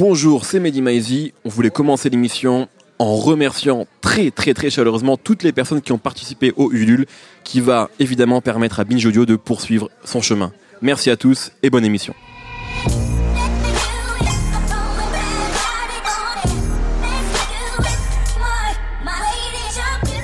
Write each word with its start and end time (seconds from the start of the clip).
Bonjour, 0.00 0.46
c'est 0.46 0.60
Mehdi 0.60 0.80
Maizi. 0.80 1.34
On 1.44 1.50
voulait 1.50 1.68
commencer 1.68 2.08
l'émission 2.08 2.68
en 2.98 3.16
remerciant 3.16 3.86
très 4.00 4.30
très 4.30 4.54
très 4.54 4.70
chaleureusement 4.70 5.18
toutes 5.18 5.42
les 5.42 5.52
personnes 5.52 5.82
qui 5.82 5.92
ont 5.92 5.98
participé 5.98 6.54
au 6.56 6.72
Ulule, 6.72 7.04
qui 7.44 7.60
va 7.60 7.90
évidemment 7.98 8.40
permettre 8.40 8.80
à 8.80 8.84
Binge 8.84 9.04
Audio 9.04 9.26
de 9.26 9.36
poursuivre 9.36 9.90
son 10.02 10.22
chemin. 10.22 10.52
Merci 10.80 11.10
à 11.10 11.18
tous 11.18 11.52
et 11.62 11.68
bonne 11.68 11.84
émission. 11.84 12.14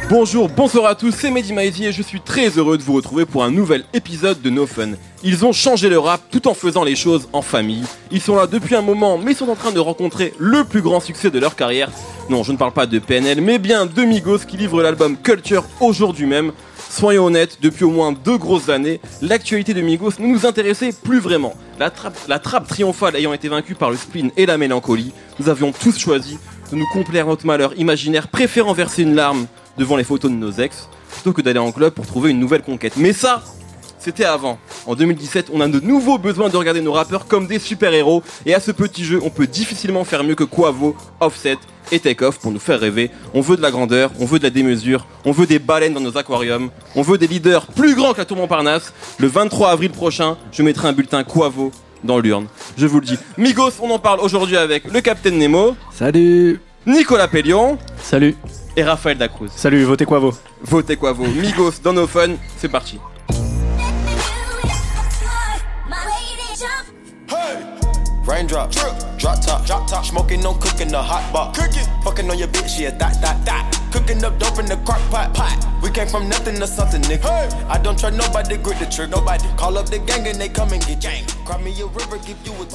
Bonjour, 0.08 0.48
bonsoir 0.48 0.86
à 0.86 0.94
tous, 0.94 1.10
c'est 1.10 1.32
Mehdi 1.32 1.52
Maizi 1.52 1.86
et 1.86 1.90
je 1.90 2.00
suis 2.00 2.20
très 2.20 2.50
heureux 2.50 2.78
de 2.78 2.82
vous 2.84 2.92
retrouver 2.92 3.26
pour 3.26 3.42
un 3.42 3.50
nouvel 3.50 3.82
épisode 3.92 4.40
de 4.40 4.50
No 4.50 4.64
Fun. 4.64 4.90
Ils 5.24 5.44
ont 5.44 5.50
changé 5.52 5.88
le 5.88 5.98
rap 5.98 6.20
tout 6.30 6.46
en 6.46 6.54
faisant 6.54 6.84
les 6.84 6.94
choses 6.94 7.28
en 7.32 7.42
famille. 7.42 7.82
Ils 8.12 8.20
sont 8.20 8.36
là 8.36 8.46
depuis 8.46 8.76
un 8.76 8.82
moment 8.82 9.18
mais 9.18 9.34
sont 9.34 9.48
en 9.48 9.56
train 9.56 9.72
de 9.72 9.80
rencontrer 9.80 10.32
le 10.38 10.62
plus 10.62 10.80
grand 10.80 11.00
succès 11.00 11.32
de 11.32 11.40
leur 11.40 11.56
carrière. 11.56 11.90
Non, 12.30 12.44
je 12.44 12.52
ne 12.52 12.56
parle 12.56 12.70
pas 12.70 12.86
de 12.86 13.00
PNL 13.00 13.40
mais 13.40 13.58
bien 13.58 13.84
de 13.84 14.02
Migos 14.04 14.46
qui 14.46 14.56
livre 14.56 14.80
l'album 14.80 15.16
Culture 15.16 15.64
aujourd'hui 15.80 16.26
même. 16.26 16.52
Soyons 16.88 17.24
honnêtes, 17.24 17.58
depuis 17.60 17.84
au 17.84 17.90
moins 17.90 18.12
deux 18.12 18.38
grosses 18.38 18.68
années, 18.68 19.00
l'actualité 19.22 19.74
de 19.74 19.80
Migos 19.80 20.20
ne 20.20 20.28
nous 20.28 20.46
intéressait 20.46 20.92
plus 20.92 21.18
vraiment. 21.18 21.54
La 21.80 21.90
trappe, 21.90 22.16
la 22.28 22.38
trappe 22.38 22.68
triomphale 22.68 23.16
ayant 23.16 23.32
été 23.32 23.48
vaincue 23.48 23.74
par 23.74 23.90
le 23.90 23.96
spleen 23.96 24.30
et 24.36 24.46
la 24.46 24.56
mélancolie, 24.56 25.12
nous 25.40 25.48
avions 25.48 25.72
tous 25.72 25.98
choisi 25.98 26.38
de 26.70 26.76
nous 26.76 26.86
complaire 26.92 27.26
notre 27.26 27.44
malheur 27.44 27.72
imaginaire, 27.76 28.28
préférant 28.28 28.72
verser 28.72 29.02
une 29.02 29.16
larme 29.16 29.46
devant 29.78 29.96
les 29.96 30.04
photos 30.04 30.30
de 30.30 30.36
nos 30.36 30.52
ex, 30.52 30.88
plutôt 31.12 31.32
que 31.32 31.42
d'aller 31.42 31.58
en 31.58 31.72
club 31.72 31.92
pour 31.92 32.06
trouver 32.06 32.30
une 32.30 32.40
nouvelle 32.40 32.62
conquête. 32.62 32.94
Mais 32.96 33.12
ça, 33.12 33.42
c'était 33.98 34.24
avant. 34.24 34.58
En 34.86 34.94
2017, 34.94 35.48
on 35.52 35.60
a 35.60 35.68
de 35.68 35.80
nouveaux 35.80 36.18
besoins 36.18 36.48
de 36.48 36.56
regarder 36.56 36.80
nos 36.80 36.92
rappeurs 36.92 37.26
comme 37.26 37.46
des 37.46 37.58
super-héros, 37.58 38.22
et 38.44 38.54
à 38.54 38.60
ce 38.60 38.70
petit 38.70 39.04
jeu, 39.04 39.20
on 39.22 39.30
peut 39.30 39.46
difficilement 39.46 40.04
faire 40.04 40.22
mieux 40.22 40.34
que 40.34 40.44
Quavo, 40.44 40.94
Offset 41.20 41.58
et 41.92 41.98
Takeoff 41.98 42.38
pour 42.38 42.52
nous 42.52 42.58
faire 42.58 42.80
rêver. 42.80 43.10
On 43.34 43.40
veut 43.40 43.56
de 43.56 43.62
la 43.62 43.70
grandeur, 43.70 44.10
on 44.20 44.24
veut 44.24 44.38
de 44.38 44.44
la 44.44 44.50
démesure, 44.50 45.06
on 45.24 45.32
veut 45.32 45.46
des 45.46 45.58
baleines 45.58 45.94
dans 45.94 46.00
nos 46.00 46.16
aquariums, 46.16 46.70
on 46.94 47.02
veut 47.02 47.18
des 47.18 47.26
leaders 47.26 47.66
plus 47.66 47.94
grands 47.94 48.12
que 48.12 48.18
la 48.18 48.24
tour 48.24 48.36
Montparnasse. 48.36 48.92
Le 49.18 49.28
23 49.28 49.70
avril 49.70 49.90
prochain, 49.90 50.36
je 50.52 50.62
mettrai 50.62 50.88
un 50.88 50.92
bulletin 50.92 51.24
Quavo 51.24 51.72
dans 52.04 52.18
l'urne. 52.18 52.46
Je 52.76 52.86
vous 52.86 53.00
le 53.00 53.06
dis. 53.06 53.18
Migos, 53.36 53.72
on 53.80 53.90
en 53.90 53.98
parle 53.98 54.20
aujourd'hui 54.20 54.56
avec 54.56 54.84
le 54.92 55.00
Capitaine 55.00 55.38
Nemo, 55.38 55.76
Salut 55.92 56.60
Nicolas 56.86 57.26
Pellion 57.26 57.78
Salut 58.00 58.36
et 58.76 58.84
Raphaël 58.84 59.18
Dacruz. 59.18 59.50
Salut, 59.56 59.82
votez 59.84 60.04
quoi 60.04 60.18
vous 60.18 60.32
Votez 60.62 60.96
Quavo, 60.96 61.26
Migos 61.26 61.72
dans 61.82 61.92
nos 61.92 62.06
fun, 62.06 62.36
c'est 62.58 62.68
parti. 62.68 63.00
Raindrop, 68.26 68.72
drop 69.18 69.40
top, 69.40 69.64
drop 69.64 69.86
top, 69.86 70.04
smoking 70.04 70.42
no 70.42 70.52
cooking 70.54 70.88
the 70.88 70.98
hot 70.98 71.22
pot, 71.32 71.54
cooking, 71.54 71.86
fucking 72.02 72.28
on 72.28 72.36
your 72.36 72.48
bitch, 72.48 72.76
yeah, 72.76 72.90
that, 72.90 73.20
that, 73.22 73.44
that, 73.44 73.70
cooking 73.92 74.22
up 74.24 74.36
dope 74.40 74.58
in 74.58 74.66
the 74.66 74.76
crock 74.84 75.00
pot, 75.10 75.32
pot. 75.32 75.56
We 75.80 75.90
came 75.90 76.08
from 76.08 76.28
nothing 76.28 76.56
to 76.56 76.66
something, 76.66 77.02
nigga. 77.02 77.30
I 77.68 77.78
don't 77.78 77.96
trust 77.96 78.16
nobody, 78.16 78.56
grip 78.56 78.80
the 78.80 78.86
trick, 78.86 79.10
nobody. 79.10 79.46
Call 79.56 79.78
up 79.78 79.86
the 79.86 80.00
gang 80.00 80.26
and 80.26 80.40
they 80.40 80.48
come 80.48 80.72
and 80.72 80.84
get 80.84 81.00
gang. 81.00 81.24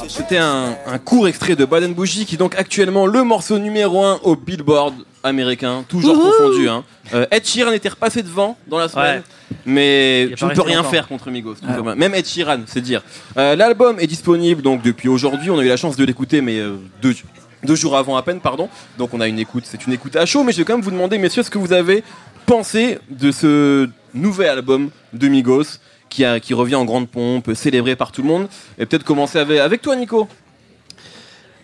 C'était 0.07 0.37
un, 0.37 0.75
un 0.87 0.97
court 0.97 1.27
extrait 1.27 1.55
de 1.55 1.65
Bad 1.65 1.83
Bougie 1.93 2.25
qui 2.25 2.35
est 2.35 2.37
donc 2.37 2.55
actuellement 2.55 3.05
le 3.05 3.23
morceau 3.23 3.59
numéro 3.59 4.03
1 4.03 4.19
au 4.23 4.35
Billboard 4.35 4.93
américain, 5.23 5.83
toujours 5.87 6.17
confondu. 6.19 6.67
Hein. 6.69 6.83
Euh, 7.13 7.25
Ed 7.31 7.45
Sheeran 7.45 7.71
était 7.73 7.89
repassé 7.89 8.23
devant 8.23 8.57
dans 8.67 8.77
la 8.79 8.87
semaine, 8.89 9.17
Ouais. 9.51 9.57
mais 9.65 10.29
pas 10.39 10.47
ne 10.47 10.53
peux 10.55 10.61
rien 10.61 10.77
longtemps. 10.77 10.89
faire 10.89 11.07
contre 11.07 11.29
Migos. 11.29 11.55
Même 11.95 12.15
Ed 12.15 12.25
Sheeran, 12.25 12.61
c'est 12.65 12.81
dire. 12.81 13.03
Euh, 13.37 13.55
L'album 13.55 13.99
est 13.99 14.07
disponible 14.07 14.61
donc 14.61 14.81
depuis 14.81 15.09
aujourd'hui. 15.09 15.49
On 15.51 15.59
a 15.59 15.63
eu 15.63 15.67
la 15.67 15.77
chance 15.77 15.95
de 15.95 16.05
l'écouter, 16.05 16.41
mais 16.41 16.59
euh, 16.59 16.77
deux, 17.01 17.15
deux 17.63 17.75
jours 17.75 17.95
avant 17.97 18.15
à 18.17 18.23
peine, 18.23 18.39
pardon. 18.39 18.69
Donc 18.97 19.13
on 19.13 19.21
a 19.21 19.27
une 19.27 19.39
écoute, 19.39 19.63
c'est 19.67 19.85
une 19.85 19.93
écoute 19.93 20.15
à 20.15 20.25
chaud. 20.25 20.43
Mais 20.43 20.51
je 20.53 20.57
vais 20.57 20.63
quand 20.65 20.73
même 20.73 20.83
vous 20.83 20.91
demander, 20.91 21.17
messieurs, 21.17 21.43
ce 21.43 21.49
que 21.49 21.57
vous 21.59 21.73
avez 21.73 22.03
pensé 22.45 22.97
de 23.09 23.31
ce 23.31 23.89
nouvel 24.13 24.49
album 24.49 24.89
de 25.13 25.27
Migos 25.27 25.77
qui, 26.11 26.23
a, 26.23 26.39
qui 26.39 26.53
revient 26.53 26.75
en 26.75 26.85
grande 26.85 27.07
pompe, 27.09 27.51
célébré 27.55 27.95
par 27.95 28.11
tout 28.11 28.21
le 28.21 28.27
monde. 28.27 28.47
Et 28.77 28.85
peut-être 28.85 29.03
commencer 29.03 29.39
avec, 29.39 29.59
avec 29.59 29.81
toi, 29.81 29.95
Nico. 29.95 30.27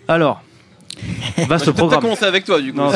Alors, 0.07 0.41
vaste 1.37 1.37
je 1.37 1.43
vais 1.43 1.47
peut-être 1.47 1.65
pas 1.65 1.73
programme. 1.73 2.01
commencer 2.01 2.25
avec 2.25 2.45
toi, 2.45 2.59
du 2.59 2.71
coup. 2.73 2.79
Non, 2.79 2.91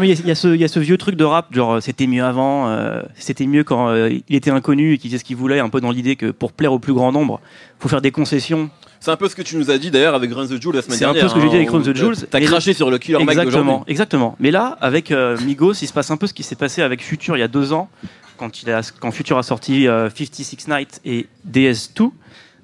mais 0.00 0.08
il 0.10 0.26
y, 0.26 0.30
a- 0.30 0.32
y 0.32 0.36
ce- 0.36 0.54
il 0.54 0.60
y 0.60 0.64
a 0.64 0.68
ce 0.68 0.78
vieux 0.78 0.96
truc 0.98 1.16
de 1.16 1.24
rap, 1.24 1.52
genre 1.52 1.72
euh, 1.74 1.80
c'était 1.80 2.06
mieux 2.06 2.22
avant, 2.24 2.68
euh, 2.68 3.02
c'était 3.16 3.46
mieux 3.46 3.64
quand 3.64 3.88
euh, 3.88 4.10
il 4.28 4.36
était 4.36 4.50
inconnu 4.50 4.92
et 4.92 4.98
qu'il 4.98 5.10
disait 5.10 5.18
ce 5.18 5.24
qu'il 5.24 5.36
voulait, 5.36 5.58
un 5.58 5.68
peu 5.68 5.80
dans 5.80 5.90
l'idée 5.90 6.14
que 6.16 6.26
pour 6.30 6.52
plaire 6.52 6.72
au 6.72 6.78
plus 6.78 6.92
grand 6.92 7.10
nombre, 7.10 7.40
faut 7.80 7.88
faire 7.88 8.02
des 8.02 8.12
concessions. 8.12 8.70
C'est 9.00 9.10
un 9.10 9.16
peu 9.16 9.28
ce 9.28 9.34
que 9.34 9.42
tu 9.42 9.56
nous 9.56 9.68
as 9.72 9.78
dit 9.78 9.90
d'ailleurs 9.90 10.14
avec 10.14 10.32
Run 10.32 10.46
the 10.46 10.62
Jewel 10.62 10.76
la 10.76 10.82
semaine 10.82 10.96
C'est 10.96 11.04
un 11.04 11.12
dernière. 11.12 11.24
peu 11.24 11.28
ce 11.30 11.34
que 11.34 11.40
j'ai 11.40 11.48
dit 11.48 11.56
avec 11.56 11.68
hein, 11.68 11.72
Run 11.72 11.78
où 11.80 11.82
the 11.92 11.96
Jewels. 11.96 12.16
T'as 12.30 12.40
craché 12.40 12.72
sur 12.72 12.88
le 12.88 12.98
Killer 12.98 13.18
Mike 13.18 13.30
Exactement, 13.36 13.84
exactement. 13.88 14.36
Mais 14.38 14.52
là, 14.52 14.78
avec 14.80 15.10
euh, 15.10 15.36
Migos, 15.44 15.72
il 15.82 15.88
se 15.88 15.92
passe 15.92 16.12
un 16.12 16.16
peu 16.16 16.28
ce 16.28 16.34
qui 16.34 16.44
s'est 16.44 16.54
passé 16.54 16.82
avec 16.82 17.02
Future 17.02 17.36
il 17.36 17.40
y 17.40 17.42
a 17.42 17.48
deux 17.48 17.72
ans, 17.72 17.88
quand, 18.36 18.62
il 18.62 18.70
a, 18.70 18.80
quand 19.00 19.10
Future 19.10 19.38
a 19.38 19.42
sorti 19.42 19.86
euh, 19.88 20.08
56 20.10 20.68
Nights 20.68 21.00
et 21.04 21.26
DS2, 21.50 22.10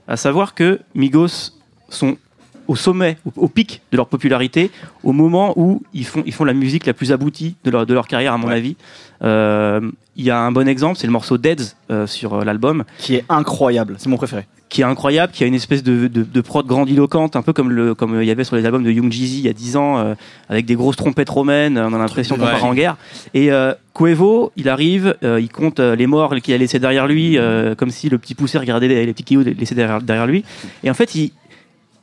à 0.07 0.17
savoir 0.17 0.55
que 0.55 0.81
Migos 0.95 1.53
sont 1.89 2.17
au 2.67 2.77
sommet, 2.77 3.17
au, 3.25 3.45
au 3.45 3.49
pic 3.49 3.81
de 3.93 3.97
leur 3.97 4.09
popularité, 4.09 4.71
au 5.03 5.13
moment 5.13 5.55
où 5.57 5.83
ils 5.95 6.05
font, 6.07 6.23
ils 6.27 6.35
font 6.35 6.45
la 6.45 6.53
musique 6.53 6.85
la 6.87 6.93
plus 6.93 7.13
aboutie 7.13 7.57
de 7.65 7.71
leur, 7.71 7.87
de 7.87 7.95
leur 7.95 8.07
carrière, 8.07 8.35
à 8.35 8.39
mon 8.39 8.49
Ouais. 8.49 8.55
avis. 8.57 8.77
Euh, 9.23 9.81
Il 10.17 10.25
y 10.25 10.31
a 10.31 10.39
un 10.41 10.53
bon 10.53 10.67
exemple, 10.69 10.99
c'est 10.99 11.07
le 11.07 11.13
morceau 11.13 11.39
Deads 11.39 11.75
euh, 11.91 12.07
sur 12.07 12.35
euh, 12.35 12.45
l'album, 12.45 12.85
Qui 12.99 13.15
est 13.17 13.25
incroyable, 13.29 13.97
c'est 13.99 14.09
mon 14.09 14.17
préféré. 14.17 14.47
Qui 14.69 14.83
est 14.83 14.85
incroyable, 14.85 15.33
qui 15.33 15.45
a 15.45 15.47
une 15.47 15.55
espèce 15.55 15.83
de, 15.83 16.09
de, 16.09 16.23
de 16.23 16.41
prod 16.43 16.67
grandiloquente, 16.67 17.37
un 17.37 17.43
peu 17.43 17.53
comme 17.55 17.71
le 17.71 17.95
comme 17.95 18.21
il 18.21 18.27
y 18.27 18.31
avait 18.31 18.45
sur 18.45 18.55
les 18.57 18.67
albums 18.67 18.85
de 18.85 18.91
Young 18.91 19.11
Jeezy 19.11 19.39
il 19.39 19.45
y 19.47 19.49
a 19.49 19.53
10 19.55 19.77
ans, 19.77 19.99
euh, 19.99 20.15
avec 20.51 20.67
des 20.67 20.75
grosses 20.75 20.97
trompettes 20.97 21.31
romaines, 21.31 21.79
on 21.79 21.95
a 21.95 21.99
l'impression 21.99 22.37
qu'on 22.37 22.45
Ouais. 22.45 22.51
part 22.53 22.65
en 22.65 22.75
guerre. 22.75 22.97
Et 23.33 23.51
euh, 23.51 23.73
Cuevo, 23.95 24.53
il 24.57 24.69
arrive, 24.69 25.17
euh, 25.25 25.41
il 25.41 25.49
compte 25.51 25.81
euh, 25.81 25.97
les 25.97 26.07
morts 26.07 26.35
qu'il 26.43 26.53
a 26.55 26.59
laissés 26.59 26.79
derrière 26.79 27.07
lui, 27.07 27.39
euh, 27.39 27.75
comme 27.75 27.91
si 27.91 28.09
le 28.11 28.19
petit 28.19 28.35
poussé 28.35 28.59
regardait 28.59 28.89
les, 28.89 29.07
les 29.07 29.13
petits 29.13 29.25
cailloux 29.25 29.43
laissés 29.43 29.75
derrière, 29.75 30.03
derrière 30.03 30.27
lui. 30.27 30.45
Et 30.85 30.91
en 30.91 30.95
fait, 30.95 31.15
il, 31.15 31.33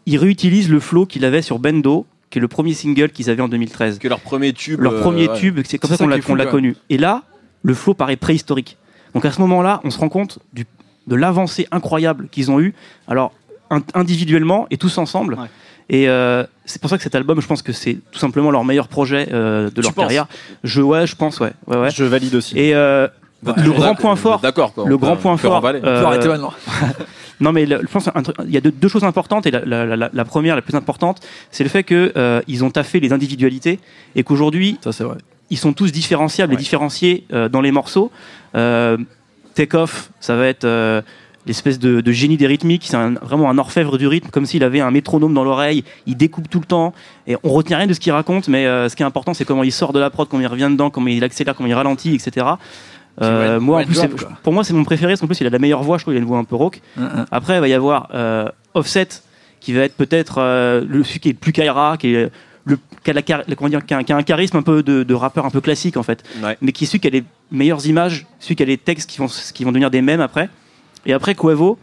il 0.07 0.17
réutilise 0.17 0.69
le 0.69 0.79
flow 0.79 1.05
qu'il 1.05 1.23
avait 1.25 1.41
sur 1.43 1.59
Bendo, 1.59 2.05
qui 2.31 2.39
est 2.39 2.41
le 2.41 2.47
premier 2.47 2.73
single 2.73 3.09
qu'ils 3.09 3.29
avaient 3.29 3.41
en 3.43 3.47
2013. 3.47 3.99
Que 3.99 4.07
leur 4.07 4.19
premier 4.19 4.53
tube. 4.53 4.81
Leur 4.81 4.93
euh, 4.93 5.01
premier 5.01 5.29
ouais. 5.29 5.39
tube, 5.39 5.59
c'est 5.65 5.77
comme 5.77 5.89
ça 5.91 5.97
qu'on 5.97 6.09
ça 6.09 6.35
l'a 6.35 6.45
qu'on 6.45 6.51
connu. 6.51 6.75
Et 6.89 6.97
là, 6.97 7.23
le 7.63 7.73
flow 7.73 7.93
paraît 7.93 8.15
préhistorique. 8.17 8.77
Donc 9.13 9.23
à 9.23 9.31
ce 9.31 9.39
moment-là, 9.41 9.79
on 9.83 9.89
se 9.91 9.97
rend 9.99 10.09
compte 10.09 10.39
du, 10.51 10.65
de 11.07 11.15
l'avancée 11.15 11.67
incroyable 11.71 12.27
qu'ils 12.29 12.51
ont 12.51 12.59
eue. 12.59 12.73
Alors 13.07 13.31
in- 13.69 13.81
individuellement 13.93 14.67
et 14.71 14.77
tous 14.77 14.97
ensemble. 14.97 15.35
Ouais. 15.35 15.47
Et 15.89 16.09
euh, 16.09 16.43
c'est 16.65 16.81
pour 16.81 16.89
ça 16.89 16.97
que 16.97 17.03
cet 17.03 17.13
album, 17.15 17.39
je 17.41 17.45
pense 17.47 17.61
que 17.61 17.71
c'est 17.71 17.97
tout 18.11 18.17
simplement 18.19 18.49
leur 18.49 18.63
meilleur 18.65 18.87
projet 18.87 19.27
euh, 19.31 19.69
de 19.69 19.81
leur 19.81 19.93
penses 19.93 20.03
carrière. 20.05 20.25
Je, 20.63 20.81
ouais, 20.81 21.05
je 21.05 21.15
pense, 21.15 21.39
ouais, 21.39 21.51
ouais, 21.67 21.77
ouais. 21.77 21.91
Je 21.91 22.03
valide 22.03 22.33
aussi. 22.33 22.57
Et 22.57 22.73
euh, 22.73 23.07
êtes 23.47 23.57
le 23.57 23.71
grand 23.71 23.93
point 23.93 24.15
fort, 24.15 24.39
D'accord, 24.39 24.73
quoi. 24.73 24.85
le 24.87 24.97
grand 24.97 25.15
point 25.15 25.33
on 25.33 25.37
peut 25.37 25.47
fort. 25.47 25.63
euh, 25.63 26.03
arrêter 26.05 26.27
maintenant. 26.27 26.53
non, 27.39 27.51
mais 27.51 27.67
le- 27.67 27.81
je 27.81 27.87
pense 27.87 28.07
un 28.07 28.23
truc- 28.23 28.35
il 28.45 28.51
y 28.51 28.57
a 28.57 28.61
deux, 28.61 28.71
deux 28.71 28.87
choses 28.87 29.03
importantes 29.03 29.45
et 29.45 29.51
la, 29.51 29.63
la- 29.63 29.95
la- 29.95 30.09
la 30.11 30.25
première, 30.25 30.55
la 30.55 30.63
plus 30.63 30.73
importante, 30.75 31.19
c'est 31.51 31.63
le 31.63 31.69
fait 31.69 31.83
que 31.83 32.11
euh, 32.17 32.41
ils 32.47 32.63
ont 32.63 32.71
taffé 32.71 32.99
les 32.99 33.13
individualités 33.13 33.79
et 34.15 34.23
qu'aujourd'hui 34.23 34.79
Ça, 34.83 34.91
c'est 34.91 35.03
vrai. 35.03 35.17
ils 35.51 35.57
sont 35.59 35.73
tous 35.73 35.91
différenciables 35.91 36.53
et 36.55 36.57
différenciés 36.57 37.25
euh, 37.31 37.47
dans 37.47 37.61
les 37.61 37.71
morceaux. 37.71 38.11
Euh, 38.55 38.97
Take 39.55 39.75
Off, 39.75 40.11
ça 40.19 40.35
va 40.35 40.47
être 40.47 40.65
euh, 40.65 41.01
l'espèce 41.45 41.79
de, 41.79 42.01
de 42.01 42.11
génie 42.11 42.37
des 42.37 42.47
rythmiques, 42.47 42.85
c'est 42.85 42.97
vraiment 43.21 43.49
un 43.49 43.57
orfèvre 43.57 43.97
du 43.97 44.07
rythme, 44.07 44.29
comme 44.29 44.45
s'il 44.45 44.63
avait 44.63 44.81
un 44.81 44.91
métronome 44.91 45.33
dans 45.33 45.43
l'oreille, 45.43 45.83
il 46.05 46.17
découpe 46.17 46.49
tout 46.49 46.59
le 46.59 46.65
temps, 46.65 46.93
et 47.25 47.35
on 47.43 47.49
retient 47.49 47.77
rien 47.77 47.87
de 47.87 47.93
ce 47.93 47.99
qu'il 47.99 48.11
raconte, 48.11 48.47
mais 48.47 48.65
euh, 48.65 48.89
ce 48.89 48.95
qui 48.95 49.03
est 49.03 49.05
important, 49.05 49.33
c'est 49.33 49.45
comment 49.45 49.63
il 49.63 49.71
sort 49.71 49.93
de 49.93 49.99
la 49.99 50.09
prod, 50.09 50.27
comment 50.27 50.41
il 50.41 50.47
revient 50.47 50.69
dedans, 50.69 50.89
comment 50.89 51.07
il 51.07 51.23
accélère, 51.23 51.55
comment 51.55 51.69
il 51.69 51.73
ralentit, 51.73 52.13
etc. 52.13 52.45
Euh, 53.21 53.59
moi, 53.61 53.81
en 53.81 53.85
plus, 53.85 54.01
pour 54.43 54.51
moi, 54.53 54.63
c'est 54.63 54.73
mon 54.73 54.83
préféré, 54.83 55.13
parce 55.13 55.21
qu'en 55.21 55.27
plus, 55.27 55.39
il 55.39 55.47
a 55.47 55.49
la 55.49 55.59
meilleure 55.59 55.83
voix, 55.83 55.97
je 55.97 56.03
trouve, 56.03 56.13
il 56.13 56.17
a 56.17 56.19
une 56.19 56.27
voix 56.27 56.37
un 56.37 56.43
peu 56.43 56.55
rauque. 56.55 56.81
Hein, 56.99 57.09
hein. 57.15 57.25
Après, 57.31 57.55
il 57.55 57.61
va 57.61 57.67
y 57.67 57.73
avoir 57.73 58.09
Offset, 58.73 59.07
qui 59.61 59.71
va 59.71 59.81
être 59.81 59.95
peut-être 59.95 60.41
le 60.85 61.03
celui 61.03 61.19
qui 61.19 61.29
est 61.29 61.33
le 61.33 61.37
plus 61.37 61.53
Kaira, 61.53 61.97
qui 61.97 62.13
est 62.13 62.29
le 62.65 62.77
qui 63.03 63.11
a, 63.11 63.13
la 63.13 63.55
comment 63.55 63.69
dire, 63.69 63.85
qui 63.85 63.93
a 63.93 63.97
un- 63.99 64.03
qui 64.03 64.11
a 64.11 64.17
un 64.17 64.23
charisme 64.23 64.57
un 64.57 64.63
peu 64.63 64.81
de, 64.83 65.03
de 65.03 65.13
rappeur 65.13 65.45
un 65.45 65.49
peu 65.51 65.61
classique 65.61 65.97
en 65.97 66.03
fait, 66.03 66.23
Ouais. 66.43 66.57
mais 66.61 66.71
qui 66.71 66.83
est 66.83 66.87
celui 66.87 66.99
qui 66.99 67.07
a 67.07 67.11
les 67.11 67.23
meilleures 67.51 67.85
images, 67.87 68.25
celui 68.39 68.55
qui 68.55 68.63
a 68.63 68.65
les 68.65 68.77
textes 68.77 69.09
qui 69.09 69.19
vont 69.19 69.27
qui 69.53 69.63
vont 69.63 69.71
devenir 69.71 69.91
des 69.91 70.01
mèmes 70.01 70.21
après. 70.21 70.49
Et 71.05 71.13
après 71.13 71.35
Quavo, 71.35 71.77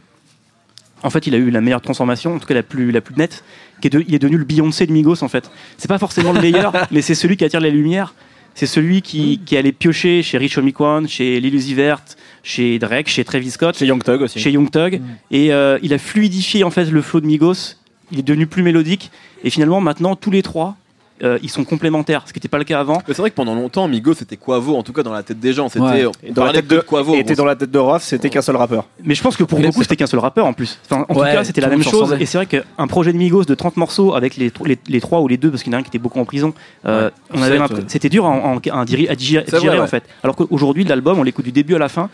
en 1.05 1.11
fait, 1.11 1.27
il 1.27 1.35
a 1.35 1.39
eu 1.39 1.51
la 1.51 1.61
meilleure 1.61 1.81
transformation, 1.81 2.35
en 2.35 2.39
tout 2.39 2.47
cas 2.47 2.55
la 2.55 2.63
plus 2.63 2.91
la 2.93 3.01
plus 3.01 3.15
nette, 3.17 3.45
qui 3.81 3.87
est 3.89 3.91
de- 3.91 4.05
il 4.07 4.15
est 4.15 4.19
devenu 4.19 4.37
le 4.39 4.45
Beyoncé 4.45 4.87
de 4.87 4.93
Migos 4.93 5.23
en 5.23 5.29
fait. 5.29 5.51
C'est 5.79 5.89
pas 5.89 5.99
forcément 5.99 6.33
le 6.33 6.41
meilleur, 6.41 6.73
mais 6.91 7.01
c'est 7.03 7.15
celui 7.15 7.37
qui 7.37 7.45
attire 7.45 7.61
la 7.61 7.71
lumière. 7.71 8.15
C'est 8.55 8.67
celui 8.67 9.01
qui, 9.01 9.41
qui 9.47 9.57
allait 9.57 9.73
piocher 9.73 10.23
chez 10.23 10.37
Rich 10.37 10.59
Homie 10.59 10.75
Quan, 10.75 11.07
chez 11.09 11.41
Lil 11.41 11.55
Uzi 11.55 11.73
Vert, 11.73 12.03
chez 12.43 12.79
Drake, 12.79 13.09
chez 13.09 13.25
Travis 13.25 13.51
Scott 13.53 13.79
Chez 13.79 13.87
Young 13.87 14.03
Thug 14.05 14.21
aussi. 14.21 14.39
chez 14.41 14.51
Young 14.51 14.71
Thug 14.71 15.01
Mm. 15.01 15.05
et 15.31 15.53
euh, 15.55 15.79
il 15.83 15.95
a 15.95 15.99
fluidifié 15.99 16.63
en 16.63 16.71
fait 16.71 16.85
le 16.85 17.01
flow 17.01 17.21
de 17.21 17.27
Migos 17.27 17.77
il 18.11 18.19
est 18.19 18.23
devenu 18.23 18.47
plus 18.47 18.63
mélodique. 18.63 19.11
Et 19.45 19.51
finalement 19.51 19.81
maintenant 19.81 20.17
tous 20.17 20.31
les 20.31 20.43
trois 20.43 20.77
euh, 21.23 21.39
ils 21.43 21.49
sont 21.51 21.65
complémentaires, 21.65 22.25
ce 22.27 22.33
qui 22.33 22.39
n'était 22.39 22.49
pas 22.49 22.59
le 22.59 22.65
cas 22.65 22.81
avant. 22.81 23.03
C'est 23.07 23.17
vrai 23.19 23.31
que 23.31 23.35
pendant 23.35 23.55
longtemps, 23.55 23.87
Migos 23.89 24.15
c'était 24.15 24.37
Quavo, 24.37 24.77
en 24.77 24.83
tout 24.83 24.93
cas 24.93 25.03
dans 25.03 25.13
la 25.13 25.23
tête 25.23 25.39
des 25.41 25.53
gens. 25.53 25.69
C'était 25.69 25.85
Ouais. 25.85 26.07
dans 26.31 26.45
la 26.45 26.53
tête 26.53 26.67
de 26.67 26.81
Quavo. 26.81 27.15
Était 27.15 27.35
dans 27.35 27.45
la 27.45 27.57
tête 27.57 27.71
de 27.71 27.79
Roth, 27.79 28.03
c'était 28.03 28.31
qu'un 28.31 28.43
seul 28.43 28.57
rappeur. 28.57 28.87
Mais 29.05 29.15
je 29.15 29.23
pense 29.23 29.37
que 29.37 29.45
pour 29.45 29.59
beaucoup, 29.61 29.83
c'était 29.83 29.97
qu'un 29.97 30.07
seul 30.07 30.21
rappeur 30.21 30.47
en 30.47 30.53
plus. 30.53 30.79
Enfin, 30.91 31.05
en 31.09 31.15
Ouais, 31.15 31.31
tout 31.31 31.37
cas, 31.39 31.45
c'était 31.45 31.61
la 31.61 31.69
même 31.69 31.83
chose. 31.83 32.17
Et 32.21 32.27
c'est 32.27 32.39
vrai 32.39 32.47
qu'un 32.47 32.87
projet 32.87 33.13
de 33.13 33.19
Migos 33.19 33.45
de 33.45 33.55
30 33.55 33.77
morceaux 33.77 34.15
avec 34.15 34.37
les, 34.37 34.53
les, 34.65 34.79
les 34.89 35.01
trois 35.01 35.21
ou 35.21 35.29
les 35.29 35.37
deux, 35.37 35.51
parce 35.51 35.63
qu'il 35.63 35.73
y 35.73 35.75
en 35.75 35.79
a 35.79 35.81
un 35.81 35.83
qui 35.83 35.89
était 35.89 35.99
beaucoup 35.99 36.19
en 36.21 36.25
prison, 36.25 36.55
euh, 36.87 37.11
ouais. 37.35 37.59
c'était 37.89 38.09
dur 38.09 38.27
à, 38.27 38.31
en- 38.31 38.59
à- 38.59 38.81
à 38.81 38.85
digérer, 39.15 39.45
vrai, 39.51 39.79
en 39.79 39.87
fait. 39.87 40.05
Alors 40.23 40.37
qu'aujourd'hui, 40.37 40.85
l'album, 40.85 41.19
on 41.19 41.23
l'écoute 41.23 41.45
du 41.45 41.53
début 41.53 41.75
à 41.75 41.79
la 41.79 41.89
fin. 41.89 42.09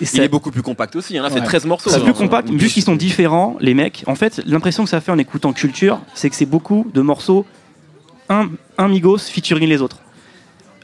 Et 0.00 0.04
Il 0.14 0.20
est 0.22 0.28
beaucoup 0.28 0.50
plus 0.50 0.62
compact 0.62 0.96
aussi. 0.96 1.18
hein. 1.18 1.22
Là, 1.22 1.28
c'est 1.30 1.40
Ouais. 1.40 1.44
13 1.46 1.64
morceaux. 1.66 1.90
c'est 1.90 1.96
hein. 1.96 2.00
plus 2.04 2.12
compact, 2.14 2.48
vu 2.50 2.68
qu'ils 2.68 2.82
sont 2.82 2.96
différents, 2.96 3.56
les 3.60 3.74
mecs. 3.74 4.02
En 4.06 4.14
fait, 4.14 4.40
l'impression 4.46 4.84
que 4.84 4.90
ça 4.90 5.00
fait 5.00 5.12
en 5.12 5.18
écoutant 5.18 5.52
Culture, 5.52 5.98
c'est 6.14 6.30
que 6.30 6.36
c'est 6.36 6.46
beaucoup 6.46 6.86
de 6.94 7.00
morceaux, 7.02 7.44
un, 8.30 8.48
un 8.78 8.88
Migos 8.88 9.18
featuring 9.18 9.68
les 9.68 9.82
autres. 9.82 9.98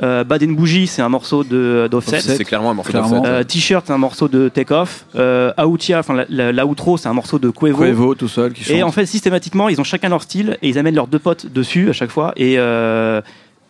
Euh, 0.02 0.24
Bad 0.24 0.42
and 0.42 0.48
Bougie, 0.52 0.86
c'est 0.86 1.00
un 1.00 1.08
morceau 1.08 1.42
de- 1.42 1.88
d'Offset. 1.90 2.20
C'est 2.20 2.44
clairement 2.44 2.72
un 2.72 2.74
morceau 2.74 2.90
Clairement. 2.90 3.20
d'Offset. 3.20 3.30
Euh, 3.30 3.44
T-shirt, 3.44 3.84
c'est 3.86 3.94
un 3.94 3.98
morceau 3.98 4.28
de 4.28 4.50
Take 4.50 4.74
Off. 4.74 5.06
Euh, 5.14 5.54
Aoutia, 5.56 6.00
enfin 6.00 6.12
la, 6.28 6.52
la- 6.52 6.64
c'est 6.98 7.06
un 7.08 7.14
morceau 7.14 7.38
de 7.38 7.48
Quavo. 7.48 7.78
Quavo 7.78 8.14
tout 8.14 8.28
seul 8.28 8.52
qui 8.52 8.62
chante. 8.62 8.76
Et 8.76 8.82
en 8.82 8.92
fait, 8.92 9.06
systématiquement, 9.06 9.70
ils 9.70 9.80
ont 9.80 9.84
chacun 9.84 10.10
leur 10.10 10.22
style 10.22 10.58
et 10.60 10.68
ils 10.68 10.78
amènent 10.78 10.96
leurs 10.96 11.06
deux 11.06 11.18
potes 11.18 11.46
dessus 11.46 11.88
à 11.88 11.94
chaque 11.94 12.10
fois. 12.10 12.34
Et 12.36 12.58
euh, 12.58 13.22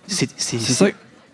c'est 0.09 0.29
c'est- 0.37 0.59
C'est 0.59 0.73
ça. 0.73 0.87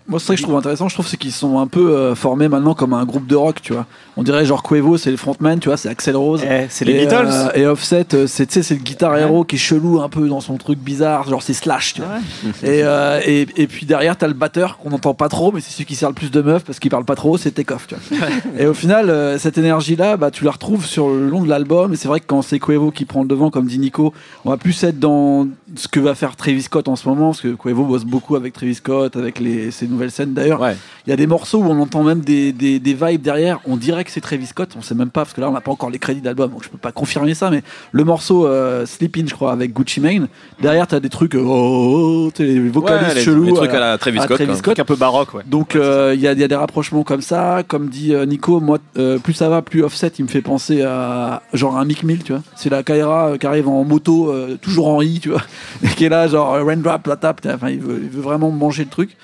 Moi, 0.09 0.19
c'est 0.21 0.27
ça 0.27 0.33
que 0.35 0.39
je 0.39 0.43
trouve 0.43 0.57
intéressant. 0.57 0.89
Je 0.89 0.95
trouve 0.95 1.07
c'est 1.07 1.17
qu'ils 1.17 1.33
sont 1.33 1.59
un 1.59 1.67
peu 1.67 1.93
euh, 1.97 2.15
formés 2.15 2.49
maintenant 2.49 2.75
comme 2.75 2.93
un 2.93 3.05
groupe 3.05 3.27
de 3.27 3.37
rock, 3.37 3.63
tu 3.63 3.73
vois. 3.73 3.87
On 4.17 4.23
dirait 4.23 4.45
genre 4.45 4.63
Quavo, 4.63 4.97
c'est 4.99 5.11
le 5.11 5.17
frontman, 5.17 5.59
tu 5.59 5.69
vois, 5.69 5.77
c'est 5.77 5.89
Axel 5.89 6.17
Rose. 6.17 6.43
Eh, 6.45 6.67
c'est 6.69 6.85
les 6.85 6.95
Et, 6.95 7.01
Beatles. 7.07 7.29
euh, 7.31 7.49
et 7.55 7.67
Offset, 7.67 8.07
euh, 8.15 8.27
c'est 8.27 8.47
tu 8.47 8.55
sais, 8.55 8.63
c'est 8.63 8.75
le 8.75 8.81
guitar 8.81 9.17
héros 9.17 9.45
qui 9.45 9.57
est 9.57 9.59
chelou 9.59 10.01
un 10.03 10.09
peu 10.09 10.29
dans 10.29 10.41
son 10.41 10.57
truc 10.59 10.79
bizarre, 10.79 11.29
genre 11.29 11.43
c'est 11.43 11.55
Slash, 11.55 11.95
tu 11.95 12.03
vois. 12.03 12.19
Et, 12.63 12.83
euh, 12.85 13.21
et, 13.25 13.47
et 13.57 13.67
puis 13.67 13.87
derrière, 13.87 14.17
t'as 14.19 14.27
le 14.27 14.35
batteur 14.35 14.77
qu'on 14.79 14.91
n'entend 14.91 15.15
pas 15.15 15.29
trop, 15.29 15.51
mais 15.53 15.61
c'est 15.61 15.71
celui 15.71 15.87
qui 15.87 15.95
sert 15.95 16.09
le 16.09 16.15
plus 16.15 16.31
de 16.31 16.43
meufs 16.43 16.65
parce 16.65 16.79
qu'il 16.79 16.91
parle 16.91 17.05
pas 17.05 17.15
trop, 17.15 17.39
c'est 17.39 17.53
Takeoff, 17.53 17.87
tu 17.87 17.95
vois. 17.95 18.29
et 18.59 18.67
au 18.67 18.75
final, 18.75 19.09
euh, 19.09 19.39
cette 19.39 19.57
énergie-là, 19.57 20.17
bah, 20.19 20.31
tu 20.31 20.45
la 20.45 20.51
retrouves 20.51 20.85
sur 20.85 21.09
le 21.09 21.29
long 21.29 21.43
de 21.43 21.49
l'album. 21.49 21.93
Et 21.93 21.97
c'est 21.97 22.09
vrai 22.09 22.21
que 22.21 22.27
quand 22.27 22.43
c'est 22.43 22.59
Quavo 22.59 22.91
qui 22.91 23.05
prend 23.05 23.23
le 23.23 23.29
devant, 23.29 23.51
comme 23.51 23.67
dit 23.67 23.79
Nico, 23.79 24.13
on 24.45 24.51
va 24.51 24.57
plus 24.59 24.83
être 24.85 24.99
dans 24.99 25.47
ce 25.77 25.89
que 25.89 26.01
va 26.01 26.15
faire 26.15 26.37
Travis 26.37 26.63
Scott 26.63 26.89
en 26.89 26.97
ce 26.97 27.09
moment, 27.09 27.29
parce 27.29 27.41
que 27.41 27.55
Quavo 27.55 27.85
bosse 27.85 28.05
beaucoup 28.05 28.37
avec 28.37 28.53
Travis 28.53 28.75
Scott, 28.75 29.17
avec 29.17 29.41
les, 29.41 29.71
ses 29.71 29.87
nouvelles 29.93 30.11
scènes 30.11 30.35
d'ailleurs. 30.35 30.61
Ouais. 30.61 30.77
Il 31.07 31.11
y 31.11 31.13
a 31.13 31.17
des 31.17 31.27
morceaux 31.27 31.59
où 31.59 31.65
on 31.65 31.81
entend 31.81 32.03
même 32.03 32.21
des, 32.21 32.53
des, 32.53 32.79
des 32.79 32.95
vibes 32.95 33.23
derrière. 33.23 33.61
On 33.67 33.77
dirait 33.77 34.05
que 34.05 34.11
c'est 34.11 34.21
Travis 34.21 34.47
Scott, 34.47 34.71
on 34.77 34.83
sait 34.83 34.95
même 34.95 35.11
pas, 35.11 35.23
parce 35.23 35.35
que 35.35 35.41
là 35.41 35.49
on 35.49 35.53
n'a 35.53 35.61
pas 35.61 35.71
encore 35.73 35.91
les 35.91 35.99
crédits 35.99 36.21
d'album, 36.21 36.51
donc 36.51 36.65
je 36.65 36.69
peux 36.69 36.79
pas 36.79 36.93
confirmer 36.93 37.35
ça. 37.35 37.51
Mais 37.51 37.63
le 37.93 38.05
morceau 38.05 38.47
euh, 38.47 38.87
Sleeping, 38.87 39.29
je 39.29 39.35
crois, 39.35 39.53
avec 39.53 39.73
Gucci 39.73 40.01
Mane, 40.01 40.29
derrière 40.61 40.87
t'as 40.87 41.01
des 41.01 41.09
trucs, 41.09 41.35
euh, 41.35 41.43
oh, 41.45 42.27
oh, 42.27 42.31
tu 42.35 42.45
sais, 42.45 42.49
les 42.49 42.69
vocalistes 42.69 43.17
Ouais, 43.17 43.23
chelous. 43.23 43.45
les 43.45 43.53
trucs 43.53 43.71
euh, 43.71 43.77
à 43.77 43.81
la 43.81 43.99
Travis 43.99 44.19
à 44.19 44.23
Scott. 44.25 44.37
Travis. 44.39 44.57
Scott. 44.59 44.79
un 44.79 44.85
peu 44.85 44.97
baroque, 44.97 45.35
ouais. 45.35 45.43
Donc 45.47 45.77
euh, 45.77 46.13
il 46.15 46.21
y, 46.21 46.27
a, 46.29 46.33
il 46.33 46.39
y 46.39 46.45
a 46.45 46.49
des 46.49 46.55
rapprochements 46.57 47.03
comme 47.03 47.23
ça, 47.23 47.63
comme 47.67 47.89
dit 47.89 48.15
euh, 48.15 48.25
Nico, 48.27 48.61
moi 48.61 48.79
euh, 48.97 49.19
plus 49.19 49.33
ça 49.35 49.49
va, 49.49 49.63
plus 49.63 49.83
Offset 49.83 50.13
il 50.19 50.25
me 50.25 50.31
fait 50.31 50.43
penser 50.43 50.83
à 50.83 51.43
genre 51.53 51.77
un 51.77 51.85
Mick 51.85 52.03
Mill, 52.05 52.23
tu 52.23 52.33
vois. 52.33 52.43
C'est 52.55 52.71
la 52.71 52.83
Kaira 52.83 53.31
euh, 53.31 53.37
qui 53.39 53.47
arrive 53.47 53.69
en 53.69 53.85
moto, 53.85 54.31
euh, 54.31 54.57
toujours 54.61 54.89
en 54.89 55.01
i, 55.03 55.19
tu 55.21 55.31
vois, 55.31 55.43
et 55.83 55.89
qui 55.89 56.05
est 56.05 56.09
là 56.09 56.29
genre 56.29 56.55
euh, 56.55 56.65
raindrop, 56.65 57.07
la 57.07 57.17
tape, 57.17 57.41
enfin 57.47 57.71
il 57.71 57.81
veut, 57.81 58.01
il 58.03 58.09
veut 58.11 58.23
vraiment 58.23 58.51
manger 58.51 58.85
le 58.85 58.91
truc. 58.91 59.17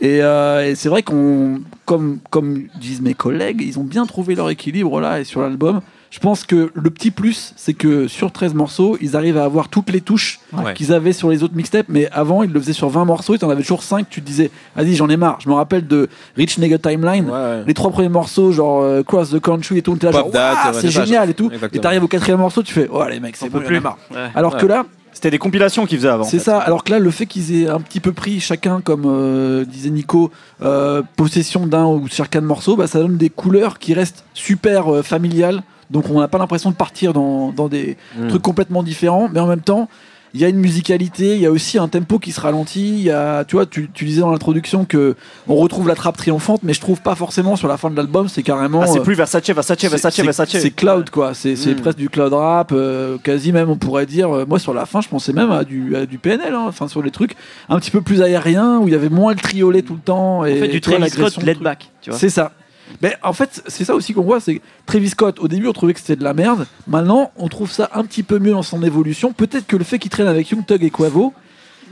Et, 0.00 0.22
euh, 0.22 0.64
et 0.70 0.74
c'est 0.76 0.88
vrai 0.88 1.02
qu'on, 1.02 1.60
comme 1.84 2.18
comme 2.30 2.64
disent 2.80 3.00
mes 3.00 3.14
collègues, 3.14 3.62
ils 3.66 3.78
ont 3.78 3.84
bien 3.84 4.06
trouvé 4.06 4.34
leur 4.34 4.48
équilibre 4.50 5.00
là 5.00 5.20
et 5.20 5.24
sur 5.24 5.40
l'album. 5.40 5.80
Je 6.10 6.20
pense 6.20 6.44
que 6.44 6.70
le 6.72 6.88
petit 6.90 7.10
plus, 7.10 7.52
c'est 7.56 7.74
que 7.74 8.08
sur 8.08 8.32
13 8.32 8.54
morceaux, 8.54 8.96
ils 9.02 9.14
arrivent 9.14 9.36
à 9.36 9.44
avoir 9.44 9.68
toutes 9.68 9.90
les 9.90 10.00
touches 10.00 10.40
Ouais. 10.54 10.72
qu'ils 10.72 10.94
avaient 10.94 11.12
sur 11.12 11.28
les 11.28 11.42
autres 11.42 11.54
mixtapes, 11.54 11.84
mais 11.90 12.08
avant, 12.12 12.42
ils 12.42 12.50
le 12.50 12.58
faisaient 12.58 12.72
sur 12.72 12.88
20 12.88 13.04
morceaux, 13.04 13.34
et 13.34 13.38
t'en 13.38 13.50
avais 13.50 13.60
toujours 13.60 13.82
5, 13.82 14.08
tu 14.08 14.22
te 14.22 14.26
disais, 14.26 14.50
vas-y, 14.74 14.94
j'en 14.94 15.10
ai 15.10 15.18
marre. 15.18 15.36
Je 15.40 15.50
me 15.50 15.54
rappelle 15.54 15.86
de 15.86 16.08
Rich 16.34 16.56
Nigga 16.56 16.78
Timeline, 16.78 17.26
Ouais, 17.26 17.30
ouais. 17.32 17.62
les 17.66 17.74
trois 17.74 17.90
premiers 17.90 18.08
morceaux, 18.08 18.52
genre 18.52 18.80
euh, 18.80 19.02
Cross 19.02 19.32
the 19.32 19.38
Country 19.40 19.76
et 19.78 19.82
tout, 19.82 19.98
là, 20.00 20.10
genre, 20.10 20.28
Ouah, 20.34 20.70
ouais, 20.72 20.80
c'est 20.80 20.88
génial 20.90 21.28
et 21.28 21.34
tout. 21.34 21.50
Exactement. 21.52 21.78
Et 21.78 21.82
t'arrives 21.82 22.04
au 22.04 22.08
quatrième 22.08 22.40
morceau, 22.40 22.62
tu 22.62 22.72
fais, 22.72 22.88
oh 22.90 23.04
les 23.10 23.20
mecs, 23.20 23.36
c'est 23.36 23.44
On 23.44 23.50
bon, 23.50 23.58
en 23.58 23.62
plus. 23.66 23.78
marre. 23.80 23.98
Ouais. 24.10 24.30
Alors 24.34 24.54
Ouais. 24.54 24.60
que 24.60 24.66
là, 24.66 24.86
C'était 25.12 25.30
des 25.30 25.38
compilations 25.38 25.84
qu'ils 25.86 25.98
faisaient 25.98 26.08
avant. 26.08 26.24
c'est 26.24 26.36
en 26.36 26.40
fait. 26.40 26.44
ça. 26.44 26.58
Alors 26.58 26.84
que 26.84 26.90
là, 26.92 26.98
le 26.98 27.10
fait 27.10 27.26
qu'ils 27.26 27.54
aient 27.62 27.68
un 27.68 27.80
petit 27.80 28.00
peu 28.00 28.12
pris 28.12 28.40
chacun, 28.40 28.80
comme 28.80 29.04
euh, 29.06 29.64
disait 29.64 29.90
Nico, 29.90 30.30
euh, 30.62 31.02
possession 31.16 31.66
d'un 31.66 31.86
ou 31.86 32.06
chacun 32.08 32.40
de 32.40 32.46
morceaux, 32.46 32.76
bah, 32.76 32.86
ça 32.86 32.98
donne 33.00 33.16
des 33.16 33.30
couleurs 33.30 33.78
qui 33.78 33.94
restent 33.94 34.24
super 34.34 34.94
euh, 34.94 35.02
familiales. 35.02 35.62
Donc 35.90 36.10
on 36.10 36.20
n'a 36.20 36.28
pas 36.28 36.38
l'impression 36.38 36.70
de 36.70 36.76
partir 36.76 37.12
dans, 37.12 37.50
dans 37.50 37.68
des 37.68 37.96
Mm. 38.18 38.28
trucs 38.28 38.42
complètement 38.42 38.82
différents, 38.82 39.28
mais 39.32 39.40
en 39.40 39.46
même 39.46 39.62
temps, 39.62 39.88
il 40.34 40.40
y 40.40 40.44
a 40.44 40.48
une 40.48 40.58
musicalité, 40.58 41.34
il 41.34 41.40
y 41.40 41.46
a 41.46 41.50
aussi 41.50 41.78
un 41.78 41.88
tempo 41.88 42.18
qui 42.18 42.32
se 42.32 42.40
ralentit. 42.40 42.88
Il 42.88 43.02
y 43.02 43.10
a, 43.10 43.44
tu 43.44 43.56
vois, 43.56 43.66
tu, 43.66 43.90
tu 43.92 44.04
disais 44.04 44.20
dans 44.20 44.30
l'introduction 44.30 44.84
que 44.84 45.14
on 45.46 45.56
retrouve 45.56 45.88
la 45.88 45.94
trappe 45.94 46.16
triomphante, 46.16 46.60
mais 46.62 46.74
je 46.74 46.80
trouve 46.80 47.00
pas 47.00 47.14
forcément 47.14 47.56
sur 47.56 47.68
la 47.68 47.76
fin 47.76 47.90
de 47.90 47.96
l'album. 47.96 48.28
C'est 48.28 48.42
carrément. 48.42 48.82
Ah, 48.82 48.86
c'est 48.86 48.98
euh, 48.98 49.02
plus 49.02 49.14
Versace, 49.14 49.42
Versace, 49.50 49.80
Versace, 49.84 50.20
Versace. 50.20 50.48
C'est 50.50 50.70
cloud 50.70 51.10
quoi, 51.10 51.34
c'est 51.34 51.56
c'est 51.56 51.74
Mm. 51.74 51.80
presque 51.80 51.98
du 51.98 52.08
cloud 52.08 52.32
rap, 52.32 52.70
euh, 52.72 53.18
quasi 53.22 53.52
même 53.52 53.70
on 53.70 53.76
pourrait 53.76 54.06
dire. 54.06 54.34
euh, 54.34 54.44
moi 54.46 54.58
sur 54.58 54.74
la 54.74 54.86
fin, 54.86 55.00
je 55.00 55.08
pensais 55.08 55.32
même 55.32 55.50
à 55.50 55.64
du, 55.64 55.96
à 55.96 56.06
du 56.06 56.18
PNL, 56.18 56.54
hein, 56.54 56.64
enfin 56.68 56.88
sur 56.88 57.02
les 57.02 57.10
trucs 57.10 57.34
un 57.68 57.78
petit 57.78 57.90
peu 57.90 58.00
plus 58.00 58.22
aériens 58.22 58.78
où 58.78 58.88
il 58.88 58.92
y 58.92 58.94
avait 58.96 59.08
moins 59.08 59.32
le 59.32 59.38
triolet 59.38 59.82
tout 59.82 59.94
le 59.94 60.00
temps. 60.00 60.44
Et 60.44 60.56
En 60.56 60.60
fait, 60.60 60.68
du 60.68 60.80
Travis 60.80 61.10
Scott 61.10 61.42
laid 61.42 61.58
back. 61.60 61.90
Tu 62.00 62.10
vois. 62.10 62.18
C'est 62.18 62.30
ça. 62.30 62.52
Mais 63.02 63.16
en 63.22 63.32
fait, 63.32 63.62
c'est 63.66 63.84
ça 63.84 63.94
aussi 63.94 64.14
qu'on 64.14 64.22
voit, 64.22 64.40
c'est 64.40 64.60
Travis 64.86 65.10
Scott, 65.10 65.38
au 65.40 65.48
début, 65.48 65.68
on 65.68 65.72
trouvait 65.72 65.94
que 65.94 66.00
c'était 66.00 66.16
de 66.16 66.24
la 66.24 66.34
merde. 66.34 66.66
Maintenant, 66.86 67.30
on 67.36 67.48
trouve 67.48 67.70
ça 67.70 67.90
un 67.94 68.04
petit 68.04 68.22
peu 68.22 68.38
mieux 68.38 68.52
dans 68.52 68.62
son 68.62 68.82
évolution. 68.82 69.32
Peut-être 69.32 69.66
que 69.66 69.76
le 69.76 69.84
fait 69.84 69.98
qu'il 69.98 70.10
traîne 70.10 70.26
avec 70.26 70.50
Young 70.50 70.64
Thug 70.64 70.82
et 70.82 70.90
Quavo, 70.90 71.32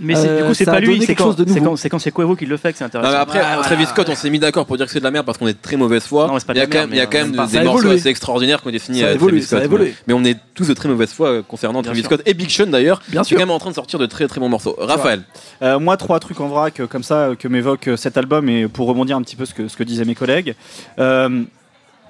Mais 0.01 0.15
c'est- 0.15 0.29
Euh, 0.29 0.41
du 0.43 0.49
coup, 0.49 0.55
c'est 0.55 0.69
a 0.69 0.73
pas 0.73 0.81
lui, 0.81 1.01
c'est 1.01 1.07
quelque 1.09 1.19
quand, 1.19 1.25
chose 1.25 1.37
de 1.37 1.45
c'est 1.49 1.55
nouveau. 1.61 1.71
quand 1.71 1.77
c'est 1.77 1.89
quand 1.89 1.99
c'est 1.99 2.11
Quavo 2.13 2.37
qui 2.37 2.47
le 2.47 2.57
fait 2.57 2.73
que 2.73 2.79
c'est 2.79 2.85
intéressant. 2.85 3.17
après, 3.19 3.41
Travis 3.63 3.87
Scott, 3.87 4.07
ouais. 4.09 4.13
on 4.15 4.17
s'est 4.17 4.31
mis 4.31 4.39
d'accord 4.39 4.67
pour 4.67 4.77
dire 4.77 4.87
que 4.87 4.93
c'est 4.93 4.99
de 4.99 5.05
la 5.05 5.11
merde 5.11 5.25
parce 5.27 5.39
qu'on 5.39 5.49
est 5.49 5.61
très 5.61 5.77
mauvaise 5.77 6.05
foi. 6.05 6.27
De 6.29 6.53
il 6.55 6.57
y 6.59 6.61
a 6.61 6.67
quand 7.07 7.19
même, 7.19 7.47
des 7.47 7.63
morceaux 7.65 7.91
assez 7.91 8.09
extraordinaires 8.09 8.61
Ça 8.63 9.07
a 9.07 9.11
à 9.11 9.17
Travis 9.17 9.43
Scott. 9.43 9.63
Mais 10.07 10.15
on 10.15 10.25
est 10.25 10.37
tous 10.55 10.69
de 10.69 10.75
très 10.75 10.89
mauvaise 10.89 11.11
foi 11.13 11.29
euh, 11.29 11.43
concernant 11.43 11.83
Travis. 11.83 12.03
Scott 12.03 12.23
et 12.27 12.35
Big 12.35 12.51
Sean 12.51 12.67
d'ailleurs. 12.67 13.01
bien 13.09 13.23
qui 13.23 13.27
est 13.27 13.29
sûr. 13.29 13.37
quand 13.39 13.43
même 13.47 13.51
en 13.51 13.59
train 13.59 13.71
de 13.71 13.75
sortir 13.75 13.99
de 13.99 14.07
très 14.07 14.27
très 14.29 14.41
bons 14.41 14.49
morceaux. 14.49 14.77
Raphaël, 14.79 15.23
Euh, 15.63 15.79
moi, 15.79 15.97
trois 15.97 16.21
trucs 16.21 16.41
en 16.41 16.49
vrac 16.49 16.81
euh, 16.81 16.87
comme 16.87 17.03
ça 17.03 17.15
euh, 17.29 17.35
que 17.35 17.49
m'évoque 17.49 17.89
euh, 17.89 17.97
cet 17.97 18.17
album 18.17 18.49
et 18.49 18.69
pour 18.69 18.87
rebondir 18.89 19.17
un 19.17 19.23
petit 19.23 19.37
peu 19.37 19.45
ce 19.47 19.55
que, 19.55 19.69
ce 19.69 19.77
que 19.77 19.85
disaient 19.85 20.05
mes 20.05 20.15
collègues, 20.15 20.55
euh, 20.99 21.43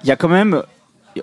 il 0.03 0.07
y 0.07 0.11
a 0.11 0.15
quand 0.15 0.27
même, 0.27 0.61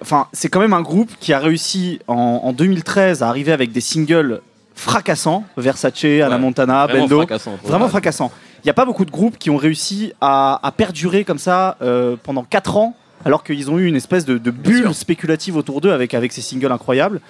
enfin, 0.01 0.27
c'est 0.33 0.49
quand 0.49 0.61
même 0.61 0.73
un 0.73 0.81
groupe 0.83 1.11
qui 1.21 1.33
a 1.33 1.39
réussi 1.39 2.01
en, 2.09 2.15
en 2.45 2.53
2013 2.53 3.23
à 3.23 3.29
arriver 3.29 3.53
avec 3.53 3.73
des 3.73 3.81
singles 3.81 4.41
fracassants, 4.75 5.45
Versace, 5.57 6.05
Anna. 6.05 6.39
Montana, 6.39 6.87
vraiment 6.87 7.05
Bendo, 7.05 7.17
fracassant. 7.19 7.59
vraiment 7.63 7.89
fracassants. 7.89 8.31
Il 8.63 8.67
n'y 8.67 8.71
a 8.71 8.75
pas 8.75 8.85
beaucoup 8.87 9.05
de 9.05 9.11
groupes 9.11 9.39
qui 9.39 9.51
ont 9.51 9.57
réussi 9.57 10.13
à, 10.21 10.59
à 10.67 10.73
perdurer 10.73 11.25
comme 11.25 11.39
ça 11.39 11.77
euh, 11.83 12.17
pendant 12.23 12.45
4 12.45 12.77
ans, 12.77 12.97
alors 13.25 13.45
qu'ils 13.45 13.71
ont 13.71 13.79
eu 13.79 13.87
une 13.87 13.97
espèce 13.97 14.25
de, 14.25 14.39
de 14.39 14.51
bulle 14.51 14.95
spéculative 14.95 15.57
autour 15.57 15.81
d'eux 15.81 15.93
avec, 15.93 16.15
avec 16.15 16.33
ces 16.33 16.41
singles 16.41 16.73
incroyables. 16.73 17.21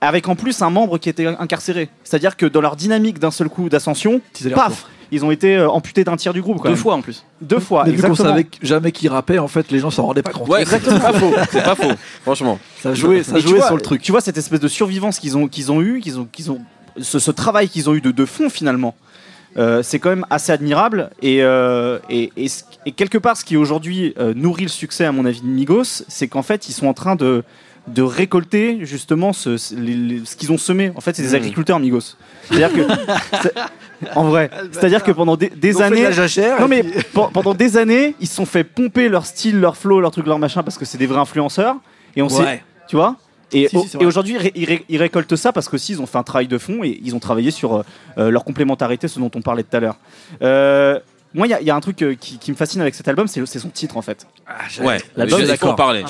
Avec 0.00 0.28
en 0.28 0.36
plus 0.36 0.60
un 0.60 0.68
membre 0.68 0.98
qui 0.98 1.08
était 1.08 1.26
incarcéré. 1.26 1.88
C'est-à-dire 2.04 2.36
que 2.36 2.44
dans 2.44 2.60
leur 2.60 2.76
dynamique 2.76 3.18
d'un 3.18 3.30
seul 3.30 3.48
coup 3.48 3.70
d'ascension, 3.70 4.20
paf, 4.54 4.84
ils 5.10 5.24
ont 5.24 5.30
été 5.30 5.56
euh, 5.56 5.70
amputés 5.70 6.04
d'un 6.04 6.16
tiers 6.16 6.34
du 6.34 6.42
groupe. 6.42 6.58
quand 6.58 6.64
Deux 6.64 6.70
même. 6.70 6.76
fois 6.76 6.94
en 6.94 7.00
plus. 7.00 7.24
Deux 7.40 7.58
fois, 7.60 7.84
Mais 7.84 7.92
vu 7.92 8.02
qu'on 8.02 8.08
exactement. 8.08 8.28
savait 8.36 8.46
jamais 8.62 8.92
qui 8.92 9.08
rappait, 9.08 9.38
en 9.38 9.48
fait, 9.48 9.70
les 9.70 9.78
gens 9.78 9.90
s'en 9.90 10.04
rendaient 10.04 10.22
pas 10.22 10.32
compte. 10.32 10.48
Ouais, 10.48 10.66
c'est 10.66 10.84
pas 10.84 11.12
faux. 11.14 11.32
C'est 11.50 11.64
pas 11.64 11.74
faux. 11.74 11.92
Franchement. 12.22 12.58
Ça 12.82 12.92
jouait, 12.92 13.22
ça 13.22 13.38
jouait 13.38 13.56
vois, 13.58 13.66
sur 13.66 13.76
le 13.76 13.80
truc. 13.80 14.02
Tu 14.02 14.12
vois 14.12 14.20
cette 14.20 14.36
espèce 14.36 14.60
de 14.60 14.68
survivance 14.68 15.18
qu'ils 15.18 15.36
ont, 15.38 15.48
qu'ils 15.48 15.72
ont 15.72 15.80
eu, 15.80 16.00
qu'ils 16.00 16.20
ont, 16.20 16.28
qu'ils 16.30 16.50
ont, 16.50 16.60
ce, 17.00 17.18
ce 17.18 17.30
travail 17.30 17.68
qu'ils 17.68 17.88
ont 17.90 17.94
eu 17.94 18.00
de, 18.00 18.10
de 18.10 18.24
fond 18.24 18.48
finalement. 18.50 18.94
euh, 19.56 19.82
c'est 19.82 19.98
quand 19.98 20.10
même 20.10 20.26
assez 20.30 20.52
admirable 20.52 21.10
et, 21.22 21.42
euh, 21.42 21.98
et, 22.10 22.30
et, 22.36 22.48
ce- 22.48 22.64
et 22.84 22.92
quelque 22.92 23.16
part 23.18 23.36
ce 23.38 23.44
qui 23.44 23.56
aujourd'hui 23.56 24.12
euh, 24.18 24.34
nourrit 24.34 24.64
le 24.64 24.68
succès 24.68 25.04
à 25.06 25.12
mon 25.12 25.24
avis 25.24 25.40
de 25.40 25.46
Migos 25.46 26.02
c'est 26.08 26.28
qu'en 26.28 26.42
fait 26.42 26.68
ils 26.68 26.72
sont 26.72 26.86
en 26.88 26.92
train 26.94 27.16
de, 27.16 27.42
de 27.86 28.02
récolter 28.02 28.80
justement 28.82 29.32
ce, 29.32 29.56
qu'ils 30.36 30.52
ont 30.52 30.58
semé 30.58 30.92
en 30.94 31.00
fait 31.00 31.16
c'est 31.16 31.22
des 31.22 31.30
Mhm. 31.30 31.34
agriculteurs 31.36 31.78
Migos 31.80 32.16
c'est 32.50 32.62
à 32.62 32.68
dire 32.68 32.72
que 32.72 32.82
en 34.14 34.24
vrai 34.24 34.50
c'est 34.72 34.84
à 34.84 34.88
dire 34.90 35.02
que 35.02 35.10
pendant 35.12 35.36
des, 35.38 35.48
des 35.48 35.72
années 35.84 36.02
non 36.60 36.68
mais 36.68 36.82
pe- 37.14 37.30
pendant 37.32 37.54
des 37.54 37.76
années, 37.78 38.14
ils 38.20 38.26
se 38.28 38.34
sont 38.34 38.44
fait 38.46 38.62
pomper 38.64 39.08
leur 39.08 39.24
style, 39.24 39.58
leur 39.58 39.76
flow, 39.78 40.00
leur 40.00 40.10
truc, 40.10 40.26
leur 40.26 40.38
machin 40.38 40.62
parce 40.62 40.76
que 40.76 40.84
c'est 40.84 40.98
des 40.98 41.06
vrais 41.06 41.18
influenceurs. 41.20 41.76
Et 42.14 42.20
on 42.22 42.28
sait, 42.28 42.42
tu 42.88 42.96
vois. 42.96 43.16
Et, 43.52 43.68
Si, 43.68 43.76
au- 43.76 44.04
aujourd'hui, 44.04 44.34
ils, 44.34 44.38
ré- 44.38 44.52
ils 44.56 44.64
ré- 44.64 44.84
ils 44.88 44.98
récoltent 44.98 45.36
ça 45.36 45.52
parce 45.52 45.68
qu'aussi 45.68 45.92
ils 45.92 46.00
ont 46.02 46.06
fait 46.06 46.18
un 46.18 46.22
travail 46.24 46.48
de 46.48 46.58
fond 46.58 46.82
et 46.82 47.00
ils 47.04 47.14
ont 47.14 47.20
travaillé 47.20 47.50
sur 47.50 47.84
euh, 48.18 48.30
leur 48.30 48.44
complémentarité, 48.44 49.06
ce 49.08 49.18
dont 49.20 49.30
on 49.34 49.40
parlait 49.42 49.62
tout 49.62 49.76
à 49.76 49.80
l'heure. 49.80 49.96
Euh, 50.42 50.98
moi, 51.34 51.46
il 51.46 51.50
y, 51.50 51.54
a- 51.54 51.60
il 51.60 51.66
y 51.66 51.70
a 51.70 51.76
un 51.76 51.80
truc 51.80 52.00
euh, 52.02 52.14
qui, 52.18 52.38
qui 52.38 52.50
me 52.50 52.56
fascine 52.56 52.80
avec 52.80 52.94
cet 52.94 53.06
album, 53.08 53.26
c'est 53.28 53.44
son 53.58 53.68
titre 53.68 53.96
en 53.96 54.02
fait. 54.02 54.26
Ouais, 54.86 54.96
L'album, 55.16 55.40
parler. 55.76 56.04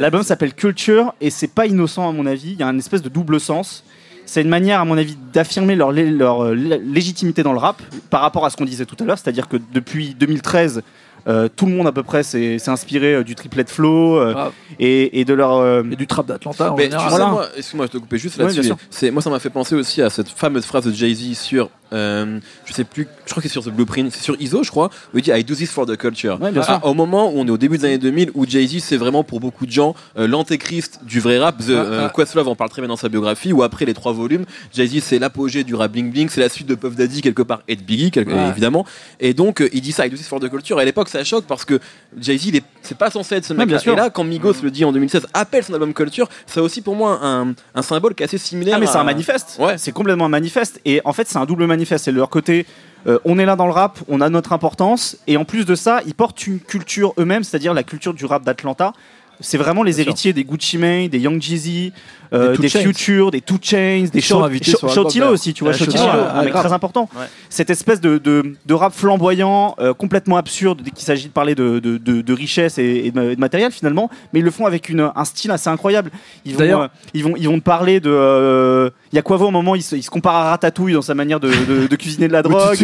L'album 0.00 0.22
s'appelle 0.22 0.54
Culture 0.54 1.14
et 1.20 1.30
c'est 1.30 1.48
pas 1.48 1.66
innocent 1.66 2.08
à 2.08 2.12
mon 2.12 2.26
avis. 2.26 2.52
Il 2.52 2.60
y 2.60 2.62
a 2.62 2.66
une 2.68 2.78
espèce 2.78 3.02
de 3.02 3.08
double 3.08 3.40
sens. 3.40 3.84
C'est 4.24 4.42
une 4.42 4.48
manière, 4.50 4.80
à 4.80 4.84
mon 4.84 4.98
avis, 4.98 5.16
d'affirmer 5.32 5.74
leur, 5.74 5.90
lé- 5.90 6.10
leur 6.10 6.44
euh, 6.44 6.54
lé- 6.54 6.78
légitimité 6.84 7.42
dans 7.42 7.54
le 7.54 7.58
rap 7.58 7.80
par 8.10 8.20
rapport 8.20 8.44
à 8.44 8.50
ce 8.50 8.56
qu'on 8.58 8.66
disait 8.66 8.84
tout 8.84 8.96
à 9.00 9.04
l'heure. 9.04 9.18
C'est-à-dire 9.18 9.48
que 9.48 9.56
depuis 9.72 10.14
2013, 10.14 10.82
euh, 11.28 11.48
tout 11.54 11.66
le 11.66 11.72
monde 11.72 11.86
à 11.86 11.92
peu 11.92 12.02
près 12.02 12.22
s'est 12.22 12.58
s'est 12.58 12.70
inspiré 12.70 13.14
euh, 13.16 13.22
du 13.24 13.34
triplet 13.34 13.64
flow 13.66 14.18
euh, 14.18 14.32
Grave. 14.32 14.52
et, 14.78 15.20
et 15.20 15.24
de 15.24 15.34
leur. 15.34 15.56
euh, 15.56 15.82
Et 15.90 15.96
du 15.96 16.06
trap 16.06 16.26
d'Atlanta 16.26 16.72
en 16.72 16.76
Mais 16.76 16.84
tu 16.84 16.90
général. 16.92 17.10
sais, 17.10 17.16
Voilà. 17.16 17.30
moi, 17.32 17.46
excuse-moi, 17.56 17.86
je 17.86 17.92
te 17.92 17.98
coupais 17.98 18.18
juste 18.18 18.36
Ouais, 18.38 18.44
là-dessus. 18.44 18.60
bien 18.62 18.76
mais 18.78 18.86
c'est, 18.90 19.10
moi, 19.10 19.20
ça 19.22 19.30
m'a 19.30 19.38
fait 19.38 19.50
penser 19.50 19.74
aussi 19.74 20.00
à 20.02 20.10
cette 20.10 20.28
fameuse 20.28 20.64
phrase 20.64 20.84
de 20.84 20.92
Jay-Z 20.92 21.34
sur 21.38 21.68
euh, 21.92 22.38
je 22.64 22.72
sais 22.72 22.84
plus, 22.84 23.06
je 23.24 23.30
crois 23.30 23.42
que 23.42 23.48
c'est 23.48 23.52
sur 23.52 23.62
ce 23.64 23.70
blueprint, 23.70 24.12
c'est 24.12 24.22
sur 24.22 24.40
ISO, 24.40 24.62
je 24.62 24.70
crois, 24.70 24.90
où 25.14 25.18
il 25.18 25.22
dit 25.22 25.30
I 25.30 25.44
do 25.44 25.54
this 25.54 25.70
for 25.70 25.86
the 25.86 25.96
culture. 25.96 26.38
Ouais. 26.40 26.50
Ah, 26.66 26.80
au 26.84 26.94
moment 26.94 27.30
où 27.30 27.38
on 27.38 27.46
est 27.46 27.50
au 27.50 27.56
début 27.58 27.78
des 27.78 27.84
années 27.86 27.98
2000, 27.98 28.30
où 28.34 28.46
Jay-Z, 28.46 28.80
c'est 28.82 28.96
vraiment 28.96 29.24
pour 29.24 29.40
beaucoup 29.40 29.66
de 29.66 29.70
gens 29.72 29.94
euh, 30.18 30.26
l'antéchrist 30.26 31.00
du 31.04 31.20
vrai 31.20 31.38
rap. 31.38 31.58
The, 31.58 31.70
euh. 31.70 32.08
Questlove 32.10 32.48
en 32.48 32.54
parle 32.56 32.70
très 32.70 32.82
bien 32.82 32.88
dans 32.88 32.96
sa 32.96 33.08
biographie, 33.08 33.52
où 33.52 33.62
après 33.62 33.84
les 33.84 33.94
trois 33.94 34.12
volumes, 34.12 34.44
Jay-Z, 34.74 35.00
c'est 35.02 35.18
l'apogée 35.18 35.64
du 35.64 35.74
rap 35.74 35.92
bling 35.92 36.10
bling, 36.12 36.28
c'est 36.28 36.40
la 36.40 36.48
suite 36.48 36.66
de 36.66 36.74
Puff 36.74 36.94
Daddy 36.94 37.20
quelque 37.22 37.42
part 37.42 37.62
et 37.68 37.76
de 37.76 37.82
Biggie, 37.82 38.10
quelque- 38.10 38.28
Ouais. 38.32 38.48
évidemment. 38.50 38.84
Et 39.20 39.32
donc, 39.34 39.62
euh, 39.62 39.68
il 39.72 39.80
dit 39.80 39.92
ça, 39.92 40.06
I 40.06 40.10
do 40.10 40.16
this 40.16 40.28
for 40.28 40.40
the 40.40 40.48
culture. 40.50 40.78
Et 40.78 40.82
à 40.82 40.84
l'époque, 40.84 41.08
ça 41.08 41.24
choque 41.24 41.46
parce 41.46 41.64
que 41.64 41.80
Jay-Z, 42.20 42.60
c'est 42.82 42.98
pas 42.98 43.10
censé 43.10 43.36
être 43.36 43.44
ce 43.44 43.54
Ouais, 43.54 43.64
mec. 43.66 43.80
sûr. 43.80 43.94
Et 43.94 43.96
là, 43.96 44.10
quand 44.10 44.24
Migos 44.24 44.54
le 44.62 44.70
dit 44.70 44.84
en 44.84 44.92
2016, 44.92 45.26
appelle 45.32 45.64
son 45.64 45.72
album 45.74 45.94
Culture, 45.94 46.28
c'est 46.46 46.60
aussi 46.60 46.82
pour 46.82 46.94
moi 46.94 47.18
un, 47.22 47.54
un 47.74 47.82
symbole 47.82 48.14
qui 48.14 48.22
est 48.22 48.26
assez 48.26 48.38
similaire. 48.38 48.74
Ah 48.76 48.80
mais 48.80 48.86
c'est 48.86 48.96
un 48.98 49.04
manifeste. 49.04 49.56
Ouais. 49.58 49.78
C'est 49.78 49.92
complètement 49.92 50.26
un 50.26 50.30
manifeste. 50.30 50.80
Et 50.84 51.00
en 51.04 51.12
fait, 51.12 51.26
c'est 51.28 51.38
un 51.38 51.44
double 51.46 51.64
manifeste. 51.66 51.77
C'est 51.84 52.12
de 52.12 52.16
leur 52.16 52.30
côté, 52.30 52.66
euh, 53.06 53.18
on 53.24 53.38
est 53.38 53.46
là 53.46 53.56
dans 53.56 53.66
le 53.66 53.72
rap, 53.72 53.98
on 54.08 54.20
a 54.20 54.28
notre 54.28 54.52
importance. 54.52 55.16
Et 55.26 55.36
en 55.36 55.44
plus 55.44 55.64
de 55.64 55.74
ça, 55.74 56.00
ils 56.06 56.14
portent 56.14 56.46
une 56.46 56.60
culture 56.60 57.14
eux-mêmes, 57.18 57.44
c'est-à-dire 57.44 57.74
la 57.74 57.82
culture 57.82 58.14
du 58.14 58.24
rap 58.24 58.44
d'Atlanta. 58.44 58.92
C'est 59.40 59.58
vraiment 59.58 59.84
les 59.84 59.92
Bien 59.92 60.02
sûr. 60.02 60.08
héritiers 60.08 60.32
des 60.32 60.44
Gucci 60.44 60.78
Mane, 60.78 61.08
des 61.08 61.20
Young 61.20 61.40
Jeezy, 61.40 61.92
euh, 62.32 62.56
Des. 62.56 62.68
Future, 62.68 63.30
des 63.30 63.40
Two 63.40 63.56
Chains, 63.62 64.06
des 64.12 64.20
Shotilo 64.20 65.28
aussi, 65.28 65.54
tu 65.54 65.64
vois, 65.64 65.72
Shotilo, 65.72 66.02
un 66.02 66.42
mec 66.42 66.52
très 66.52 66.72
important. 66.72 67.08
Ouais. 67.16 67.26
Cette 67.48 67.70
espèce 67.70 68.00
de, 68.00 68.18
de, 68.18 68.54
de 68.66 68.74
rap 68.74 68.92
flamboyant, 68.92 69.76
euh, 69.78 69.94
complètement 69.94 70.36
absurde, 70.36 70.82
dès 70.82 70.90
qu'il 70.90 71.04
s'agit 71.04 71.28
de 71.28 71.32
parler 71.32 71.54
de, 71.54 72.32
richesse 72.32 72.78
et, 72.78 73.06
et 73.06 73.10
de, 73.12 73.36
matériel 73.36 73.72
finalement, 73.72 74.10
mais 74.32 74.40
ils 74.40 74.44
le 74.44 74.50
font 74.50 74.66
avec 74.66 74.88
une, 74.88 75.10
un 75.14 75.24
style 75.24 75.50
assez 75.50 75.70
incroyable. 75.70 76.10
Ils 76.44 76.56
vont, 76.56 76.88
ils 77.14 77.24
vont, 77.24 77.34
ils 77.36 77.48
vont 77.48 77.58
te 77.58 77.64
parler 77.64 78.00
de. 78.00 78.92
Il 79.12 79.16
y 79.16 79.18
a 79.18 79.22
quoi 79.22 79.40
au 79.42 79.50
moment 79.50 79.74
il 79.74 79.82
se, 79.82 79.96
il 79.96 80.02
se 80.02 80.10
compare 80.10 80.34
à 80.36 80.50
Ratatouille 80.50 80.92
dans 80.92 81.02
sa 81.02 81.14
manière 81.14 81.40
de, 81.40 81.48
de- 81.48 81.86
de 81.86 81.96
cuisiner 81.96 82.28
de 82.28 82.32
la 82.32 82.42
drogue. 82.42 82.76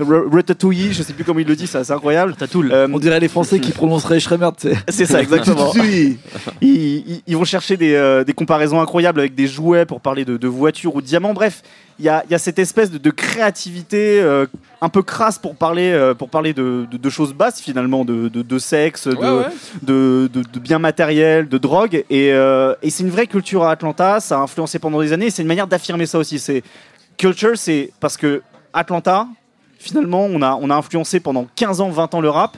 Ratatouille, 0.00 0.92
je 0.92 1.02
sais 1.02 1.12
plus 1.12 1.24
comment 1.24 1.40
il 1.40 1.46
le 1.46 1.56
dit, 1.56 1.66
ça, 1.66 1.84
c'est 1.84 1.92
incroyable. 1.92 2.34
Euh, 2.72 2.88
On 2.92 2.98
dirait 2.98 3.20
les 3.20 3.28
Français 3.28 3.60
qui 3.60 3.72
prononceraient 3.72 4.20
Schremer, 4.20 4.48
tu 4.60 4.68
sais. 4.70 4.76
c'est 4.88 5.06
ça, 5.06 5.20
exactement. 5.20 5.72
Ils, 5.82 6.18
ils- 6.62 7.22
ils 7.26 7.36
vont 7.36 7.44
chercher 7.44 7.76
des, 7.76 7.94
euh, 7.94 8.24
des 8.24 8.32
comparaisons 8.32 8.80
incroyables 8.80 9.20
avec 9.20 9.34
des 9.34 9.46
jouets 9.46 9.86
pour 9.86 10.00
parler 10.00 10.24
de, 10.24 10.36
de 10.36 10.48
voitures 10.48 10.94
ou 10.94 11.00
de 11.00 11.06
diamants. 11.06 11.34
Bref, 11.34 11.62
il 11.98 12.04
y 12.04 12.08
a, 12.08 12.22
il 12.26 12.30
y 12.30 12.34
a 12.34 12.38
cette 12.38 12.58
espèce 12.58 12.90
de, 12.90 12.98
de 12.98 13.10
créativité 13.10 14.20
euh, 14.20 14.46
un 14.80 14.88
peu 14.88 15.02
crasse 15.02 15.38
pour 15.38 15.56
parler, 15.56 15.90
euh, 15.90 16.14
pour 16.14 16.28
parler 16.30 16.52
de, 16.54 16.86
de- 16.90 16.96
de 16.96 17.10
choses 17.10 17.32
basses 17.34 17.60
finalement, 17.60 18.04
de, 18.04 18.58
sexe, 18.58 19.08
de, 19.08 19.16
Ouais, 19.16 19.28
ouais. 19.30 19.44
de, 19.82 20.30
de- 20.32 20.42
de 20.42 20.58
biens 20.60 20.78
matériels, 20.78 21.48
de 21.48 21.58
drogue. 21.58 22.04
Et, 22.10 22.32
euh, 22.32 22.74
et 22.82 22.90
c'est 22.90 23.02
une 23.02 23.10
vraie 23.10 23.26
culture 23.26 23.64
à 23.64 23.72
Atlanta. 23.72 24.20
Ça 24.20 24.38
a 24.38 24.40
influencé 24.42 24.78
pendant 24.78 25.00
des 25.00 25.12
années. 25.12 25.26
et 25.26 25.30
C'est 25.30 25.42
une 25.42 25.48
manière 25.48 25.66
d'affirmer 25.66 26.06
ça 26.06 26.18
aussi. 26.18 26.38
C'est 26.38 26.62
culture, 27.16 27.56
c'est 27.56 27.90
parce 28.00 28.16
que 28.16 28.42
Atlanta, 28.72 29.26
finalement, 29.78 30.24
on 30.26 30.40
a, 30.42 30.54
on 30.60 30.70
a 30.70 30.74
influencé 30.76 31.20
pendant 31.20 31.46
15 31.56 31.80
ans, 31.80 31.88
20 31.90 32.14
ans 32.14 32.20
le 32.20 32.30
rap. 32.30 32.56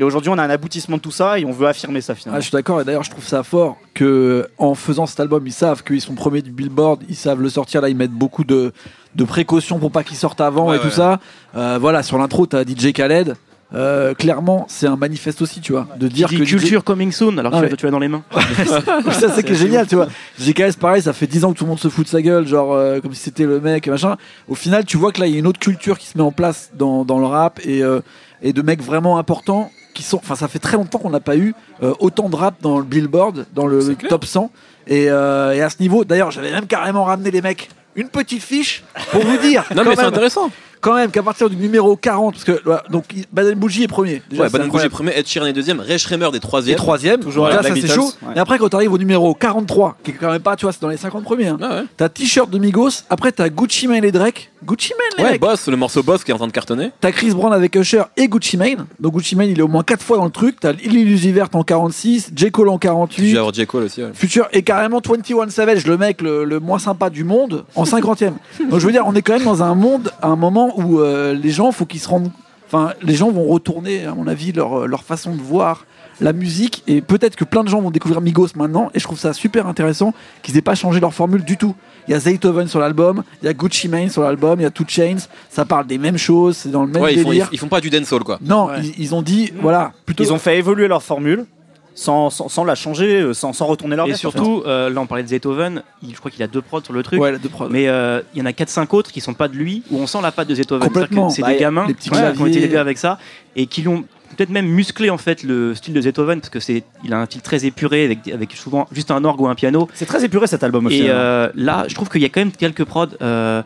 Et 0.00 0.02
aujourd'hui, 0.02 0.30
on 0.30 0.38
a 0.38 0.42
un 0.42 0.48
aboutissement 0.50 0.96
de 0.96 1.02
tout 1.02 1.10
ça 1.10 1.38
et 1.38 1.44
on 1.44 1.52
veut 1.52 1.66
affirmer 1.68 2.00
ça 2.00 2.14
Ah, 2.14 2.16
finalement. 2.16 2.40
je 2.40 2.46
suis 2.46 2.52
d'accord, 2.52 2.80
et 2.80 2.84
d'ailleurs, 2.84 3.02
je 3.04 3.10
trouve 3.10 3.26
ça 3.26 3.42
fort 3.42 3.76
que 3.92 4.48
en 4.56 4.74
faisant 4.74 5.04
cet 5.04 5.20
album, 5.20 5.46
ils 5.46 5.52
savent 5.52 5.82
qu'ils 5.84 6.00
sont 6.00 6.14
premiers 6.14 6.40
du 6.40 6.50
Billboard, 6.50 7.02
ils 7.10 7.14
savent 7.16 7.42
le 7.42 7.50
sortir. 7.50 7.82
Là, 7.82 7.90
ils 7.90 7.96
mettent 7.96 8.10
beaucoup 8.10 8.44
de, 8.44 8.72
de 9.14 9.24
précautions 9.24 9.78
pour 9.78 9.92
pas 9.92 10.02
qu'il 10.02 10.16
sorte 10.16 10.40
avant 10.40 10.70
Ouais, 10.70 10.78
et 10.78 10.80
tout 10.80 10.88
ça. 10.88 11.20
Euh, 11.54 11.76
voilà, 11.78 12.02
sur 12.02 12.16
l'intro, 12.16 12.46
t'as 12.46 12.64
DJ 12.64 12.92
Khaled. 12.94 13.36
Euh, 13.72 14.14
clairement, 14.14 14.64
c'est 14.68 14.86
un 14.88 14.96
manifeste 14.96 15.42
aussi, 15.42 15.60
tu 15.60 15.70
vois, 15.72 15.86
de 15.96 16.08
dire 16.08 16.28
que 16.30 16.44
DJ 16.44 16.56
culture 16.56 16.82
coming 16.82 17.12
soon, 17.12 17.36
alors 17.38 17.52
Ah 17.54 17.60
que 17.60 17.66
ouais. 17.66 17.76
tu, 17.76 17.84
l'as 17.84 17.92
dans 17.92 18.00
les 18.00 18.08
mains. 18.08 18.24
ça 19.12 19.28
c'est 19.34 19.46
génial 19.54 19.86
tu 19.86 19.94
vois 19.94 20.08
GKS 20.40 20.76
pareil 20.80 21.02
ça 21.02 21.12
fait 21.12 21.26
10 21.28 21.44
ans 21.44 21.52
que 21.52 21.58
tout 21.58 21.64
le 21.64 21.68
monde 21.68 21.78
se 21.78 21.88
fout 21.88 22.04
de 22.04 22.10
sa 22.10 22.20
gueule 22.20 22.46
genre 22.48 22.72
euh, 22.72 22.98
comme 23.00 23.14
si 23.14 23.22
c'était 23.22 23.44
le 23.44 23.60
mec 23.60 23.86
et 23.86 23.90
machin 23.90 24.16
au 24.48 24.54
final 24.56 24.84
tu 24.84 24.96
vois 24.96 25.12
que 25.12 25.20
là 25.20 25.26
il 25.28 25.32
y 25.32 25.36
a 25.36 25.38
une 25.38 25.46
autre 25.46 25.60
culture 25.60 25.98
qui 25.98 26.06
se 26.06 26.18
met 26.18 26.24
en 26.24 26.32
place 26.32 26.70
dans, 26.76 27.04
dans 27.04 27.18
le 27.20 27.26
rap 27.26 27.60
et, 27.64 27.82
euh, 27.82 28.00
et 28.42 28.52
de 28.52 28.60
mecs 28.62 28.82
vraiment 28.82 29.18
importants 29.18 29.70
qui 29.94 30.02
sont 30.02 30.18
enfin 30.18 30.36
ça 30.36 30.48
fait 30.48 30.58
très 30.58 30.76
longtemps 30.76 30.98
qu'on 30.98 31.10
n'a 31.10 31.20
pas 31.20 31.36
eu 31.36 31.54
euh, 31.82 31.94
autant 31.98 32.28
de 32.28 32.36
rap 32.36 32.54
dans 32.60 32.78
le 32.78 32.84
Billboard 32.84 33.46
dans 33.54 33.66
le 33.66 33.94
top 34.08 34.24
100 34.24 34.50
et, 34.86 35.10
euh, 35.10 35.52
et 35.52 35.62
à 35.62 35.70
ce 35.70 35.76
niveau 35.80 36.04
d'ailleurs 36.04 36.30
j'avais 36.30 36.50
même 36.50 36.66
carrément 36.66 37.04
ramené 37.04 37.30
les 37.30 37.42
mecs 37.42 37.68
une 37.96 38.08
petite 38.08 38.42
fiche 38.42 38.84
pour 39.10 39.24
vous 39.24 39.36
dire 39.38 39.64
Non, 39.74 39.84
mais 39.84 39.96
c'est 39.96 40.02
intéressant. 40.04 40.50
Quand 40.80 40.94
même 40.94 41.10
qu'à 41.10 41.22
partir 41.22 41.48
du 41.50 41.56
numéro 41.56 41.96
40 41.96 42.32
parce 42.34 42.44
que 42.44 42.60
voilà, 42.64 42.82
donc 42.90 43.04
Baden 43.32 43.54
Bougie 43.58 43.84
est 43.84 43.88
premier 43.88 44.22
déjà, 44.30 44.42
Ouais, 44.44 44.48
Baden 44.48 44.68
Bougie 44.68 44.84
incroyable. 44.86 44.92
premier, 44.94 45.12
Ed 45.16 45.26
Sheeran 45.26 45.46
est 45.46 45.52
deuxième, 45.52 45.80
Ray 45.80 45.98
Schremer 45.98 46.30
des 46.30 46.38
Et 46.38 46.40
troisième. 46.40 46.76
troisième, 46.76 47.20
Toujours 47.20 47.48
là 47.48 47.62
ça 47.62 47.74
c'est 47.74 47.86
chaud. 47.86 48.12
ouais. 48.22 48.34
Et 48.36 48.38
après 48.38 48.58
quand 48.58 48.68
t'arrives 48.68 48.92
au 48.92 48.98
numéro 48.98 49.34
43, 49.34 49.96
qui 50.04 50.10
est 50.12 50.14
quand 50.14 50.30
même 50.30 50.40
pas, 50.42 50.56
tu 50.56 50.64
vois, 50.64 50.72
c'est 50.72 50.80
dans 50.82 50.88
les 50.88 50.96
50 50.96 51.22
premiers. 51.24 51.48
hein. 51.48 51.58
Ah 51.62 51.68
ouais. 51.76 51.82
T'as 51.96 52.08
T-shirt 52.08 52.50
de 52.50 52.58
Migos, 52.58 52.90
après 53.10 53.32
t'as 53.32 53.48
Gucci 53.48 53.88
Mane 53.88 54.04
et 54.04 54.12
Drake. 54.12 54.50
Gucci 54.64 54.92
Mane 54.98 55.24
les 55.26 55.32
Ouais. 55.32 55.38
Boss, 55.38 55.68
le 55.68 55.76
morceau 55.76 56.02
Boss 56.02 56.22
qui 56.24 56.30
est 56.30 56.34
en 56.34 56.38
train 56.38 56.46
de 56.46 56.52
cartonner. 56.52 56.90
T'as 57.00 57.12
Chris 57.12 57.30
Brown 57.30 57.52
avec 57.52 57.74
Usher 57.76 58.02
et 58.16 58.28
Gucci 58.28 58.56
Mane. 58.56 58.86
Donc 59.00 59.14
Gucci 59.14 59.34
Mane 59.36 59.48
il 59.50 59.58
est 59.58 59.62
au 59.62 59.68
moins 59.68 59.82
4 59.82 60.02
fois 60.02 60.16
dans 60.18 60.24
le 60.24 60.30
truc. 60.30 60.56
T'as 60.60 60.72
Lil 60.72 61.08
Uzi 61.10 61.32
Vert 61.32 61.48
en 61.54 61.62
46, 61.62 62.30
J 62.36 62.50
Cole 62.50 62.68
en 62.68 62.74
Tu 62.78 62.86
48. 62.88 63.32
vas 63.32 63.38
avoir 63.40 63.54
J. 63.54 63.66
Cole 63.66 63.84
aussi. 63.84 64.02
ouais. 64.02 64.10
Future 64.14 64.48
et 64.52 64.62
carrément 64.62 65.00
21 65.06 65.48
Savage, 65.50 65.86
le 65.86 65.96
mec 65.96 66.20
le, 66.22 66.44
le 66.44 66.60
moins 66.60 66.78
sympa 66.78 67.08
du 67.10 67.24
monde, 67.24 67.64
en 67.74 67.84
50ème. 67.84 68.32
Donc 68.70 68.80
je 68.80 68.86
veux 68.86 68.92
dire, 68.92 69.04
on 69.06 69.14
est 69.14 69.22
quand 69.22 69.32
même 69.34 69.44
dans 69.44 69.62
un 69.62 69.74
monde, 69.74 70.12
à 70.22 70.28
un 70.28 70.36
moment 70.36 70.69
où 70.78 71.00
euh, 71.00 71.34
les 71.34 71.50
gens, 71.50 71.72
faut 71.72 71.86
qu'ils 71.86 72.00
se 72.00 72.08
rendent. 72.08 72.30
Enfin, 72.66 72.92
les 73.02 73.14
gens 73.14 73.30
vont 73.30 73.44
retourner, 73.46 74.04
à 74.06 74.14
mon 74.14 74.26
avis, 74.28 74.52
leur, 74.52 74.86
leur 74.86 75.02
façon 75.02 75.34
de 75.34 75.40
voir 75.42 75.84
la 76.20 76.32
musique. 76.32 76.84
Et 76.86 77.00
peut-être 77.00 77.34
que 77.34 77.44
plein 77.44 77.64
de 77.64 77.68
gens 77.68 77.80
vont 77.80 77.90
découvrir 77.90 78.20
Migos 78.20 78.48
maintenant. 78.54 78.90
Et 78.94 79.00
je 79.00 79.04
trouve 79.04 79.18
ça 79.18 79.32
super 79.32 79.66
intéressant 79.66 80.14
qu'ils 80.42 80.56
aient 80.56 80.62
pas 80.62 80.74
changé 80.76 81.00
leur 81.00 81.12
formule 81.14 81.42
du 81.44 81.56
tout. 81.56 81.74
Il 82.06 82.12
y 82.12 82.14
a 82.14 82.20
Zaytoven 82.20 82.68
sur 82.68 82.78
l'album, 82.78 83.22
il 83.42 83.46
y 83.46 83.48
a 83.48 83.52
Gucci 83.54 83.88
Mane 83.88 84.08
sur 84.08 84.22
l'album, 84.22 84.60
il 84.60 84.62
y 84.62 84.66
a 84.66 84.70
Two 84.70 84.84
Chains. 84.86 85.16
Ça 85.48 85.64
parle 85.64 85.86
des 85.86 85.98
mêmes 85.98 86.16
choses, 86.18 86.58
c'est 86.58 86.70
dans 86.70 86.84
le 86.84 86.90
même 86.92 87.02
Ouais, 87.02 87.14
ils 87.14 87.22
font, 87.22 87.30
délire. 87.30 87.48
ils, 87.50 87.56
ils 87.56 87.58
font 87.58 87.68
pas 87.68 87.80
du 87.80 87.90
dancehall 87.90 88.22
quoi. 88.24 88.38
Non, 88.42 88.66
Ouais. 88.66 88.80
ils, 88.82 88.94
ils 88.98 89.14
ont 89.14 89.22
dit, 89.22 89.52
voilà, 89.60 89.92
plutôt. 90.06 90.22
Ils 90.24 90.32
ont 90.32 90.38
fait 90.38 90.56
évoluer 90.58 90.86
leur 90.88 91.02
formule 91.02 91.46
sans, 91.94 92.30
sans, 92.30 92.48
sans 92.48 92.64
la 92.64 92.74
changer, 92.74 93.20
euh, 93.20 93.34
sans, 93.34 93.52
sans 93.52 93.66
retourner 93.66 93.96
leur 93.96 94.06
Et 94.06 94.10
veste, 94.10 94.24
en 94.24 94.30
fait. 94.30 94.38
surtout, 94.38 94.62
euh, 94.66 94.88
là 94.90 95.00
on 95.00 95.06
parlait 95.06 95.24
de 95.24 95.28
Beethoven, 95.28 95.82
il- 96.02 96.14
je 96.14 96.18
crois 96.18 96.30
qu'il 96.30 96.42
a 96.42 96.46
deux 96.46 96.62
prods 96.62 96.82
sur 96.82 96.92
le 96.92 97.02
truc. 97.02 97.20
Ouais, 97.20 97.38
deux 97.38 97.48
prods. 97.48 97.68
Mais 97.70 97.88
euh, 97.88 98.20
il 98.34 98.38
y 98.38 98.42
en 98.42 98.46
a 98.46 98.52
4-5 98.52 98.94
autres 98.94 99.10
qui 99.12 99.20
sont 99.20 99.34
pas 99.34 99.48
de 99.48 99.56
lui, 99.56 99.82
où 99.90 99.98
on 99.98 100.06
sent 100.06 100.18
la 100.22 100.32
patte 100.32 100.48
de 100.48 100.54
Beethoven. 100.54 100.86
Complètement. 100.88 101.30
C'est 101.30 101.42
Bah, 101.42 101.52
des 101.52 101.58
gamins 101.58 101.86
les 101.86 101.94
petits 101.94 102.10
ouais, 102.10 102.32
qui 102.34 102.42
ont 102.42 102.46
été 102.46 102.62
élevés 102.62 102.78
avec 102.78 102.96
ça 102.98 103.18
et 103.56 103.66
qui 103.66 103.82
l'ont 103.82 104.04
peut-être 104.36 104.50
même 104.50 104.66
musclé 104.68 105.10
en 105.10 105.18
fait 105.18 105.42
le 105.42 105.74
style 105.74 105.92
de 105.92 106.00
Beethoven 106.00 106.40
parce 106.40 106.50
que 106.50 106.60
c'est 106.60 106.84
il 107.04 107.12
a 107.12 107.18
un 107.20 107.26
style 107.26 107.42
très 107.42 107.66
épuré 107.66 108.04
avec, 108.04 108.28
avec 108.28 108.52
souvent 108.52 108.86
juste 108.92 109.10
un 109.10 109.24
orgue 109.24 109.40
ou 109.40 109.48
un 109.48 109.54
piano. 109.56 109.88
C'est 109.92 110.06
très 110.06 110.24
épuré 110.24 110.46
cet 110.46 110.62
album 110.62 110.86
aussi. 110.86 111.02
Et 111.02 111.10
hein. 111.10 111.14
euh, 111.14 111.50
là, 111.56 111.84
je 111.88 111.94
trouve 111.96 112.08
qu'il 112.08 112.22
y 112.22 112.24
a 112.24 112.28
quand 112.28 112.40
même 112.40 112.52
quelques 112.52 112.84
prods 112.84 113.08
euh, 113.22 113.62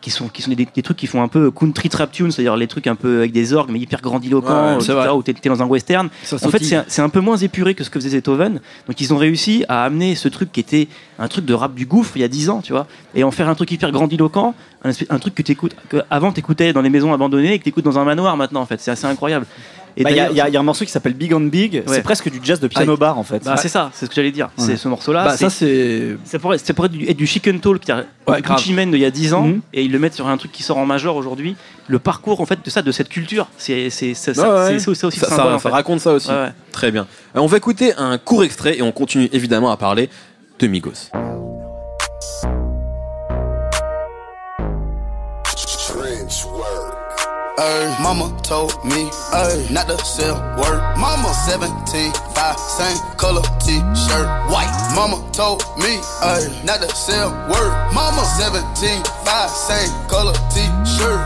qui 0.00 0.10
sont, 0.10 0.28
qui 0.28 0.42
sont 0.42 0.50
des, 0.50 0.66
des 0.72 0.82
trucs 0.82 0.96
qui 0.96 1.06
font 1.06 1.22
un 1.22 1.28
peu 1.28 1.50
country 1.50 1.88
trap 1.88 2.10
tune, 2.10 2.30
c'est-à-dire 2.30 2.56
les 2.56 2.66
trucs 2.66 2.86
un 2.86 2.94
peu 2.94 3.18
avec 3.18 3.32
des 3.32 3.52
orgues 3.52 3.70
mais 3.70 3.78
hyper 3.78 4.00
grandiloquents, 4.00 4.76
Ouais, 4.76 4.76
etc., 4.76 5.10
où 5.14 5.22
t'es 5.22 5.34
dans 5.48 5.62
un 5.62 5.66
western. 5.66 6.08
Ça 6.22 6.36
En 6.36 6.50
fait, 6.50 6.64
c'est 6.64 6.76
un, 6.76 6.84
c'est 6.88 7.02
un 7.02 7.08
peu 7.08 7.20
moins 7.20 7.36
épuré 7.36 7.74
que 7.74 7.84
ce 7.84 7.90
que 7.90 8.00
faisait 8.00 8.20
Beethoven. 8.20 8.60
Donc, 8.86 9.00
ils 9.00 9.12
ont 9.12 9.16
réussi 9.16 9.64
à 9.68 9.84
amener 9.84 10.14
ce 10.14 10.28
truc 10.28 10.52
qui 10.52 10.60
était 10.60 10.88
un 11.18 11.28
truc 11.28 11.44
de 11.44 11.54
rap 11.54 11.74
du 11.74 11.86
gouffre 11.86 12.16
il 12.16 12.20
y 12.20 12.24
a 12.24 12.28
10 12.28 12.50
ans, 12.50 12.60
tu 12.62 12.72
vois, 12.72 12.86
et 13.14 13.24
en 13.24 13.30
faire 13.30 13.48
un 13.48 13.54
truc 13.54 13.70
hyper 13.70 13.90
grandiloquent, 13.92 14.54
un, 14.84 15.18
truc 15.18 15.34
que 15.34 15.42
t'écoutes, 15.42 15.74
que 15.88 15.98
avant 16.10 16.32
t'écoutais 16.32 16.72
dans 16.72 16.82
les 16.82 16.90
maisons 16.90 17.12
abandonnées 17.12 17.54
et 17.54 17.58
que 17.58 17.64
t'écoutes 17.64 17.84
dans 17.84 17.98
un 17.98 18.04
manoir 18.04 18.36
maintenant, 18.36 18.60
en 18.60 18.66
fait. 18.66 18.80
C'est 18.80 18.90
assez 18.90 19.06
incroyable. 19.06 19.46
Bah, 20.04 20.10
Il 20.10 20.16
y, 20.16 20.20
a- 20.20 20.22
d'ailleurs- 20.24 20.32
il 20.32 20.36
y 20.36 20.40
a- 20.40 20.48
il 20.48 20.54
y 20.54 20.56
a 20.56 20.60
un 20.60 20.64
morceau 20.64 20.84
qui 20.84 20.90
s'appelle 20.90 21.14
Big 21.14 21.32
on 21.34 21.40
Big, 21.40 21.82
c'est 21.86 22.02
presque 22.02 22.30
du 22.30 22.40
jazz 22.42 22.60
de 22.60 22.68
piano 22.68 22.96
bar 22.96 23.18
en 23.18 23.22
fait. 23.24 23.44
bah, 23.44 23.56
c'est 23.56 23.68
ça, 23.68 23.90
c'est 23.92 24.06
ce 24.06 24.10
que 24.10 24.14
j'allais 24.16 24.30
dire. 24.32 24.50
Ouais. 24.58 24.64
C'est 24.64 24.76
ce 24.76 24.88
morceau-là. 24.88 25.24
Bah, 25.24 25.36
c'est- 25.36 25.44
ça 25.44 25.50
c'est. 25.50 26.16
ça 26.24 26.38
pourrait, 26.38 26.58
ça 26.58 26.72
pourrait 26.74 26.88
être 27.08 27.16
du, 27.16 27.26
Chicken 27.26 27.60
Talk, 27.60 27.80
qui 27.80 27.92
a 27.92 28.04
Ouais. 28.26 28.40
Gucci 28.42 28.72
Mane 28.72 28.90
d'il 28.90 29.00
y 29.00 29.04
a 29.04 29.10
10 29.10 29.34
ans, 29.34 29.42
Mhm. 29.46 29.60
et 29.72 29.82
ils 29.84 29.90
le 29.92 29.98
mettent 29.98 30.14
sur 30.14 30.28
un 30.28 30.36
truc 30.36 30.52
qui 30.52 30.62
sort 30.62 30.78
en 30.78 30.86
major 30.86 31.16
aujourd'hui. 31.16 31.56
Le 31.88 31.98
parcours, 31.98 32.40
en 32.40 32.46
fait, 32.46 32.64
de 32.64 32.70
ça, 32.70 32.82
de 32.82 32.92
cette 32.92 33.08
culture, 33.08 33.48
c'est 33.58 33.86
aussi 33.86 34.14
Ça, 34.14 34.32
ça- 34.34 35.26
symbole, 35.36 35.54
en 35.54 35.58
ça 35.58 35.70
raconte 35.70 36.00
ça 36.00 36.12
aussi. 36.12 36.30
Très 36.72 36.90
bien. 36.90 37.06
On 37.34 37.46
va 37.46 37.56
écouter 37.56 37.92
un 37.96 38.18
court 38.18 38.44
extrait 38.44 38.78
et 38.78 38.82
on 38.82 38.92
continue 38.92 39.28
évidemment 39.32 39.70
à 39.70 39.76
parler 39.76 40.08
de 40.60 40.66
Migos. 40.66 41.39
Ay, 47.60 47.94
mama 48.02 48.32
told 48.42 48.72
me 48.84 49.10
ay, 49.34 49.66
not 49.70 49.86
to 49.86 49.98
sell 50.02 50.36
word. 50.56 50.80
Mama 50.96 51.28
17, 51.44 52.10
5, 52.34 52.58
same 52.58 52.96
color 53.18 53.42
t-shirt, 53.60 54.26
white. 54.48 54.72
Mama 54.96 55.20
told 55.32 55.62
me 55.76 56.00
ay, 56.22 56.40
not 56.64 56.80
to 56.80 56.88
sell 56.96 57.28
word. 57.52 57.72
Mama 57.92 58.24
17, 58.38 59.04
5, 59.26 59.48
same 59.50 60.08
color 60.08 60.32
t-shirt. 60.48 61.20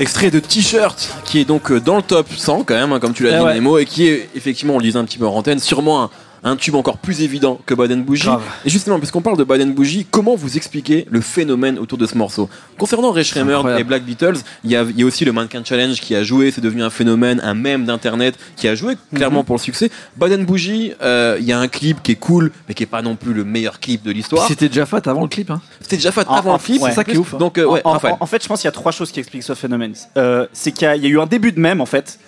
Extrait 0.00 0.30
de 0.30 0.40
T-shirt 0.40 1.10
qui 1.24 1.40
est 1.40 1.44
donc 1.44 1.70
euh, 1.70 1.80
dans 1.80 1.96
le 1.96 2.02
top 2.02 2.26
100 2.34 2.64
quand 2.64 2.74
même, 2.74 2.92
hein, 2.92 3.00
comme 3.00 3.12
tu 3.12 3.24
l'as 3.24 3.30
Eh 3.30 3.38
dit 3.38 3.44
ouais. 3.44 3.54
Nemo, 3.54 3.78
et 3.78 3.84
qui 3.84 4.06
est 4.06 4.30
effectivement, 4.34 4.74
on 4.74 4.78
le 4.78 4.84
disait 4.84 4.98
un 4.98 5.04
petit 5.04 5.18
peu 5.18 5.26
en 5.26 5.34
antenne, 5.34 5.58
sûrement 5.58 6.04
un, 6.04 6.10
un 6.44 6.56
tube 6.56 6.74
encore 6.74 6.98
plus 6.98 7.22
évident 7.22 7.58
que 7.64 7.74
Bad 7.74 7.90
and 7.90 7.98
Bougie. 7.98 8.24
Grave. 8.24 8.42
Et 8.64 8.70
justement, 8.70 8.98
puisqu'on 8.98 9.22
parle 9.22 9.38
de 9.38 9.44
Bad 9.44 9.60
and 9.62 9.68
Bougie, 9.68 10.06
comment 10.10 10.36
vous 10.36 10.56
expliquez 10.56 11.06
le 11.10 11.20
phénomène 11.22 11.78
autour 11.78 11.96
de 11.98 12.06
ce 12.06 12.16
morceau? 12.18 12.48
Concernant 12.78 13.10
Ray 13.12 13.24
Schremer 13.24 13.58
et 13.78 13.84
Black 13.84 14.04
Beatles, 14.04 14.36
il 14.62 14.70
y 14.70 14.76
a, 14.76 14.82
il 14.82 14.98
y 14.98 15.02
a 15.02 15.06
aussi 15.06 15.24
le 15.24 15.32
Mannequin 15.32 15.62
Challenge 15.64 15.98
qui 16.00 16.14
a 16.14 16.22
joué, 16.22 16.50
c'est 16.50 16.60
devenu 16.60 16.82
un 16.82 16.90
phénomène, 16.90 17.40
un 17.42 17.54
mème 17.54 17.86
d'internet 17.86 18.36
qui 18.56 18.68
a 18.68 18.74
joué 18.74 18.94
clairement 19.14 19.40
Mhm. 19.40 19.44
pour 19.46 19.56
le 19.56 19.60
succès. 19.60 19.90
Bad 20.16 20.32
and 20.32 20.42
Bougie, 20.42 20.92
euh, 21.02 21.36
il 21.40 21.46
y 21.46 21.52
a 21.52 21.58
un 21.58 21.68
clip 21.68 22.02
qui 22.02 22.12
est 22.12 22.16
cool, 22.16 22.52
mais 22.68 22.74
qui 22.74 22.82
est 22.82 22.86
pas 22.86 23.02
non 23.02 23.16
plus 23.16 23.32
le 23.32 23.44
meilleur 23.44 23.80
clip 23.80 24.02
de 24.02 24.10
l'histoire. 24.12 24.46
C'était 24.46 24.68
déjà 24.68 24.86
fait 24.86 25.06
avant 25.08 25.22
le 25.22 25.28
clip. 25.28 25.50
Hein. 25.50 25.62
C'était 25.80 25.96
déjà 25.96 26.12
fait 26.12 26.26
En- 26.28 26.34
avant 26.34 26.50
en- 26.50 26.56
le 26.56 26.58
clip, 26.62 26.82
ouais. 26.82 26.90
c'est 26.90 26.96
ça 26.96 27.04
qui 27.04 27.12
est 27.12 27.16
ouf. 27.16 27.34
Donc, 27.38 27.56
euh, 27.58 27.64
ouais, 27.66 27.80
en, 27.84 27.92
Raphaël. 27.92 28.16
en- 28.20 28.24
en 28.24 28.26
fait, 28.26 28.42
je 28.42 28.48
pense 28.48 28.60
qu'il 28.60 28.66
y 28.66 28.68
a 28.68 28.72
trois 28.72 28.92
choses 28.92 29.10
qui 29.10 29.18
expliquent 29.20 29.42
ce 29.44 29.54
phénomène. 29.54 29.94
Euh, 30.18 30.46
c'est 30.52 30.72
qu'il 30.72 30.86
y, 30.96 30.98
y 31.00 31.06
a 31.06 31.08
eu 31.08 31.18
un 31.20 31.26
début 31.26 31.52
de 31.52 31.60
même 31.60 31.80
en 31.80 31.86
fait. 31.86 32.18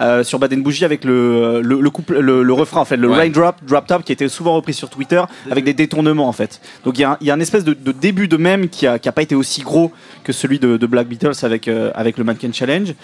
Euh, 0.00 0.22
sur 0.24 0.38
Baden 0.38 0.62
Bougie 0.62 0.84
avec 0.84 1.04
le, 1.04 1.60
le, 1.62 1.80
le 1.80 1.90
couple, 1.90 2.18
le, 2.18 2.42
le 2.42 2.52
refrain 2.52 2.80
en 2.80 2.84
fait, 2.84 2.96
le 2.96 3.08
Ouais. 3.08 3.16
raindrop, 3.16 3.56
drop 3.62 3.86
top 3.86 4.04
qui 4.04 4.12
était 4.12 4.28
souvent 4.28 4.54
repris 4.54 4.74
sur 4.74 4.88
Twitter 4.90 5.22
avec 5.50 5.64
des 5.64 5.74
détournements 5.74 6.28
en 6.28 6.32
fait. 6.32 6.60
Donc 6.84 6.98
il 6.98 7.02
y 7.02 7.04
a, 7.04 7.12
un- 7.12 7.18
y 7.20 7.30
a 7.30 7.34
un 7.34 7.40
espèce 7.40 7.64
de, 7.64 7.74
de 7.74 7.92
début 7.92 8.28
de 8.28 8.36
même 8.36 8.68
qui 8.68 8.86
a, 8.86 8.98
qui 8.98 9.08
a 9.08 9.12
pas 9.12 9.22
été 9.22 9.34
aussi 9.34 9.62
gros 9.62 9.92
que 10.24 10.32
celui 10.32 10.58
de, 10.58 10.76
de 10.76 10.86
Black 10.86 11.08
Beatles 11.08 11.32
avec, 11.42 11.68
euh, 11.68 11.90
avec 11.94 12.18
le 12.18 12.24
Mannequin 12.24 12.50
Challenge. 12.52 12.94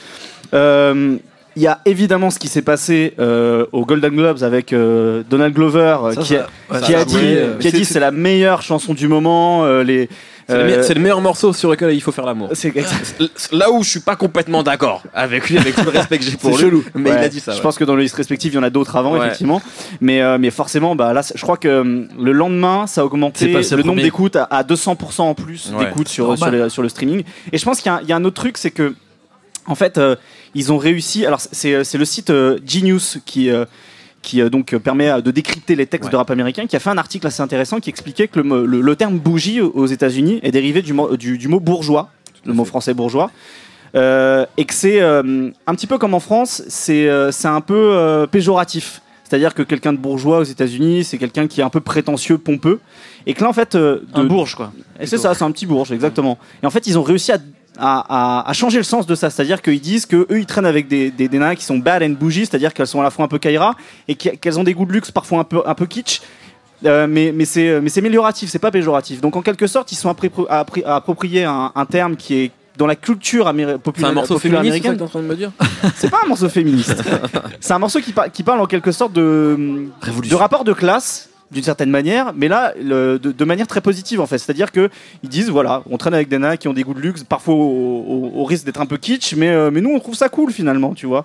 Euh, 0.53 1.17
il 1.57 1.63
y 1.63 1.67
a 1.67 1.81
évidemment 1.85 2.31
ce 2.31 2.39
qui 2.39 2.49
s'est 2.49 2.63
passé 2.63 3.15
euh, 3.19 3.67
aux 3.73 3.85
Golden 3.87 4.15
Globes 4.15 4.43
avec 4.43 4.73
euh, 4.73 5.23
Donald 5.29 5.55
Glover 5.55 5.97
euh, 6.03 6.13
Ça, 6.13 6.21
qui, 6.23 6.37
a, 6.37 6.41
ça- 6.41 6.47
ouais, 6.75 6.81
qui 6.83 6.93
ça 6.93 6.99
a 7.01 7.05
dit, 7.05 7.13
joué, 7.15 7.23
euh, 7.39 7.59
qui 7.59 7.69
a 7.69 7.71
c'est- 7.71 7.77
dit 7.77 7.85
c'est 7.85 8.01
la 8.01 8.11
meilleure 8.11 8.63
chanson 8.63 8.95
du 8.95 9.07
moment. 9.09 9.65
euh, 9.65 9.83
les, 9.85 10.09
C'est 10.47 10.59
le, 10.59 10.95
le 10.95 11.01
meilleur 11.01 11.21
morceau 11.23 11.53
sur 11.55 11.71
lequel 11.71 11.95
il 11.95 12.01
faut 12.03 12.13
faire 12.13 12.27
l'amour. 12.27 12.51
Là 13.53 13.71
où 13.71 13.83
je 13.83 13.89
suis 13.89 14.01
pas 14.01 14.17
complètement 14.17 14.63
d'accord 14.63 15.03
avec 15.15 15.49
lui, 15.49 15.57
avec 15.59 15.75
tout 15.75 15.85
le 15.85 15.91
respect 15.91 16.19
que 16.19 16.25
j'ai 16.25 16.37
pour 16.37 16.51
C'est 16.59 16.65
lui. 16.65 16.71
chelou. 16.71 16.85
Mais 16.95 17.11
il 17.11 17.17
a 17.17 17.29
dit 17.29 17.41
ça. 17.41 17.53
Je 17.53 17.61
pense 17.63 17.79
que 17.79 17.85
dans 17.85 17.97
les 17.97 18.03
listes 18.03 18.17
respectives, 18.17 18.53
il 18.53 18.57
y 18.57 18.59
en 18.59 18.63
a 18.63 18.71
d'autres 18.71 18.97
avant, 18.97 19.13
Ouais. 19.13 19.21
effectivement. 19.27 19.63
Mais, 20.01 20.21
euh, 20.23 20.37
mais 20.39 20.51
forcément, 20.51 20.95
bah, 20.97 21.13
là, 21.13 21.23
je 21.35 21.41
crois 21.41 21.57
que 21.57 21.69
le 22.21 22.33
lendemain, 22.33 22.87
ça 22.87 23.01
a 23.01 23.05
augmenté 23.05 23.47
le 23.49 23.77
le 23.77 23.83
nombre 23.83 24.03
d'écoutes 24.03 24.37
à, 24.37 24.45
à 24.45 24.63
200% 24.65 25.21
en 25.23 25.35
plus 25.35 25.73
Ouais. 25.73 25.87
d'écoutes 25.87 26.09
sur, 26.09 26.37
sur, 26.37 26.83
le 26.83 26.89
streaming. 26.89 27.23
Et 27.53 27.59
je 27.59 27.65
pense 27.65 27.81
qu'il 27.81 27.91
y, 27.91 27.95
a 27.95 27.99
un- 27.99 28.01
il 28.03 28.09
y 28.09 28.13
a 28.13 28.17
un 28.17 28.25
autre 28.25 28.37
truc, 28.41 28.59
c'est 28.59 28.71
que, 28.71 28.95
en 29.67 29.75
fait, 29.75 29.97
euh, 29.99 30.15
ils 30.55 30.73
ont 30.73 30.79
réussi. 30.79 31.27
Alors, 31.27 31.41
c'est 31.41 31.85
c'est 31.85 31.99
le 31.99 32.05
site 32.05 32.31
euh, 32.31 32.59
Genius 32.67 33.19
qui. 33.25 33.51
euh, 33.51 33.65
qui 34.23 34.41
euh, 34.41 34.49
donc 34.49 34.73
euh, 34.73 34.79
permet 34.79 35.11
euh, 35.11 35.21
de 35.21 35.31
décrypter 35.31 35.77
les 35.77 35.85
textes 35.87 36.07
Ouais. 36.07 36.13
de 36.13 36.17
rap 36.17 36.31
américain, 36.31 36.67
qui 36.67 36.77
a 36.77 36.79
fait 36.81 36.89
un 36.89 36.97
article 36.97 37.27
assez 37.27 37.43
intéressant 37.43 37.79
qui 37.79 37.91
expliquait 37.91 38.27
que 38.27 38.41
le, 38.41 38.65
le- 38.65 38.81
le 38.81 38.97
terme 38.97 39.19
bougie 39.19 39.61
aux 39.61 39.87
États-Unis 39.87 40.41
est 40.43 40.51
dérivé 40.51 40.81
du, 40.81 40.95
mo- 40.95 41.15
du, 41.19 41.37
du 41.37 41.47
mot 41.47 41.61
bourgeois, 41.61 42.09
le 42.47 42.55
mot 42.55 42.65
français 42.65 42.95
bourgeois, 42.95 43.31
euh, 43.95 44.47
et 44.57 44.65
que 44.65 44.73
c'est 44.73 45.03
euh, 45.03 45.51
un 45.67 45.75
petit 45.75 45.87
peu 45.87 45.99
comme 45.99 46.15
en 46.15 46.21
France, 46.21 46.63
c'est 46.69 47.07
euh, 47.09 47.31
c'est 47.33 47.49
un 47.49 47.61
peu 47.61 47.75
euh, 47.93 48.27
péjoratif. 48.27 49.03
C'est-à-dire 49.25 49.53
que 49.55 49.63
quelqu'un 49.63 49.93
de 49.93 49.99
bourgeois 49.99 50.39
aux 50.39 50.45
États-Unis, 50.45 51.05
c'est 51.05 51.19
quelqu'un 51.19 51.47
qui 51.47 51.61
est 51.61 51.65
un 51.65 51.69
peu 51.71 51.81
prétentieux, 51.81 52.39
pompeux, 52.39 52.81
et 53.27 53.35
que 53.35 53.43
là 53.43 53.51
en 53.51 53.53
fait, 53.53 53.75
euh, 53.75 54.01
de- 54.15 54.21
Un 54.21 54.25
bourge, 54.25 54.55
quoi. 54.55 54.73
et 55.01 55.07
c'est 55.07 55.19
ça, 55.19 55.35
c'est 55.35 55.45
un 55.45 55.51
petit 55.51 55.67
bourge, 55.67 55.93
exactement. 55.93 56.39
Et 56.63 56.67
en 56.67 56.71
fait, 56.71 56.87
ils 56.87 56.99
ont 56.99 57.03
réussi 57.03 57.31
à, 57.33 57.39
à, 57.79 58.41
à- 58.43 58.49
à 58.51 58.53
changer 58.53 58.79
le 58.79 58.85
sens 58.85 59.07
de 59.07 59.15
ça. 59.15 59.31
C'est-à-dire 59.31 59.61
qu'ils 59.63 59.81
disent 59.81 60.07
que 60.07 60.27
eux, 60.31 60.39
ils 60.39 60.47
traînent 60.47 60.67
avec 60.67 60.89
des, 60.89 61.11
des, 61.11 61.29
des 61.29 61.39
nanas 61.39 61.57
qui 61.57 61.65
sont 61.65 61.79
bad 61.79 62.03
and 62.03 62.11
bougie, 62.19 62.47
c'est-à-dire 62.47 62.73
qu'elles 62.75 62.87
sont 62.87 63.01
à 63.01 63.05
la 63.05 63.11
fois 63.11 63.25
un 63.25 63.29
peu 63.29 63.39
kaira 63.39 63.75
et 64.09 64.15
qu'elles 64.15 64.59
ont 64.59 64.65
des 64.65 64.75
goûts 64.75 64.87
de 64.87 64.93
luxe 64.93 65.11
parfois 65.11 65.41
un 65.41 65.45
peu, 65.45 65.63
un 65.67 65.75
peu 65.75 65.87
kitsch. 65.87 66.21
Euh, 66.85 67.07
mais 67.09 67.33
mais 67.35 67.45
c'est 67.47 67.81
mais 67.81 67.89
c'est 67.89 68.01
amélioratif, 68.01 68.51
c'est 68.51 68.59
pas 68.59 68.71
péjoratif. 68.71 69.21
Donc 69.21 69.37
en 69.37 69.43
quelque 69.43 69.67
sorte, 69.67 69.91
ils 69.93 69.97
sont 69.97 70.11
appropriés 70.11 71.45
un, 71.45 71.73
un 71.75 71.87
terme 71.87 72.17
qui 72.17 72.35
est 72.35 72.51
dans 72.77 72.87
la 72.87 72.97
culture 72.97 73.47
améri- 73.47 73.73
C'est 73.73 73.79
populaire 73.83 74.11
un 74.11 74.15
morceau 74.15 74.35
populaire 74.35 74.61
féministe, 74.63 74.83
c'est 74.99 75.03
en 75.03 75.07
train 75.09 75.23
de 75.23 75.27
me 75.27 75.37
dire? 75.37 75.53
C'est 75.97 76.11
pas 76.11 76.21
un 76.25 76.29
morceau 76.29 76.49
féministe. 76.49 77.03
c'est 77.61 77.73
un 77.73 77.79
morceau 77.79 78.01
qui, 78.01 78.13
par- 78.13 78.31
qui 78.33 78.43
parle 78.43 78.61
en 78.61 78.67
quelque 78.67 78.91
sorte 78.91 79.13
de, 79.13 79.87
de 80.29 80.35
rapport 80.35 80.65
de 80.65 80.73
classe 80.73 81.29
d'une 81.51 81.63
certaine 81.63 81.91
manière, 81.91 82.33
mais 82.35 82.49
là 82.49 82.73
le- 82.83 83.19
de, 83.19 83.31
de 83.33 83.45
manière 83.45 83.67
très 83.67 83.81
positive 83.81 84.21
en 84.21 84.27
fait. 84.27 84.39
C'est-à-dire 84.39 84.73
que 84.73 84.89
ils 85.23 85.29
disent 85.29 85.51
voilà, 85.51 85.83
on 85.91 85.97
traîne 85.99 86.15
avec 86.15 86.29
des 86.29 86.39
nanas 86.39 86.57
qui 86.57 86.69
ont 86.69 86.73
des 86.73 86.83
goûts 86.83 86.95
de 86.95 87.01
luxe, 87.01 87.23
parfois 87.25 87.55
au, 87.55 87.59
au- 87.59 88.33
au 88.41 88.45
risque 88.45 88.65
d'être 88.65 88.81
un 88.81 88.87
peu 88.87 88.97
kitsch, 88.97 89.35
mais, 89.37 89.49
euh, 89.51 89.71
mais 89.73 89.81
nous 89.81 89.91
on 89.91 90.01
trouve 90.01 90.15
ça 90.15 90.29
cool 90.29 90.51
finalement, 90.53 90.95
tu 90.95 91.07
vois. 91.07 91.25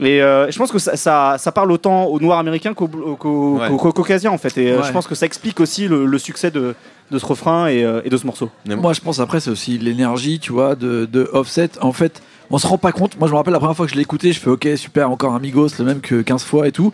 Et 0.00 0.20
euh, 0.22 0.50
je 0.50 0.58
pense 0.58 0.72
que 0.72 0.80
ça, 0.80 0.96
ça, 0.96 1.36
ça 1.38 1.52
parle 1.52 1.70
autant 1.70 2.06
aux 2.06 2.18
Noirs 2.18 2.40
américains 2.40 2.74
qu'aux 2.74 2.88
Ouais. 2.88 3.68
qu'aux 3.68 3.92
Caucasiens 3.92 4.32
en 4.32 4.38
fait. 4.38 4.56
Et 4.58 4.72
euh, 4.72 4.78
Ouais. 4.80 4.86
je 4.86 4.92
pense 4.92 5.06
que 5.06 5.14
ça 5.14 5.24
explique 5.24 5.60
aussi 5.60 5.86
le, 5.88 6.04
le 6.04 6.18
succès 6.18 6.50
de, 6.50 6.74
de 7.12 7.18
ce 7.18 7.24
refrain 7.26 7.68
et, 7.68 7.86
et 8.04 8.10
de 8.10 8.16
ce 8.16 8.26
morceau. 8.26 8.50
Moi, 8.66 8.92
je 8.92 9.00
pense 9.00 9.20
après, 9.20 9.38
c'est 9.40 9.50
aussi 9.50 9.78
l'énergie, 9.78 10.40
tu 10.40 10.50
vois, 10.52 10.74
de, 10.74 11.04
de 11.10 11.28
Offset. 11.32 11.70
En 11.80 11.92
fait, 11.92 12.22
on 12.50 12.58
se 12.58 12.66
rend 12.66 12.78
pas 12.78 12.92
compte. 12.92 13.18
Moi, 13.18 13.28
je 13.28 13.32
me 13.32 13.36
rappelle 13.38 13.52
la 13.52 13.58
première 13.58 13.76
fois 13.76 13.86
que 13.86 13.90
je 13.92 13.96
l'ai 13.96 14.02
écouté, 14.02 14.32
je 14.32 14.40
fais 14.40 14.50
OK, 14.50 14.68
super, 14.76 15.10
encore 15.10 15.34
un 15.34 15.38
Migos, 15.40 15.68
le 15.78 15.84
même 15.84 16.00
que 16.00 16.22
15 16.22 16.44
fois 16.44 16.68
et 16.68 16.72
tout, 16.72 16.92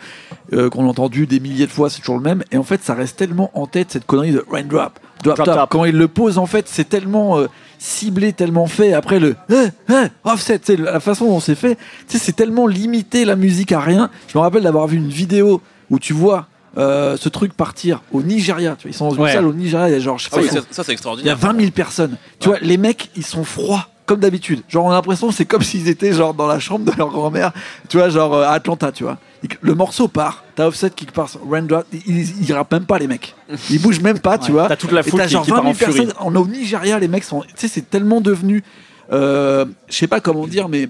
euh, 0.52 0.71
qu'on 0.71 0.85
a 0.87 0.88
entendu 0.88 1.26
des 1.26 1.40
milliers 1.40 1.66
de 1.66 1.73
fois, 1.73 1.90
c'est 1.90 2.00
toujours 2.00 2.16
le 2.16 2.23
même. 2.23 2.42
Et 2.52 2.57
en 2.57 2.62
fait, 2.62 2.83
ça 2.83 2.95
reste 2.95 3.16
tellement 3.16 3.50
en 3.54 3.66
tête 3.66 3.90
cette 3.90 4.07
connerie 4.07 4.33
de 4.33 4.45
raindrop, 4.50 4.92
drop, 5.23 5.37
Drop 5.37 5.37
top. 5.37 5.47
top. 5.47 5.69
Quand 5.71 5.85
il 5.85 5.97
le 5.97 6.09
pose, 6.09 6.38
en 6.38 6.47
fait, 6.47 6.66
c'est 6.69 6.88
tellement 6.88 7.38
euh, 7.38 7.47
ciblé, 7.78 8.33
tellement 8.33 8.66
fait. 8.66 8.92
Après 8.92 9.19
le 9.21 9.37
eh, 9.50 9.69
eh, 9.90 9.95
Offset, 10.25 10.61
c'est 10.62 10.76
la 10.76 11.00
façon 11.00 11.26
dont 11.26 11.40
c'est 11.40 11.54
fait. 11.54 11.76
Tu 12.09 12.16
sais, 12.16 12.18
c'est 12.18 12.33
tellement 12.37 12.66
limité 12.66 13.25
la 13.25 13.37
musique 13.37 13.72
à 13.72 13.81
rien. 13.81 14.11
Je 14.29 14.38
me 14.38 14.42
rappelle 14.42 14.62
d'avoir 14.62 14.87
vu 14.87 14.96
une 14.98 15.09
vidéo 15.09 15.61
où 15.90 15.98
tu 15.98 16.12
vois. 16.12 16.46
euh, 16.79 17.16
ce 17.16 17.29
truc 17.29 17.53
partir 17.53 18.01
au 18.12 18.22
Nigeria, 18.22 18.77
tu 18.79 18.83
vois, 18.87 18.90
ils 18.92 18.94
sont 18.94 19.09
dans 19.09 19.14
une 19.16 19.22
Ouais. 19.22 19.33
salle 19.33 19.44
au 19.46 19.53
Nigeria, 19.53 19.88
il 19.88 19.92
y 19.92 19.96
a 19.96 19.98
genre, 19.98 20.18
je 20.20 20.27
sais 20.27 20.31
Ah 20.33 20.38
oui, 20.40 20.46
ça, 20.46 20.61
ça, 20.70 20.83
c'est 20.83 20.83
il 20.83 20.87
y 20.87 20.90
a 20.90 20.92
extraordinaire. 20.92 21.37
20 21.37 21.59
000 21.59 21.70
personnes. 21.72 22.16
Tu 22.38 22.48
vois, 22.48 22.59
les 22.62 22.77
mecs, 22.77 23.11
ils 23.16 23.27
sont 23.27 23.42
froids, 23.42 23.88
comme 24.11 24.18
d'habitude. 24.20 24.62
Genre, 24.68 24.85
on 24.85 24.90
a 24.90 24.94
l'impression 24.94 25.31
c'est 25.31 25.44
comme 25.44 25.62
s'ils 25.62 25.87
étaient 25.88 26.12
genre 26.12 26.35
dans 26.35 26.49
la 26.49 26.59
chambre 26.59 26.85
de 26.85 26.90
leur 26.99 27.11
grand-mère, 27.11 27.53
tu 27.88 27.96
vois, 27.96 28.09
genre 28.09 28.35
euh, 28.35 28.42
à 28.44 28.51
Atlanta, 28.55 28.90
tu 28.90 29.05
vois. 29.05 29.18
Le 29.61 29.75
morceau 29.77 30.09
part, 30.09 30.42
t'as 30.57 30.66
Offset 30.66 30.90
qui 30.90 31.07
part 31.07 31.29
Raindrop, 31.49 31.85
ils, 32.07 32.53
rappent 32.53 32.73
même 32.73 32.87
pas, 32.87 32.99
les 32.99 33.07
mecs. 33.07 33.37
Ils 33.70 33.79
bougent 33.83 34.01
même 34.01 34.18
pas, 34.18 34.37
tu 34.37 34.46
Ouais, 34.46 34.59
vois. 34.59 34.66
t'as 34.68 34.75
toute 34.75 34.90
la 34.90 35.05
foule 35.05 35.23
qui- 35.23 35.29
genre 35.29 35.44
qui 35.44 35.51
20 35.53 35.57
part 35.57 35.62
000 35.64 35.70
en 35.73 35.75
furie. 35.79 35.92
personnes. 36.07 36.14
On 36.27 36.35
est 36.35 36.38
au 36.38 36.46
Nigeria, 36.49 36.99
les 36.99 37.07
mecs 37.07 37.23
sont. 37.23 37.42
Tu 37.42 37.49
sais, 37.55 37.68
c'est 37.68 37.88
tellement 37.88 38.20
devenu. 38.20 38.64
euh, 39.12 39.64
je 39.88 39.94
sais 39.94 40.09
pas 40.09 40.20
comment 40.20 40.46
dire, 40.49 40.68
mais 40.68 40.88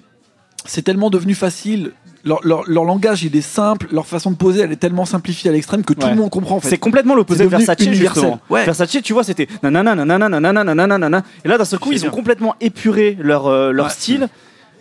c'est 0.64 0.82
tellement 0.82 1.10
devenu 1.10 1.34
facile. 1.34 1.92
Leur, 2.24 2.40
leur- 2.44 2.64
leur 2.68 2.84
langage, 2.84 3.22
il 3.22 3.34
est 3.34 3.40
simple. 3.40 3.86
Leur 3.92 4.06
façon 4.06 4.30
de 4.30 4.36
poser, 4.36 4.60
elle 4.60 4.72
est 4.72 4.76
tellement 4.76 5.06
simplifiée 5.06 5.48
à 5.50 5.52
l'extrême 5.54 5.82
que 5.84 5.94
tout 5.94 6.02
Ouais. 6.04 6.10
le 6.10 6.16
monde 6.16 6.30
comprend. 6.30 6.56
En 6.56 6.60
fait. 6.60 6.68
C'est 6.68 6.78
complètement 6.78 7.14
l'opposé 7.14 7.44
de 7.44 7.48
Versace 7.48 7.78
justement. 7.80 8.40
Ouais. 8.50 8.64
Versace, 8.64 8.96
tu 9.02 9.12
vois, 9.14 9.24
c'était 9.24 9.48
nanana 9.62 9.94
nanana 9.94 10.28
nanana 10.28 10.64
nanana 10.64 10.98
nanana. 10.98 11.22
Et 11.44 11.48
là, 11.48 11.56
d'un 11.56 11.64
seul 11.64 11.78
coup, 11.78 11.92
ils 11.92 12.04
ont 12.06 12.10
complètement 12.10 12.54
épuré 12.60 13.16
leur 13.20 13.46
euh, 13.46 13.72
leur 13.72 13.86
Ouais. 13.86 13.92
style. 13.92 14.28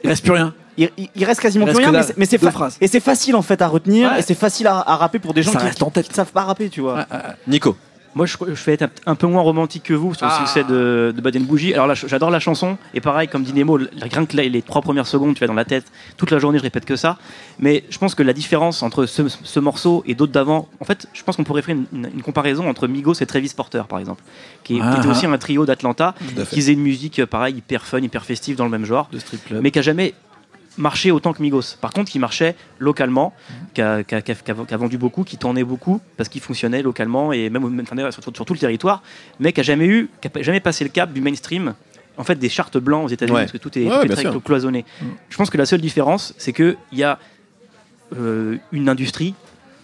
Il 0.03 0.09
reste 0.09 0.23
plus 0.23 0.33
rien. 0.33 0.53
Il, 0.77 0.89
il- 1.15 1.25
reste 1.25 1.41
quasiment 1.41 1.65
Il 1.67 1.73
plus 1.73 1.83
rien, 1.83 1.91
mais 2.15 2.25
c'est- 2.25 2.37
fa- 2.37 2.69
et 2.79 2.87
c'est 2.87 2.99
facile 3.01 3.35
en 3.35 3.41
fait 3.41 3.61
à 3.61 3.67
retenir 3.67 4.11
Ouais. 4.11 4.19
et 4.19 4.21
c'est 4.21 4.33
facile 4.33 4.67
à, 4.67 4.77
à 4.79 4.95
rapper 4.95 5.19
pour 5.19 5.33
des 5.33 5.43
gens 5.43 5.51
Ça 5.51 5.59
qui, 5.59 5.65
reste 5.65 5.83
en 5.83 5.89
tête. 5.89 6.05
qui 6.05 6.11
ne 6.11 6.15
savent 6.15 6.31
pas 6.31 6.43
rapper, 6.43 6.69
tu 6.69 6.79
vois. 6.79 7.05
Nico. 7.47 7.75
Moi, 8.15 8.25
je, 8.25 8.35
je 8.39 8.63
vais 8.65 8.73
être 8.73 8.81
un, 8.83 8.89
un 9.05 9.15
peu 9.15 9.27
moins 9.27 9.41
romantique 9.41 9.83
que 9.83 9.93
vous 9.93 10.13
sur 10.13 10.25
le 10.25 10.31
Ah. 10.33 10.39
succès 10.45 10.63
de, 10.63 11.13
de 11.15 11.21
Bad 11.21 11.37
and 11.37 11.41
Bougie. 11.41 11.73
Alors 11.73 11.93
j'adore 11.95 12.31
la 12.31 12.39
chanson. 12.39 12.77
Et 12.93 13.01
pareil, 13.01 13.27
comme 13.27 13.43
dit 13.43 13.53
Nemo, 13.53 13.77
rien 14.01 14.25
que 14.25 14.35
les, 14.35 14.61
trois 14.61 14.81
premières 14.81 15.05
secondes, 15.07 15.35
tu 15.35 15.39
vas 15.41 15.47
dans 15.47 15.53
la 15.53 15.65
tête. 15.65 15.85
Toute 16.17 16.31
la 16.31 16.39
journée, 16.39 16.57
je 16.57 16.63
répète 16.63 16.85
que 16.85 16.95
ça. 16.95 17.17
Mais 17.59 17.83
je 17.89 17.97
pense 17.97 18.15
que 18.15 18.23
la 18.23 18.33
différence 18.33 18.81
entre 18.83 19.05
ce, 19.05 19.23
ce 19.27 19.59
morceau 19.59 20.03
et 20.07 20.15
d'autres 20.15 20.31
d'avant, 20.31 20.67
en 20.79 20.85
fait, 20.85 21.07
je 21.13 21.23
pense 21.23 21.35
qu'on 21.35 21.43
pourrait 21.43 21.61
faire 21.61 21.75
une, 21.75 21.85
une- 21.93 22.09
une 22.15 22.21
comparaison 22.21 22.67
entre 22.67 22.87
Migos 22.87 23.13
et 23.21 23.25
Travis 23.25 23.53
Porter, 23.55 23.83
par 23.87 23.99
exemple, 23.99 24.23
qui, 24.63 24.75
est- 24.75 24.79
qui 24.79 24.83
Ah. 24.85 24.97
était 24.97 25.07
aussi 25.07 25.25
un 25.25 25.37
trio 25.37 25.65
d'Atlanta, 25.65 26.15
qui 26.49 26.55
faisait 26.61 26.73
une 26.73 26.81
musique, 26.81 27.23
pareil, 27.25 27.55
hyper 27.57 27.83
fun, 27.85 27.99
hyper 27.99 28.25
festive 28.25 28.55
dans 28.55 28.65
le 28.65 28.71
même 28.71 28.85
genre 28.85 29.07
De 29.11 29.19
strip 29.19 29.45
club. 29.45 29.61
mais 29.61 29.71
qui 29.71 29.79
a 29.79 29.83
jamais 29.83 30.13
marché 30.77 31.11
autant 31.11 31.33
que 31.33 31.41
Migos. 31.41 31.75
Par 31.81 31.91
contre, 31.91 32.11
qui 32.11 32.19
marchait 32.19 32.55
localement, 32.77 33.33
qui 33.73 33.81
a, 33.81 34.03
qui 34.03 34.15
a- 34.15 34.21
qui 34.21 34.31
a- 34.31 34.35
qui 34.35 34.51
a- 34.51 34.55
qui 34.67 34.73
a 34.73 34.77
vendu 34.77 34.97
beaucoup, 34.97 35.23
qui 35.23 35.37
tournait 35.37 35.63
beaucoup 35.63 35.99
parce 36.17 36.29
qu'il 36.29 36.41
fonctionnait 36.41 36.81
localement 36.81 37.33
et 37.33 37.49
même, 37.49 37.83
d'ailleurs, 37.91 38.13
sur, 38.13 38.23
sur 38.23 38.45
tout 38.45 38.53
le 38.53 38.59
territoire, 38.59 39.01
mais 39.39 39.51
qui 39.53 39.59
a 39.59 39.63
jamais 39.63 39.85
eu, 39.87 40.09
qui 40.21 40.27
a 40.27 40.41
jamais 40.41 40.59
passé 40.59 40.83
le 40.83 40.89
cap 40.89 41.11
du 41.11 41.21
mainstream. 41.21 41.73
En 42.17 42.23
fait, 42.23 42.35
des 42.35 42.49
chartes 42.49 42.77
blancs 42.77 43.05
aux 43.05 43.07
États-Unis, 43.09 43.35
Ouais. 43.35 43.41
parce 43.43 43.53
que 43.53 43.57
tout 43.57 43.77
est, 43.79 43.83
Ouais, 43.85 43.95
tout 43.95 44.01
est 44.01 44.05
bien 44.07 44.15
très 44.15 44.31
sûr. 44.31 44.43
cloisonné. 44.43 44.83
Je 45.29 45.37
pense 45.37 45.49
que 45.49 45.57
la 45.57 45.65
seule 45.65 45.79
différence, 45.81 46.33
c'est 46.37 46.51
qu'il 46.53 46.75
y 46.93 47.03
a 47.03 47.17
euh, 48.17 48.57
une 48.71 48.89
industrie 48.89 49.33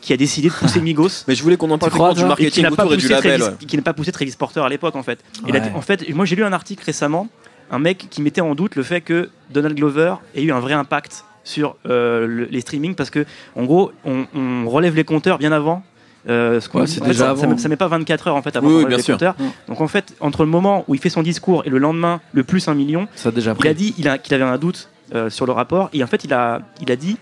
qui 0.02 0.14
a 0.14 0.18
décidé 0.18 0.50
de 0.50 0.54
pousser 0.54 0.82
Migos 0.82 1.24
Mais 1.28 1.36
je 1.36 1.42
voulais 1.44 1.58
qu'on 1.58 1.70
en 1.72 1.78
parle 1.78 1.92
crois, 1.92 2.14
du 2.14 2.20
et 2.20 2.24
qui 2.24 2.28
marketing 2.28 2.64
n'a 2.64 2.72
pas 2.72 2.84
autour 2.84 2.94
et 2.94 2.98
du 2.98 3.04
poussé 3.04 3.14
label. 3.14 3.40
Travis, 3.40 3.56
ouais. 3.60 3.66
qui 3.66 3.76
n'a 3.78 3.84
pas 3.84 3.94
poussé 3.94 4.12
Travis 4.12 4.36
Porter 4.38 4.60
à 4.62 4.70
l'époque 4.70 4.96
en 4.96 5.04
fait. 5.04 5.20
Ouais. 5.48 5.62
en 5.74 5.82
fait, 5.82 6.08
moi 6.14 6.26
j'ai 6.26 6.36
lu 6.36 6.44
un 6.44 6.54
article 6.54 6.84
récemment, 6.84 7.28
un 7.72 7.80
mec 7.80 8.08
qui 8.10 8.22
mettait 8.22 8.42
en 8.42 8.56
doute 8.56 8.76
le 8.76 8.84
fait 8.84 9.02
que 9.02 9.30
Donald 9.50 9.76
Glover 9.76 10.16
ait 10.36 10.44
eu 10.44 10.52
un 10.52 10.60
vrai 10.60 10.74
impact 10.74 11.26
sur 11.44 11.76
euh, 11.88 12.26
le- 12.28 12.46
les 12.46 12.62
streamings 12.62 12.96
parce 12.96 13.10
que 13.10 13.26
en 13.56 13.64
gros 13.66 13.92
on, 14.06 14.26
on 14.36 14.70
relève 14.70 14.96
les 14.96 15.04
compteurs 15.04 15.38
bien 15.38 15.52
avant. 15.52 15.84
Euh, 16.28 16.60
ce 16.60 16.70
Ouais, 16.76 16.88
fait, 16.88 17.14
ça, 17.14 17.30
avant. 17.30 17.52
ça, 17.56 17.58
ça 17.60 17.70
met 17.70 17.76
pas 17.76 17.88
24 17.88 18.28
heures 18.30 18.36
en 18.36 18.42
fait 18.42 18.56
avant 18.56 18.68
Oui, 18.68 18.74
oui, 18.78 18.86
bien 18.86 18.98
les 18.98 19.04
sûr. 19.04 19.14
compteurs. 19.14 19.36
Mm. 19.38 19.44
Donc 19.68 19.82
en 19.82 19.88
fait 19.88 20.16
entre 20.20 20.44
le 20.44 20.50
moment 20.50 20.84
où 20.88 20.96
il 20.96 21.00
fait 21.02 21.10
son 21.12 21.22
discours 21.22 21.64
et 21.66 21.70
le 21.70 21.78
lendemain 21.78 22.20
le 22.34 22.44
plus 22.44 22.68
un 22.68 22.74
million, 22.74 23.08
Ça 23.16 23.30
a 23.30 23.32
déjà 23.32 23.54
il 23.60 23.68
a 23.68 23.74
dit 23.76 23.94
qu'il 23.94 24.34
avait 24.34 24.44
un 24.44 24.58
doute 24.58 24.90
euh, 25.14 25.30
sur 25.30 25.46
le 25.46 25.52
rapport 25.52 25.90
et 25.94 26.04
en 26.04 26.08
fait 26.08 26.24
il 26.24 26.34
a, 26.34 26.62
il 26.82 26.92
a 26.92 26.96
dit 26.96 27.18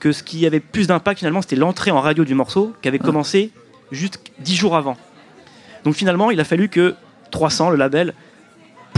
que 0.00 0.10
ce 0.10 0.24
qui 0.24 0.44
avait 0.44 0.58
plus 0.58 0.88
d'impact 0.88 1.20
finalement 1.20 1.40
c'était 1.42 1.54
l'entrée 1.54 1.92
en 1.92 2.00
radio 2.00 2.24
du 2.24 2.34
morceau 2.34 2.72
qui 2.82 2.88
avait 2.88 2.98
Ah. 3.00 3.06
commencé 3.06 3.52
juste 3.92 4.20
10 4.40 4.56
jours 4.56 4.74
avant. 4.76 4.96
Donc 5.84 5.94
finalement 5.94 6.32
il 6.32 6.40
a 6.40 6.44
fallu 6.44 6.68
que 6.68 6.94
300, 7.30 7.70
le 7.70 7.76
label, 7.76 8.12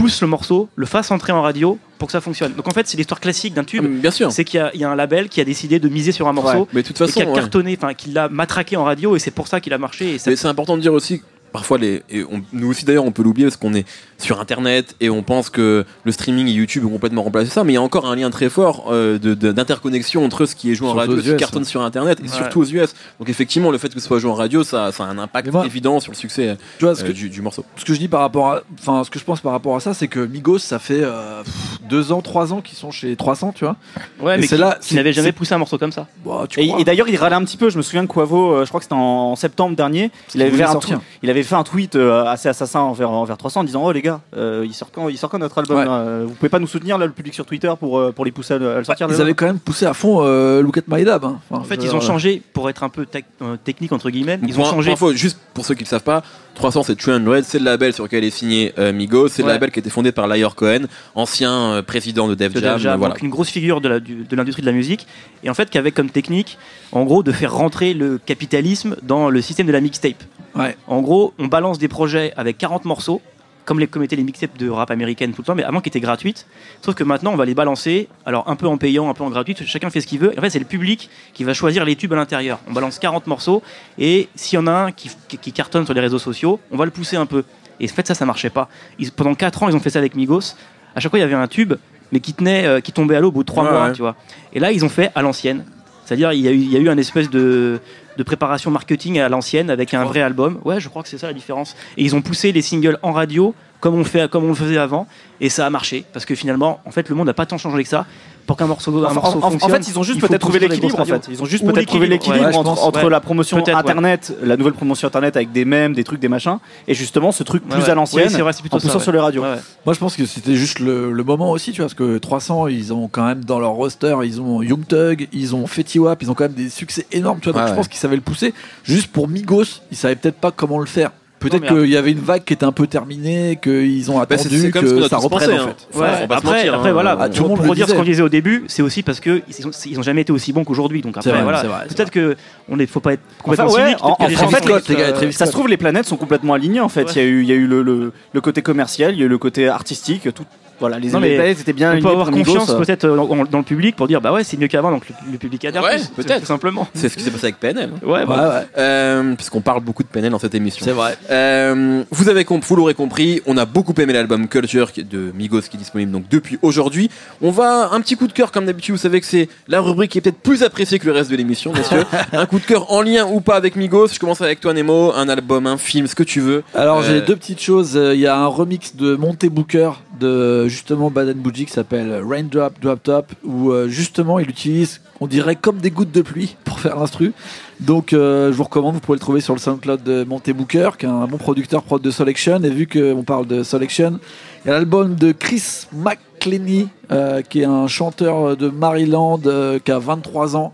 pousse 0.05 0.21
le 0.21 0.27
morceau, 0.27 0.69
le 0.75 0.85
fasse 0.85 1.11
entrer 1.11 1.31
en 1.33 1.41
radio 1.41 1.77
pour 1.97 2.07
que 2.07 2.11
ça 2.11 2.21
fonctionne. 2.21 2.53
Donc 2.53 2.67
en 2.67 2.71
fait, 2.71 2.87
c'est 2.87 2.97
l'histoire 2.97 3.19
classique 3.19 3.53
d'un 3.53 3.61
Ah, 3.61 3.65
tube. 3.65 3.83
mais 3.83 3.99
Bien 3.99 4.11
sûr. 4.11 4.31
C'est 4.31 4.43
qu'il 4.43 4.59
y 4.59 4.61
a- 4.61 4.71
il 4.73 4.79
y, 4.79 4.83
a 4.83 4.89
un 4.89 4.95
label 4.95 5.29
qui 5.29 5.41
a 5.41 5.45
décidé 5.45 5.79
de 5.79 5.87
miser 5.89 6.11
sur 6.11 6.27
un 6.27 6.33
morceau 6.33 6.67
Mais 6.73 6.81
de 6.83 6.87
toute 6.87 6.99
et 7.01 7.11
qui 7.11 7.21
a 7.21 7.25
ouais. 7.27 7.33
cartonné, 7.33 7.77
enfin 7.81 7.93
qui 7.93 8.11
l'a 8.11 8.29
matraqué 8.29 8.77
en 8.77 8.83
radio 8.83 9.15
et 9.15 9.19
c'est 9.19 9.31
pour 9.31 9.47
ça 9.47 9.59
qu'il 9.61 9.73
a 9.73 9.77
marché. 9.77 10.15
Et 10.15 10.17
ça- 10.19 10.29
Mais 10.29 10.35
c'est 10.35 10.47
important 10.47 10.75
de 10.77 10.81
dire 10.81 10.93
aussi 10.93 11.21
parfois 11.55 11.77
les 11.77 12.03
et 12.09 12.23
on- 12.23 12.41
nous 12.53 12.69
aussi 12.69 12.85
d'ailleurs 12.85 13.05
on 13.05 13.11
peut 13.11 13.23
l'oublier 13.23 13.47
parce 13.47 13.57
qu'on 13.57 13.73
est 13.73 13.85
sur 14.17 14.39
internet 14.39 14.95
et 15.01 15.09
on 15.09 15.23
pense 15.23 15.49
que 15.49 15.85
le 16.03 16.11
streaming 16.11 16.47
et 16.47 16.51
YouTube 16.51 16.85
ont 16.85 16.89
complètement 16.89 17.23
remplacé 17.23 17.49
ça 17.49 17.63
mais 17.63 17.73
il 17.73 17.75
y 17.75 17.77
a 17.77 17.81
encore 17.81 18.05
un 18.05 18.15
lien 18.15 18.29
très 18.29 18.49
fort 18.49 18.87
euh, 18.91 19.17
de- 19.19 19.33
de- 19.33 19.51
d'interconnexion 19.51 20.23
entre 20.23 20.45
ce 20.45 20.55
qui 20.55 20.71
est 20.71 20.75
joué 20.75 20.87
en 20.87 20.93
radio 20.93 21.19
ce 21.19 21.31
qui 21.31 21.37
cartonne 21.37 21.65
sur 21.65 21.81
internet 21.81 22.19
et 22.19 22.23
Ouais. 22.23 22.29
surtout 22.29 22.61
aux 22.61 22.65
US 22.65 22.93
donc 23.19 23.29
effectivement 23.29 23.71
le 23.71 23.77
fait 23.77 23.89
que 23.93 23.99
ce 23.99 24.07
soit 24.07 24.19
joué 24.19 24.31
en 24.31 24.35
radio 24.35 24.63
ça, 24.63 24.91
ça 24.91 25.03
a 25.03 25.07
un 25.07 25.17
impact 25.17 25.51
moi- 25.51 25.65
évident 25.65 25.99
sur 25.99 26.11
le 26.11 26.17
succès 26.17 26.57
Tu 26.77 26.85
vois, 26.85 26.95
ce 26.95 27.03
euh, 27.03 27.07
que, 27.07 27.11
du, 27.13 27.29
du 27.29 27.41
morceau 27.41 27.65
ce 27.77 27.85
que 27.85 27.93
je 27.93 27.99
dis 27.99 28.07
par 28.07 28.21
rapport 28.21 28.51
à, 28.51 28.61
enfin, 28.79 29.03
ce 29.03 29.09
que 29.09 29.19
je 29.19 29.23
pense 29.25 29.41
par 29.41 29.51
rapport 29.51 29.75
à 29.75 29.79
ça, 29.79 29.93
c'est 29.93 30.07
que 30.07 30.19
Migos, 30.19 30.59
ça 30.59 30.79
fait 30.79 31.01
euh, 31.01 31.43
pff, 31.43 31.53
deux 31.89 32.11
ans, 32.11 32.21
trois 32.21 32.51
ans 32.53 32.61
qu'ils 32.61 32.77
sont 32.77 32.91
chez 32.91 33.15
300, 33.15 33.53
tu 33.55 33.65
vois. 33.65 33.75
ouais, 34.21 34.35
et 34.35 34.41
mais 34.41 34.47
c'est 34.47 34.57
là- 34.57 34.77
qui 34.81 34.95
n'avait 34.95 35.09
c'est- 35.11 35.17
jamais 35.17 35.31
poussé 35.31 35.53
un 35.53 35.57
morceau 35.57 35.77
comme 35.77 35.91
ça. 35.91 36.07
Bah, 36.25 36.45
tu 36.49 36.59
Et, 36.61 36.83
d'ailleurs, 36.83 37.07
il 37.09 37.15
râlait 37.17 37.35
un 37.35 37.43
petit 37.43 37.57
peu. 37.57 37.69
Je 37.69 37.77
me 37.77 37.81
souviens 37.83 38.05
que 38.07 38.11
Quavo, 38.13 38.53
euh, 38.53 38.63
je 38.65 38.69
crois 38.69 38.79
que 38.79 38.85
c'était 38.85 38.95
en, 38.95 39.31
en 39.31 39.35
septembre 39.35 39.75
dernier, 39.75 40.11
il 40.33 40.41
avait, 40.41 40.51
fait 40.51 40.63
un 40.63 40.79
il 41.23 41.29
avait 41.29 41.43
fait 41.45 41.55
un 41.55 41.63
tweet 41.63 41.95
euh, 41.95 42.25
assez 42.25 42.49
assassin 42.49 42.79
envers, 42.81 43.09
envers 43.09 43.37
300 43.37 43.61
en 43.61 43.63
disant 43.63 43.83
Oh 43.83 43.91
les 43.91 44.01
gars, 44.01 44.21
euh, 44.35 44.63
il, 44.65 44.73
sort 44.73 44.89
quand, 44.91 45.09
il 45.09 45.17
sort 45.17 45.29
quand 45.29 45.39
notre 45.39 45.57
album 45.57 45.77
Ouais. 45.77 45.85
là 45.85 45.91
Euh, 45.99 46.25
Vous 46.27 46.33
pouvez 46.33 46.49
pas 46.49 46.59
nous 46.59 46.67
soutenir 46.67 46.97
là, 46.97 47.05
le 47.05 47.11
public 47.11 47.33
sur 47.33 47.45
Twitter 47.45 47.71
pour, 47.79 48.13
pour 48.13 48.25
les 48.25 48.31
pousser 48.31 48.53
à, 48.55 48.57
le- 48.57 48.71
à 48.71 48.77
le 48.77 48.83
sortir 48.83 49.07
Ils 49.07 49.09
l'album 49.11 49.25
avaient 49.25 49.33
quand 49.35 49.45
même 49.45 49.59
poussé 49.59 49.85
à 49.85 49.93
fond 49.93 50.19
euh, 50.21 50.61
Look 50.61 50.77
at 50.77 50.81
My 50.87 51.03
Dab. 51.03 51.23
hein. 51.25 51.39
Enfin, 51.49 51.61
En 51.61 51.65
fait, 51.65 51.83
ils 51.83 51.95
ont 51.95 52.01
changé 52.01 52.41
pour 52.53 52.69
être 52.69 52.83
un 52.83 52.89
peu 52.89 53.03
tec- 53.05 53.25
euh, 53.41 53.55
technique 53.63 53.91
entre 53.91 54.09
guillemets. 54.09 54.39
Ils 54.47 54.59
ont 54.59 54.65
changé. 54.65 54.91
info, 54.91 55.13
juste 55.13 55.39
pour 55.53 55.65
ceux 55.65 55.75
qui 55.75 55.83
ne 55.83 55.87
savent 55.89 56.03
pas 56.03 56.23
300 56.55 56.83
c'est 56.83 56.95
300 56.95 57.41
c'est 57.43 57.59
le 57.59 57.65
label 57.65 57.91
sur 57.93 58.05
lequel 58.05 58.23
est 58.23 58.29
signé 58.29 58.73
euh, 58.79 58.93
Migos 58.93 59.27
c'est 59.27 59.41
le 59.41 59.49
label 59.49 59.71
qui 59.71 59.79
a 59.79 59.81
été 59.81 59.89
fondé 59.89 60.13
par 60.13 60.25
Lyre 60.27 60.55
Cohen 60.55 60.85
ancien 61.13 61.51
euh, 61.51 61.81
président 61.81 62.29
de 62.29 62.33
Def 62.35 62.53
de 62.53 62.61
Jam, 62.61 62.75
Def 62.75 62.81
Jam, 62.83 62.97
voilà. 62.97 63.13
donc 63.13 63.21
une 63.23 63.29
grosse 63.29 63.49
figure 63.49 63.81
de 63.81 63.89
la- 63.89 63.99
du- 63.99 64.23
de 64.23 64.35
l'industrie 64.37 64.61
de 64.61 64.67
la 64.67 64.71
musique, 64.71 65.05
et 65.43 65.49
en 65.49 65.53
fait 65.53 65.69
qui 65.69 65.77
avait 65.77 65.91
comme 65.91 66.09
technique, 66.09 66.57
en 66.93 67.03
gros, 67.03 67.23
de 67.23 67.31
faire 67.33 67.53
rentrer 67.53 67.93
le 67.93 68.17
capitalisme 68.17 68.95
dans 69.03 69.29
le 69.29 69.41
système 69.41 69.67
de 69.67 69.71
la 69.73 69.81
mixtape. 69.81 70.23
Ouais. 70.55 70.75
En 70.87 71.01
gros, 71.01 71.33
on 71.39 71.47
balance 71.47 71.77
des 71.79 71.87
projets 71.87 72.33
avec 72.37 72.57
40 72.57 72.85
morceaux, 72.85 73.21
comme, 73.65 73.79
les, 73.79 73.87
comme 73.87 74.03
étaient 74.03 74.15
les 74.15 74.23
mixtapes 74.23 74.57
de 74.57 74.69
rap 74.69 74.91
américaine 74.91 75.33
tout 75.33 75.41
le 75.41 75.45
temps, 75.45 75.55
mais 75.55 75.63
avant 75.63 75.81
qui 75.81 75.89
étaient 75.89 75.99
gratuites. 75.99 76.45
Sauf 76.83 76.93
que 76.95 77.03
maintenant, 77.03 77.33
on 77.33 77.35
va 77.35 77.45
les 77.45 77.55
balancer, 77.55 78.07
alors 78.25 78.47
un 78.47 78.55
peu 78.55 78.67
en 78.67 78.77
payant, 78.77 79.09
un 79.09 79.13
peu 79.13 79.23
en 79.23 79.29
gratuit, 79.29 79.55
chacun 79.65 79.89
fait 79.89 80.01
ce 80.01 80.07
qu'il 80.07 80.19
veut. 80.19 80.33
Et 80.35 80.37
en 80.39 80.41
fait, 80.41 80.51
c'est 80.51 80.59
le 80.59 80.65
public 80.65 81.09
qui 81.33 81.43
va 81.43 81.53
choisir 81.53 81.83
les 81.83 81.95
tubes 81.95 82.13
à 82.13 82.15
l'intérieur. 82.15 82.59
On 82.69 82.73
balance 82.73 82.99
40 82.99 83.25
morceaux, 83.27 83.63
et 83.97 84.29
s'il 84.35 84.57
y 84.57 84.59
en 84.61 84.67
a 84.67 84.71
un 84.71 84.91
qui, 84.91 85.09
qui- 85.27 85.37
qui 85.39 85.51
cartonne 85.51 85.83
sur 85.85 85.93
les 85.93 86.01
réseaux 86.01 86.19
sociaux, 86.19 86.59
on 86.71 86.77
va 86.77 86.85
le 86.85 86.91
pousser 86.91 87.15
un 87.17 87.25
peu. 87.25 87.43
Et 87.79 87.85
en 87.89 87.93
fait, 87.93 88.05
ça, 88.07 88.13
ça 88.13 88.25
marchait 88.25 88.49
pas. 88.51 88.69
Ils- 88.99 89.11
pendant 89.11 89.33
4 89.35 89.63
ans, 89.63 89.69
ils 89.69 89.75
ont 89.75 89.79
fait 89.79 89.89
ça 89.89 89.99
avec 89.99 90.15
Migos. 90.15 90.55
À 90.95 90.99
chaque 90.99 91.09
fois, 91.09 91.19
il 91.19 91.23
y 91.23 91.25
avait 91.25 91.33
un 91.33 91.47
tube, 91.47 91.73
mais 92.11 92.19
qui 92.19 92.33
tenait, 92.33 92.65
euh, 92.67 92.79
qui 92.81 92.91
tombait 92.93 93.15
à 93.15 93.19
l'eau 93.19 93.29
au 93.29 93.31
bout 93.31 93.43
de 93.43 93.47
3 93.47 93.63
Ouais, 93.65 93.71
mois, 93.71 93.85
ouais. 93.87 93.93
tu 93.93 94.01
vois. 94.01 94.15
Et 94.53 94.59
là, 94.59 94.71
ils 94.71 94.85
ont 94.85 94.89
fait 94.89 95.11
à 95.15 95.21
l'ancienne. 95.23 95.65
C'est-à-dire, 96.05 96.31
il 96.33 96.41
y, 96.41 96.47
a 96.47 96.51
eu, 96.51 96.55
il 96.57 96.71
y 96.71 96.77
a 96.77 96.79
eu 96.79 96.87
un 96.87 96.97
espèce 96.99 97.31
de, 97.31 97.79
de 98.17 98.23
préparation 98.23 98.71
marketing 98.71 99.19
à 99.19 99.29
l'ancienne 99.29 99.69
avec 99.69 99.93
un 99.93 100.03
vrai 100.03 100.21
album. 100.21 100.59
Ouais, 100.63 100.79
je 100.79 100.89
crois 100.89 101.03
que 101.03 101.09
c'est 101.09 101.17
ça 101.17 101.27
la 101.27 101.33
différence. 101.33 101.75
Et 101.97 102.03
ils 102.03 102.15
ont 102.15 102.21
poussé 102.21 102.51
les 102.51 102.61
singles 102.61 102.97
en 103.01 103.11
radio 103.11 103.53
comme 103.79 103.95
on, 103.95 104.03
fait, 104.03 104.29
comme 104.29 104.45
on 104.45 104.49
le 104.49 104.55
faisait 104.55 104.77
avant. 104.77 105.07
Et 105.41 105.49
ça 105.49 105.65
a 105.65 105.69
marché. 105.69 106.05
Parce 106.13 106.25
que 106.25 106.35
finalement, 106.35 106.79
en 106.85 106.91
fait, 106.91 107.09
le 107.09 107.15
monde 107.15 107.27
n'a 107.27 107.33
pas 107.33 107.45
tant 107.45 107.57
changé 107.57 107.83
que 107.83 107.89
ça. 107.89 108.05
Pour 108.45 108.57
qu'un 108.57 108.67
morceau, 108.67 108.91
un 109.03 109.09
En, 109.09 109.13
morceau 109.15 109.39
en- 109.39 109.47
en 109.47 109.49
fonctionne, 109.51 109.71
fait, 109.83 109.89
ils 109.89 109.97
ont 109.97 110.03
juste 110.03 110.21
peut-être 110.21 110.39
trouvé 110.39 110.59
l'équilibre. 110.59 110.93
En 110.93 111.03
grosses 111.03 111.07
fait, 111.09 111.27
ils 111.31 111.41
ont 111.41 111.45
juste 111.45 111.65
peut-être 111.65 111.87
trouvé 111.87 112.05
l'équilibre, 112.05 112.45
ouais, 112.45 112.55
entre, 112.55 112.63
pense. 112.75 112.83
entre 112.83 113.03
Ouais. 113.05 113.09
la 113.09 113.19
promotion 113.19 113.57
ouais. 113.57 113.71
internet, 113.71 114.33
la 114.43 114.55
nouvelle 114.55 114.73
promotion 114.73 115.07
internet 115.07 115.35
avec 115.35 115.51
des 115.51 115.65
mèmes, 115.65 115.93
des 115.93 116.03
trucs, 116.03 116.19
des 116.19 116.27
machins, 116.29 116.57
et 116.87 116.93
justement 116.93 117.31
ce 117.31 117.41
truc 117.43 117.63
Ouais, 117.63 117.71
plus 117.77 117.83
ouais. 117.85 117.89
à 117.89 117.95
l'ancienne 117.95 118.25
Ouais, 118.25 118.29
c'est 118.29 118.41
vrai, 118.41 118.53
c'est 118.53 118.61
plutôt 118.61 118.75
en 118.77 118.79
poussant 118.79 118.91
ça, 118.93 118.97
ouais. 118.99 119.03
sur 119.03 119.11
les 119.13 119.19
radios. 119.19 119.41
Ouais, 119.41 119.49
ouais. 119.49 119.59
Moi, 119.85 119.93
je 119.95 119.99
pense 119.99 120.15
que 120.15 120.25
c'était 120.27 120.55
juste 120.55 120.79
le, 120.79 121.11
le 121.11 121.23
moment 121.23 121.49
aussi, 121.49 121.71
tu 121.71 121.77
vois, 121.77 121.85
parce 121.85 121.95
que 121.95 122.19
300, 122.19 122.67
ils 122.67 122.93
ont 122.93 123.07
quand 123.07 123.25
même 123.25 123.43
dans 123.43 123.59
leur 123.59 123.71
roster, 123.71 124.15
ils 124.23 124.39
ont 124.39 124.61
Young 124.61 124.85
Thug, 124.85 125.27
ils 125.33 125.55
ont 125.55 125.65
Fetty 125.65 125.97
Wap, 125.97 126.21
ils 126.21 126.29
ont 126.29 126.35
quand 126.35 126.43
même 126.45 126.53
des 126.53 126.69
succès 126.69 127.07
énormes, 127.11 127.39
tu 127.39 127.45
vois. 127.49 127.53
Donc, 127.53 127.61
Ouais, 127.61 127.67
je 127.67 127.71
ouais. 127.71 127.77
pense 127.77 127.87
qu'ils 127.87 127.97
savaient 127.99 128.15
le 128.15 128.21
pousser. 128.21 128.53
Juste 128.83 129.07
pour 129.11 129.27
Migos, 129.27 129.63
ils 129.91 129.97
savaient 129.97 130.15
peut-être 130.15 130.35
pas 130.39 130.51
comment 130.51 130.77
le 130.79 130.85
faire. 130.85 131.09
Peut-être 131.49 131.67
qu'il 131.67 131.89
y 131.89 131.97
avait 131.97 132.11
une 132.11 132.19
vague 132.19 132.43
qui 132.43 132.53
était 132.53 132.65
un 132.65 132.71
peu 132.71 132.87
terminée, 132.87 133.59
qu'ils 133.61 134.09
ont 134.11 134.17
Bah, 134.17 134.23
attendu 134.29 134.71
que 134.71 135.07
ça 135.07 135.17
reprenne 135.17 135.51
en 135.51 135.63
hein. 135.63 135.75
fait. 135.91 135.97
Ouais, 135.99 136.07
après, 136.29 136.35
mentir, 136.43 136.73
après 136.75 136.89
hein. 136.89 136.93
voilà, 136.93 137.17
Ah, 137.19 137.29
tout 137.29 137.43
le 137.43 137.49
monde 137.49 137.57
pour 137.59 137.67
le 137.69 137.75
dire 137.75 137.87
ce 137.87 137.93
qu'on 137.93 138.03
disait 138.03 138.21
au 138.23 138.29
début, 138.29 138.63
c'est 138.67 138.81
aussi 138.81 139.03
parce 139.03 139.19
que 139.19 139.41
ils 139.57 139.67
ont, 139.67 139.71
ils 139.85 139.99
ont 139.99 140.03
jamais 140.03 140.21
été 140.21 140.31
aussi 140.31 140.53
bons 140.53 140.63
qu'aujourd'hui. 140.63 141.01
Donc 141.01 141.17
après, 141.17 141.31
vrai, 141.31 141.43
voilà, 141.43 141.63
peut-être 141.87 142.11
que 142.11 142.35
on 142.69 142.79
est, 142.79 142.85
faut 142.87 142.99
pas 142.99 143.13
être 143.13 143.21
complètement 143.41 143.65
Enfin, 143.71 143.75
ouais, 143.83 143.87
cynique. 143.89 144.03
en- 144.03 144.49
fait, 144.49 144.65
les- 144.89 144.95
gars, 144.95 145.03
euh, 145.21 145.31
Ça 145.31 145.45
se 145.45 145.51
trouve, 145.51 145.67
les 145.67 145.77
planètes 145.77 146.05
sont 146.05 146.17
complètement 146.17 146.53
alignées 146.53 146.81
en 146.81 146.89
fait. 146.89 147.03
Ouais. 147.03 147.11
Il 147.15 147.21
y 147.21 147.21
a 147.21 147.27
eu, 147.27 147.41
il 147.43 147.49
y 147.49 147.51
a 147.51 147.55
eu 147.55 147.67
le, 147.67 147.81
le- 147.83 148.11
le 148.33 148.41
côté 148.41 148.61
commercial, 148.61 149.13
il 149.13 149.19
y 149.19 149.23
a 149.23 149.25
eu 149.25 149.29
le 149.29 149.37
côté 149.37 149.67
artistique, 149.67 150.33
tout. 150.33 150.43
Voilà, 150.79 150.99
les, 150.99 151.09
Non, 151.09 151.19
planètes 151.19 151.59
étaient 151.61 151.73
bien 151.73 151.95
on 151.97 152.01
peut 152.01 152.09
avoir 152.09 152.31
confiance 152.31 152.69
euh. 152.69 152.77
peut-être 152.79 153.05
euh, 153.05 153.15
dans, 153.15 153.45
dans 153.45 153.57
le 153.59 153.63
public 153.63 153.95
pour 153.95 154.07
dire 154.07 154.19
bah 154.21 154.31
ouais 154.33 154.43
c'est 154.43 154.57
mieux 154.57 154.67
qu'avant 154.67 154.91
donc 154.91 155.07
le, 155.09 155.31
le 155.33 155.37
public 155.37 155.63
adhère 155.65 155.83
Ouais, 155.83 155.97
peut-être. 156.15 156.41
tout 156.41 156.45
simplement 156.45 156.87
c'est 156.93 157.09
ce 157.09 157.15
qui 157.17 157.23
s'est 157.23 157.31
passé 157.31 157.45
avec 157.45 157.59
PNL 157.59 157.91
ouais, 158.03 158.11
Ouais, 158.19 158.25
bah, 158.25 158.49
ouais, 158.59 158.65
euh, 158.77 159.33
puisqu'on 159.35 159.61
parle 159.61 159.81
beaucoup 159.81 160.03
de 160.03 160.07
PNL 160.09 160.31
dans 160.31 160.39
cette 160.39 160.55
émission 160.55 160.83
c'est 160.85 160.91
vrai. 160.91 161.17
Euh, 161.31 162.03
vous 162.11 162.29
avez 162.29 162.43
comp- 162.45 162.63
vous 162.65 162.75
l'aurez 162.75 162.93
compris, 162.93 163.41
on 163.45 163.57
a 163.57 163.65
beaucoup 163.65 163.93
aimé 163.99 164.13
l'album 164.13 164.47
Culture 164.47 164.91
de 164.97 165.31
Migos 165.35 165.61
qui 165.61 165.77
est 165.77 165.79
disponible 165.79 166.11
donc 166.11 166.25
depuis 166.29 166.57
aujourd'hui. 166.61 167.09
On 167.41 167.51
va 167.51 167.89
un 167.91 168.01
petit 168.01 168.15
coup 168.15 168.27
de 168.27 168.33
cœur 168.33 168.51
comme 168.51 168.65
d'habitude. 168.65 168.95
Vous 168.95 169.01
savez 169.01 169.19
que 169.21 169.25
c'est 169.27 169.49
la 169.67 169.81
rubrique 169.81 170.11
qui 170.11 170.17
est 170.17 170.21
peut-être 170.21 170.39
plus 170.39 170.63
appréciée 170.63 170.99
que 170.99 171.05
le 171.05 171.11
reste 171.11 171.29
de 171.31 171.35
l'émission, 171.35 171.71
messieurs. 171.73 172.03
un 172.33 172.45
coup 172.45 172.59
de 172.59 172.65
cœur 172.65 172.91
en 172.91 173.01
lien 173.01 173.25
ou 173.31 173.41
pas 173.41 173.55
avec 173.55 173.75
Migos. 173.75 174.07
Je 174.09 174.19
commence 174.19 174.41
avec 174.41 174.59
toi 174.59 174.73
Nemo, 174.73 175.11
un 175.13 175.29
album, 175.29 175.67
un 175.67 175.77
film, 175.77 176.07
ce 176.07 176.15
que 176.15 176.23
tu 176.23 176.39
veux. 176.41 176.63
Alors 176.73 176.99
Euh, 176.99 177.03
j'ai 177.07 177.21
deux 177.21 177.35
petites 177.35 177.61
choses. 177.61 177.95
Euh, 177.95 178.13
Il 178.15 178.19
y 178.21 178.27
a 178.27 178.37
un 178.37 178.47
remix 178.47 178.95
de 178.95 179.15
Monte 179.15 179.45
Booker 179.45 179.91
de 180.19 180.64
justement 180.67 181.09
Baden 181.11 181.37
Bougie 181.37 181.65
qui 181.65 181.73
s'appelle 181.73 182.21
Raindrop 182.27 182.73
Drop 182.81 183.01
Top 183.03 183.33
où 183.43 183.71
euh, 183.71 183.87
justement 183.87 184.39
il 184.39 184.49
utilise, 184.49 185.01
on 185.19 185.27
dirait 185.27 185.55
comme 185.55 185.77
des 185.77 185.91
gouttes 185.91 186.11
de 186.11 186.21
pluie 186.21 186.55
pour 186.65 186.79
faire 186.79 186.97
l'instru. 186.97 187.33
Donc 187.79 188.13
euh, 188.13 188.51
je 188.51 188.57
vous 188.57 188.63
recommande, 188.63 188.93
vous 188.95 188.99
pouvez 188.99 189.15
le 189.15 189.21
trouver 189.21 189.41
sur 189.41 189.53
le 189.53 189.59
SoundCloud 189.59 190.03
de 190.03 190.23
Monte 190.23 190.49
Booker 190.51 190.91
qui 190.97 191.05
est 191.05 191.09
un 191.09 191.27
bon 191.27 191.37
producteur 191.37 191.83
prod 191.83 192.01
de 192.01 192.11
Selection. 192.11 192.61
Et 192.63 192.69
vu 192.69 192.87
qu'on 192.87 193.23
parle 193.23 193.47
de 193.47 193.63
Selection, 193.63 194.19
il 194.63 194.67
y 194.69 194.71
a 194.71 194.73
l'album 194.75 195.15
de 195.15 195.31
Chris 195.31 195.85
McClenny 195.93 196.87
euh, 197.11 197.41
qui 197.41 197.61
est 197.61 197.65
un 197.65 197.87
chanteur 197.87 198.55
de 198.57 198.69
Maryland 198.69 199.39
euh, 199.45 199.79
qui 199.79 199.91
a 199.91 199.99
23 199.99 200.55
ans. 200.55 200.73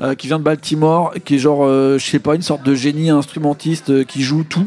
euh, 0.00 0.14
qui 0.14 0.28
vient 0.28 0.38
de 0.38 0.44
Baltimore, 0.44 1.12
qui 1.26 1.34
est 1.34 1.38
genre, 1.38 1.60
euh, 1.66 1.98
je 1.98 2.06
sais 2.06 2.20
pas, 2.20 2.34
une 2.34 2.40
sorte 2.40 2.62
de 2.62 2.74
génie 2.74 3.10
instrumentiste 3.10 3.90
euh, 3.90 4.02
qui 4.04 4.22
joue 4.22 4.44
tout 4.44 4.66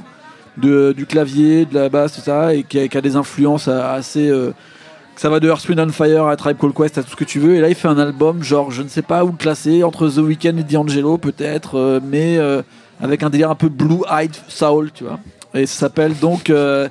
de, 0.58 0.94
du 0.96 1.06
clavier, 1.06 1.66
de 1.66 1.74
la 1.76 1.90
basse, 1.90 2.14
tout 2.14 2.22
ça, 2.22 2.54
et 2.54 2.64
qui 2.64 2.80
a, 2.80 2.88
qui 2.88 2.98
a 2.98 3.02
des 3.02 3.16
influences 3.16 3.68
assez. 3.68 4.30
euh, 4.30 4.52
ça 5.16 5.30
va 5.30 5.40
de 5.40 5.48
Earth, 5.48 5.68
Wind 5.70 5.80
and 5.80 5.90
Fire 5.90 6.26
à 6.28 6.36
Tribe 6.36 6.58
Called 6.58 6.74
Quest 6.76 6.98
à 6.98 7.04
tout 7.04 7.12
ce 7.12 7.16
que 7.16 7.24
tu 7.24 7.40
veux. 7.40 7.56
Et 7.56 7.62
là, 7.62 7.70
il 7.70 7.76
fait 7.76 7.88
un 7.88 8.00
album, 8.00 8.44
genre, 8.44 8.72
je 8.72 8.82
ne 8.82 8.88
sais 8.88 9.04
pas 9.04 9.24
où 9.24 9.28
le 9.28 9.38
classer, 9.38 9.84
entre 9.84 10.10
The 10.10 10.18
Weeknd 10.18 10.58
et 10.58 10.64
D'Angelo, 10.64 11.18
peut-être, 11.20 11.78
euh, 11.78 12.00
mais 12.04 12.38
euh, 12.38 12.62
avec 13.02 13.22
un 13.24 13.30
délire 13.30 13.52
un 13.52 13.56
peu 13.56 13.70
blue-eyed 13.70 14.36
soul, 14.48 14.92
tu 14.92 15.04
vois. 15.04 15.20
Et 15.54 15.66
ça 15.68 15.82
s'appelle 15.82 16.18
donc. 16.20 16.50
euh, 16.50 16.90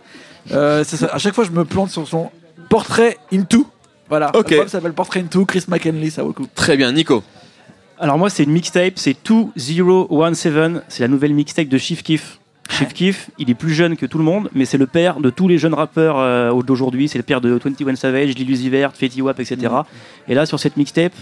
euh, 0.53 0.85
ça. 0.85 1.07
à 1.13 1.19
chaque 1.19 1.35
fois, 1.35 1.45
je 1.45 1.51
me 1.51 1.65
plante 1.65 1.91
sur 1.91 2.07
son 2.07 2.31
portrait 2.69 3.19
into. 3.33 3.67
Voilà. 4.09 4.31
Ok. 4.37 4.51
L'album 4.51 4.69
s'appelle 4.69 4.93
Portrait 4.93 5.21
into, 5.21 5.45
Chris 5.45 5.65
McKinley, 5.69 6.11
ça 6.11 6.23
vaut 6.23 6.29
le 6.29 6.35
coup. 6.35 6.47
Très 6.55 6.77
bien, 6.77 6.93
Nico. 6.93 7.23
alors 7.99 8.19
moi 8.19 8.29
c'est 8.31 8.43
une 8.45 8.51
mixtape 8.53 8.95
c'est 8.97 9.17
2017 9.27 10.83
c'est 10.89 11.01
la 11.03 11.09
nouvelle 11.09 11.35
mixtape 11.35 11.69
de 11.69 11.79
Chief 11.79 12.03
Keef 12.03 12.39
Chief 12.73 12.93
Keef 12.95 13.31
il 13.39 13.51
est 13.51 13.55
plus 13.55 13.75
jeune 13.75 13.97
que 13.97 14.07
tout 14.07 14.19
le 14.19 14.25
monde 14.25 14.49
mais 14.55 14.65
c'est 14.65 14.79
le 14.79 14.87
père 14.87 15.21
de 15.21 15.31
tous 15.31 15.47
les 15.47 15.59
jeunes 15.59 15.75
rappeurs 15.75 16.19
euh, 16.19 16.63
d'aujourd'hui. 16.63 17.09
C'est 17.09 17.19
le 17.19 17.25
père 17.25 17.41
de 17.41 17.51
21 17.51 17.97
Savage 17.97 18.35
Lil 18.35 18.51
Uzi 18.51 18.71
Vert 18.71 18.93
Fetty 18.95 19.21
Wap 19.23 19.39
etc 19.41 19.73
et 20.29 20.35
là 20.35 20.47
sur 20.47 20.59
cette 20.59 20.77
mixtape 20.77 21.13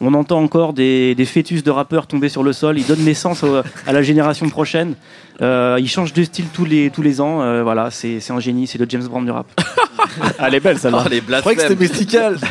on 0.00 0.14
entend 0.14 0.40
encore 0.42 0.72
des, 0.72 1.14
des 1.14 1.24
fœtus 1.24 1.62
de 1.64 1.70
rappeurs 1.70 2.06
tomber 2.06 2.28
sur 2.28 2.42
le 2.42 2.52
sol. 2.52 2.78
Ils 2.78 2.86
donnent 2.86 3.04
naissance 3.04 3.42
au- 3.42 3.62
à 3.86 3.92
la 3.92 4.02
génération 4.02 4.48
prochaine. 4.48 4.94
Euh, 5.40 5.76
ils 5.80 5.88
changent 5.88 6.12
de 6.12 6.22
style 6.24 6.46
tous 6.52 6.64
les, 6.64 6.90
tous 6.90 7.02
les 7.02 7.20
ans. 7.20 7.42
Euh, 7.42 7.62
voilà, 7.62 7.90
c'est 7.90 8.20
c'est 8.20 8.32
un 8.32 8.40
génie. 8.40 8.66
C'est 8.66 8.78
le 8.78 8.86
James 8.88 9.04
Brown 9.06 9.24
du 9.24 9.30
rap. 9.30 9.46
Ah, 10.38 10.46
elle 10.48 10.54
est 10.54 10.60
belle 10.60 10.78
celle-là. 10.78 11.02
Ah, 11.04 11.08
les 11.08 11.18
Je 11.26 11.40
croyais 11.40 11.56
que 11.56 11.62
c'était 11.62 11.76
mystical. 11.76 12.38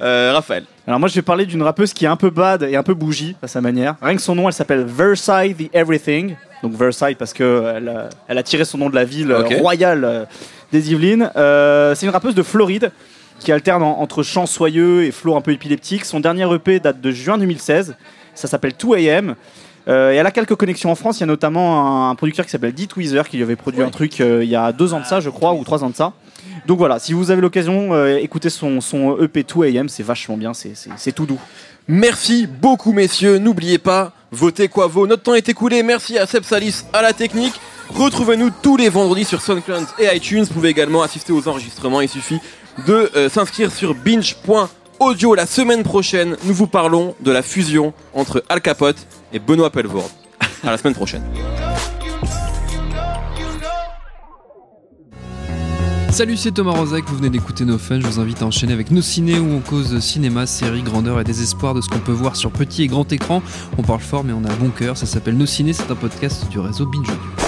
Euh, 0.00 0.32
Raphaël. 0.32 0.64
Alors 0.86 1.00
moi 1.00 1.08
je 1.08 1.14
vais 1.14 1.22
parler 1.22 1.44
d'une 1.44 1.62
rappeuse 1.62 1.92
qui 1.92 2.04
est 2.04 2.08
un 2.08 2.16
peu 2.16 2.30
bad 2.30 2.62
et 2.62 2.76
un 2.76 2.82
peu 2.84 2.94
bougie 2.94 3.34
à 3.42 3.48
sa 3.48 3.60
manière. 3.60 3.96
Rien 4.00 4.14
que 4.14 4.22
son 4.22 4.34
nom, 4.36 4.46
elle 4.48 4.52
s'appelle 4.54 4.84
Versailles 4.84 5.54
the 5.54 5.74
Everything. 5.74 6.36
Donc 6.62 6.72
Versailles 6.74 7.16
parce 7.16 7.32
que 7.32 7.64
elle 7.76 7.88
a, 7.88 8.08
elle 8.28 8.38
a 8.38 8.42
tiré 8.44 8.64
son 8.64 8.78
nom 8.78 8.88
de 8.90 8.94
la 8.94 9.04
ville 9.04 9.32
euh, 9.32 9.42
royale 9.58 10.04
euh, 10.04 10.24
des 10.72 10.92
Yvelines. 10.92 11.30
Euh, 11.36 11.94
c'est 11.96 12.06
une 12.06 12.12
rappeuse 12.12 12.34
de 12.36 12.42
Floride 12.44 12.92
qui 13.38 13.52
alterne 13.52 13.82
en- 13.82 14.00
entre 14.00 14.22
chants 14.22 14.46
soyeux 14.46 15.04
et 15.04 15.10
flots 15.12 15.36
un 15.36 15.40
peu 15.40 15.52
épileptiques. 15.52 16.04
Son 16.04 16.20
dernier 16.20 16.46
EP 16.54 16.80
date 16.80 17.00
de 17.00 17.10
juin 17.10 17.38
2016. 17.38 17.96
Ça 18.34 18.48
s'appelle 18.48 18.72
2AM. 18.78 19.34
Euh, 19.88 20.12
et 20.12 20.16
elle 20.16 20.26
a 20.26 20.30
quelques 20.30 20.54
connexions 20.54 20.90
en 20.90 20.94
France. 20.94 21.18
Il 21.18 21.20
y 21.20 21.24
a 21.24 21.26
notamment 21.26 22.06
un, 22.08 22.10
un 22.10 22.14
producteur 22.14 22.44
qui 22.44 22.50
s'appelle 22.50 22.74
D 22.74 22.86
Tweezer 22.86 23.26
qui 23.28 23.36
lui 23.38 23.42
avait 23.42 23.56
produit 23.56 23.82
un 23.82 23.88
truc 23.90 24.20
euh, 24.20 24.44
il 24.44 24.50
y 24.50 24.56
a 24.56 24.70
deux 24.72 24.92
ans 24.92 25.00
de 25.00 25.06
ça, 25.06 25.20
je 25.20 25.30
crois, 25.30 25.54
ou 25.54 25.64
trois 25.64 25.82
ans 25.82 25.88
de 25.90 25.94
ça. 25.96 26.12
Donc 26.66 26.76
voilà, 26.78 26.98
si 26.98 27.14
vous 27.14 27.30
avez 27.30 27.40
l'occasion, 27.40 27.94
euh, 27.94 28.18
écoutez 28.18 28.50
son, 28.50 28.80
son 28.82 29.18
EP 29.22 29.42
2AM, 29.44 29.88
c'est 29.88 30.02
vachement 30.02 30.36
bien, 30.36 30.52
c'est- 30.52 31.12
tout 31.12 31.24
doux. 31.24 31.38
Merci 31.86 32.46
beaucoup, 32.46 32.92
messieurs. 32.92 33.38
N'oubliez 33.38 33.78
pas, 33.78 34.12
Votez 34.30 34.68
Quavo, 34.68 35.06
notre 35.06 35.22
temps 35.22 35.34
est 35.34 35.48
écoulé. 35.48 35.82
Merci 35.82 36.18
à 36.18 36.26
Seb 36.26 36.42
Salis 36.44 36.82
à 36.92 37.00
la 37.00 37.14
technique. 37.14 37.54
Retrouvez-nous 37.94 38.50
tous 38.62 38.76
les 38.76 38.90
vendredis 38.90 39.24
sur 39.24 39.40
SoundCloud 39.40 39.86
et 39.98 40.14
iTunes. 40.14 40.42
Vous 40.44 40.52
pouvez 40.52 40.68
également 40.68 41.00
assister 41.02 41.32
aux 41.32 41.48
enregistrements. 41.48 42.02
Il 42.02 42.08
suffit 42.10 42.38
de 42.86 43.10
euh, 43.16 43.28
s'inscrire 43.28 43.72
sur 43.72 43.94
binge.audio. 43.94 45.34
La 45.34 45.46
semaine 45.46 45.82
prochaine, 45.82 46.36
nous 46.44 46.54
vous 46.54 46.66
parlons 46.66 47.14
de 47.20 47.30
la 47.30 47.42
fusion 47.42 47.92
entre 48.14 48.44
Al 48.48 48.60
Capote 48.60 49.06
et 49.32 49.38
Benoît 49.38 49.70
Pelvoorde. 49.70 50.10
À 50.64 50.70
la 50.70 50.78
semaine 50.78 50.94
prochaine. 50.94 51.22
Salut, 56.10 56.36
c'est 56.36 56.50
Thomas 56.50 56.72
Rozek, 56.72 57.04
vous 57.06 57.16
venez 57.16 57.30
d'écouter 57.30 57.64
nos 57.64 57.78
fun. 57.78 58.00
Je 58.00 58.06
vous 58.06 58.18
invite 58.18 58.42
à 58.42 58.46
enchaîner 58.46 58.72
avec 58.72 58.90
nos 58.90 59.02
ciné 59.02 59.38
où 59.38 59.52
on 59.52 59.60
cause 59.60 60.00
cinéma, 60.00 60.46
séries, 60.46 60.82
grandeur 60.82 61.20
et 61.20 61.24
désespoir 61.24 61.74
de 61.74 61.80
ce 61.80 61.88
qu'on 61.88 62.00
peut 62.00 62.10
voir 62.12 62.34
sur 62.34 62.50
petit 62.50 62.82
et 62.82 62.86
grand 62.88 63.12
écran. 63.12 63.40
On 63.76 63.82
parle 63.82 64.00
fort, 64.00 64.24
mais 64.24 64.32
on 64.32 64.44
a 64.44 64.52
bon 64.56 64.70
cœur. 64.70 64.96
Ça 64.96 65.06
s'appelle 65.06 65.36
Nos 65.36 65.46
ciné, 65.46 65.72
c'est 65.72 65.90
un 65.90 65.94
podcast 65.94 66.48
du 66.48 66.58
réseau 66.58 66.86
Binge 66.86 67.08
Audio. 67.08 67.47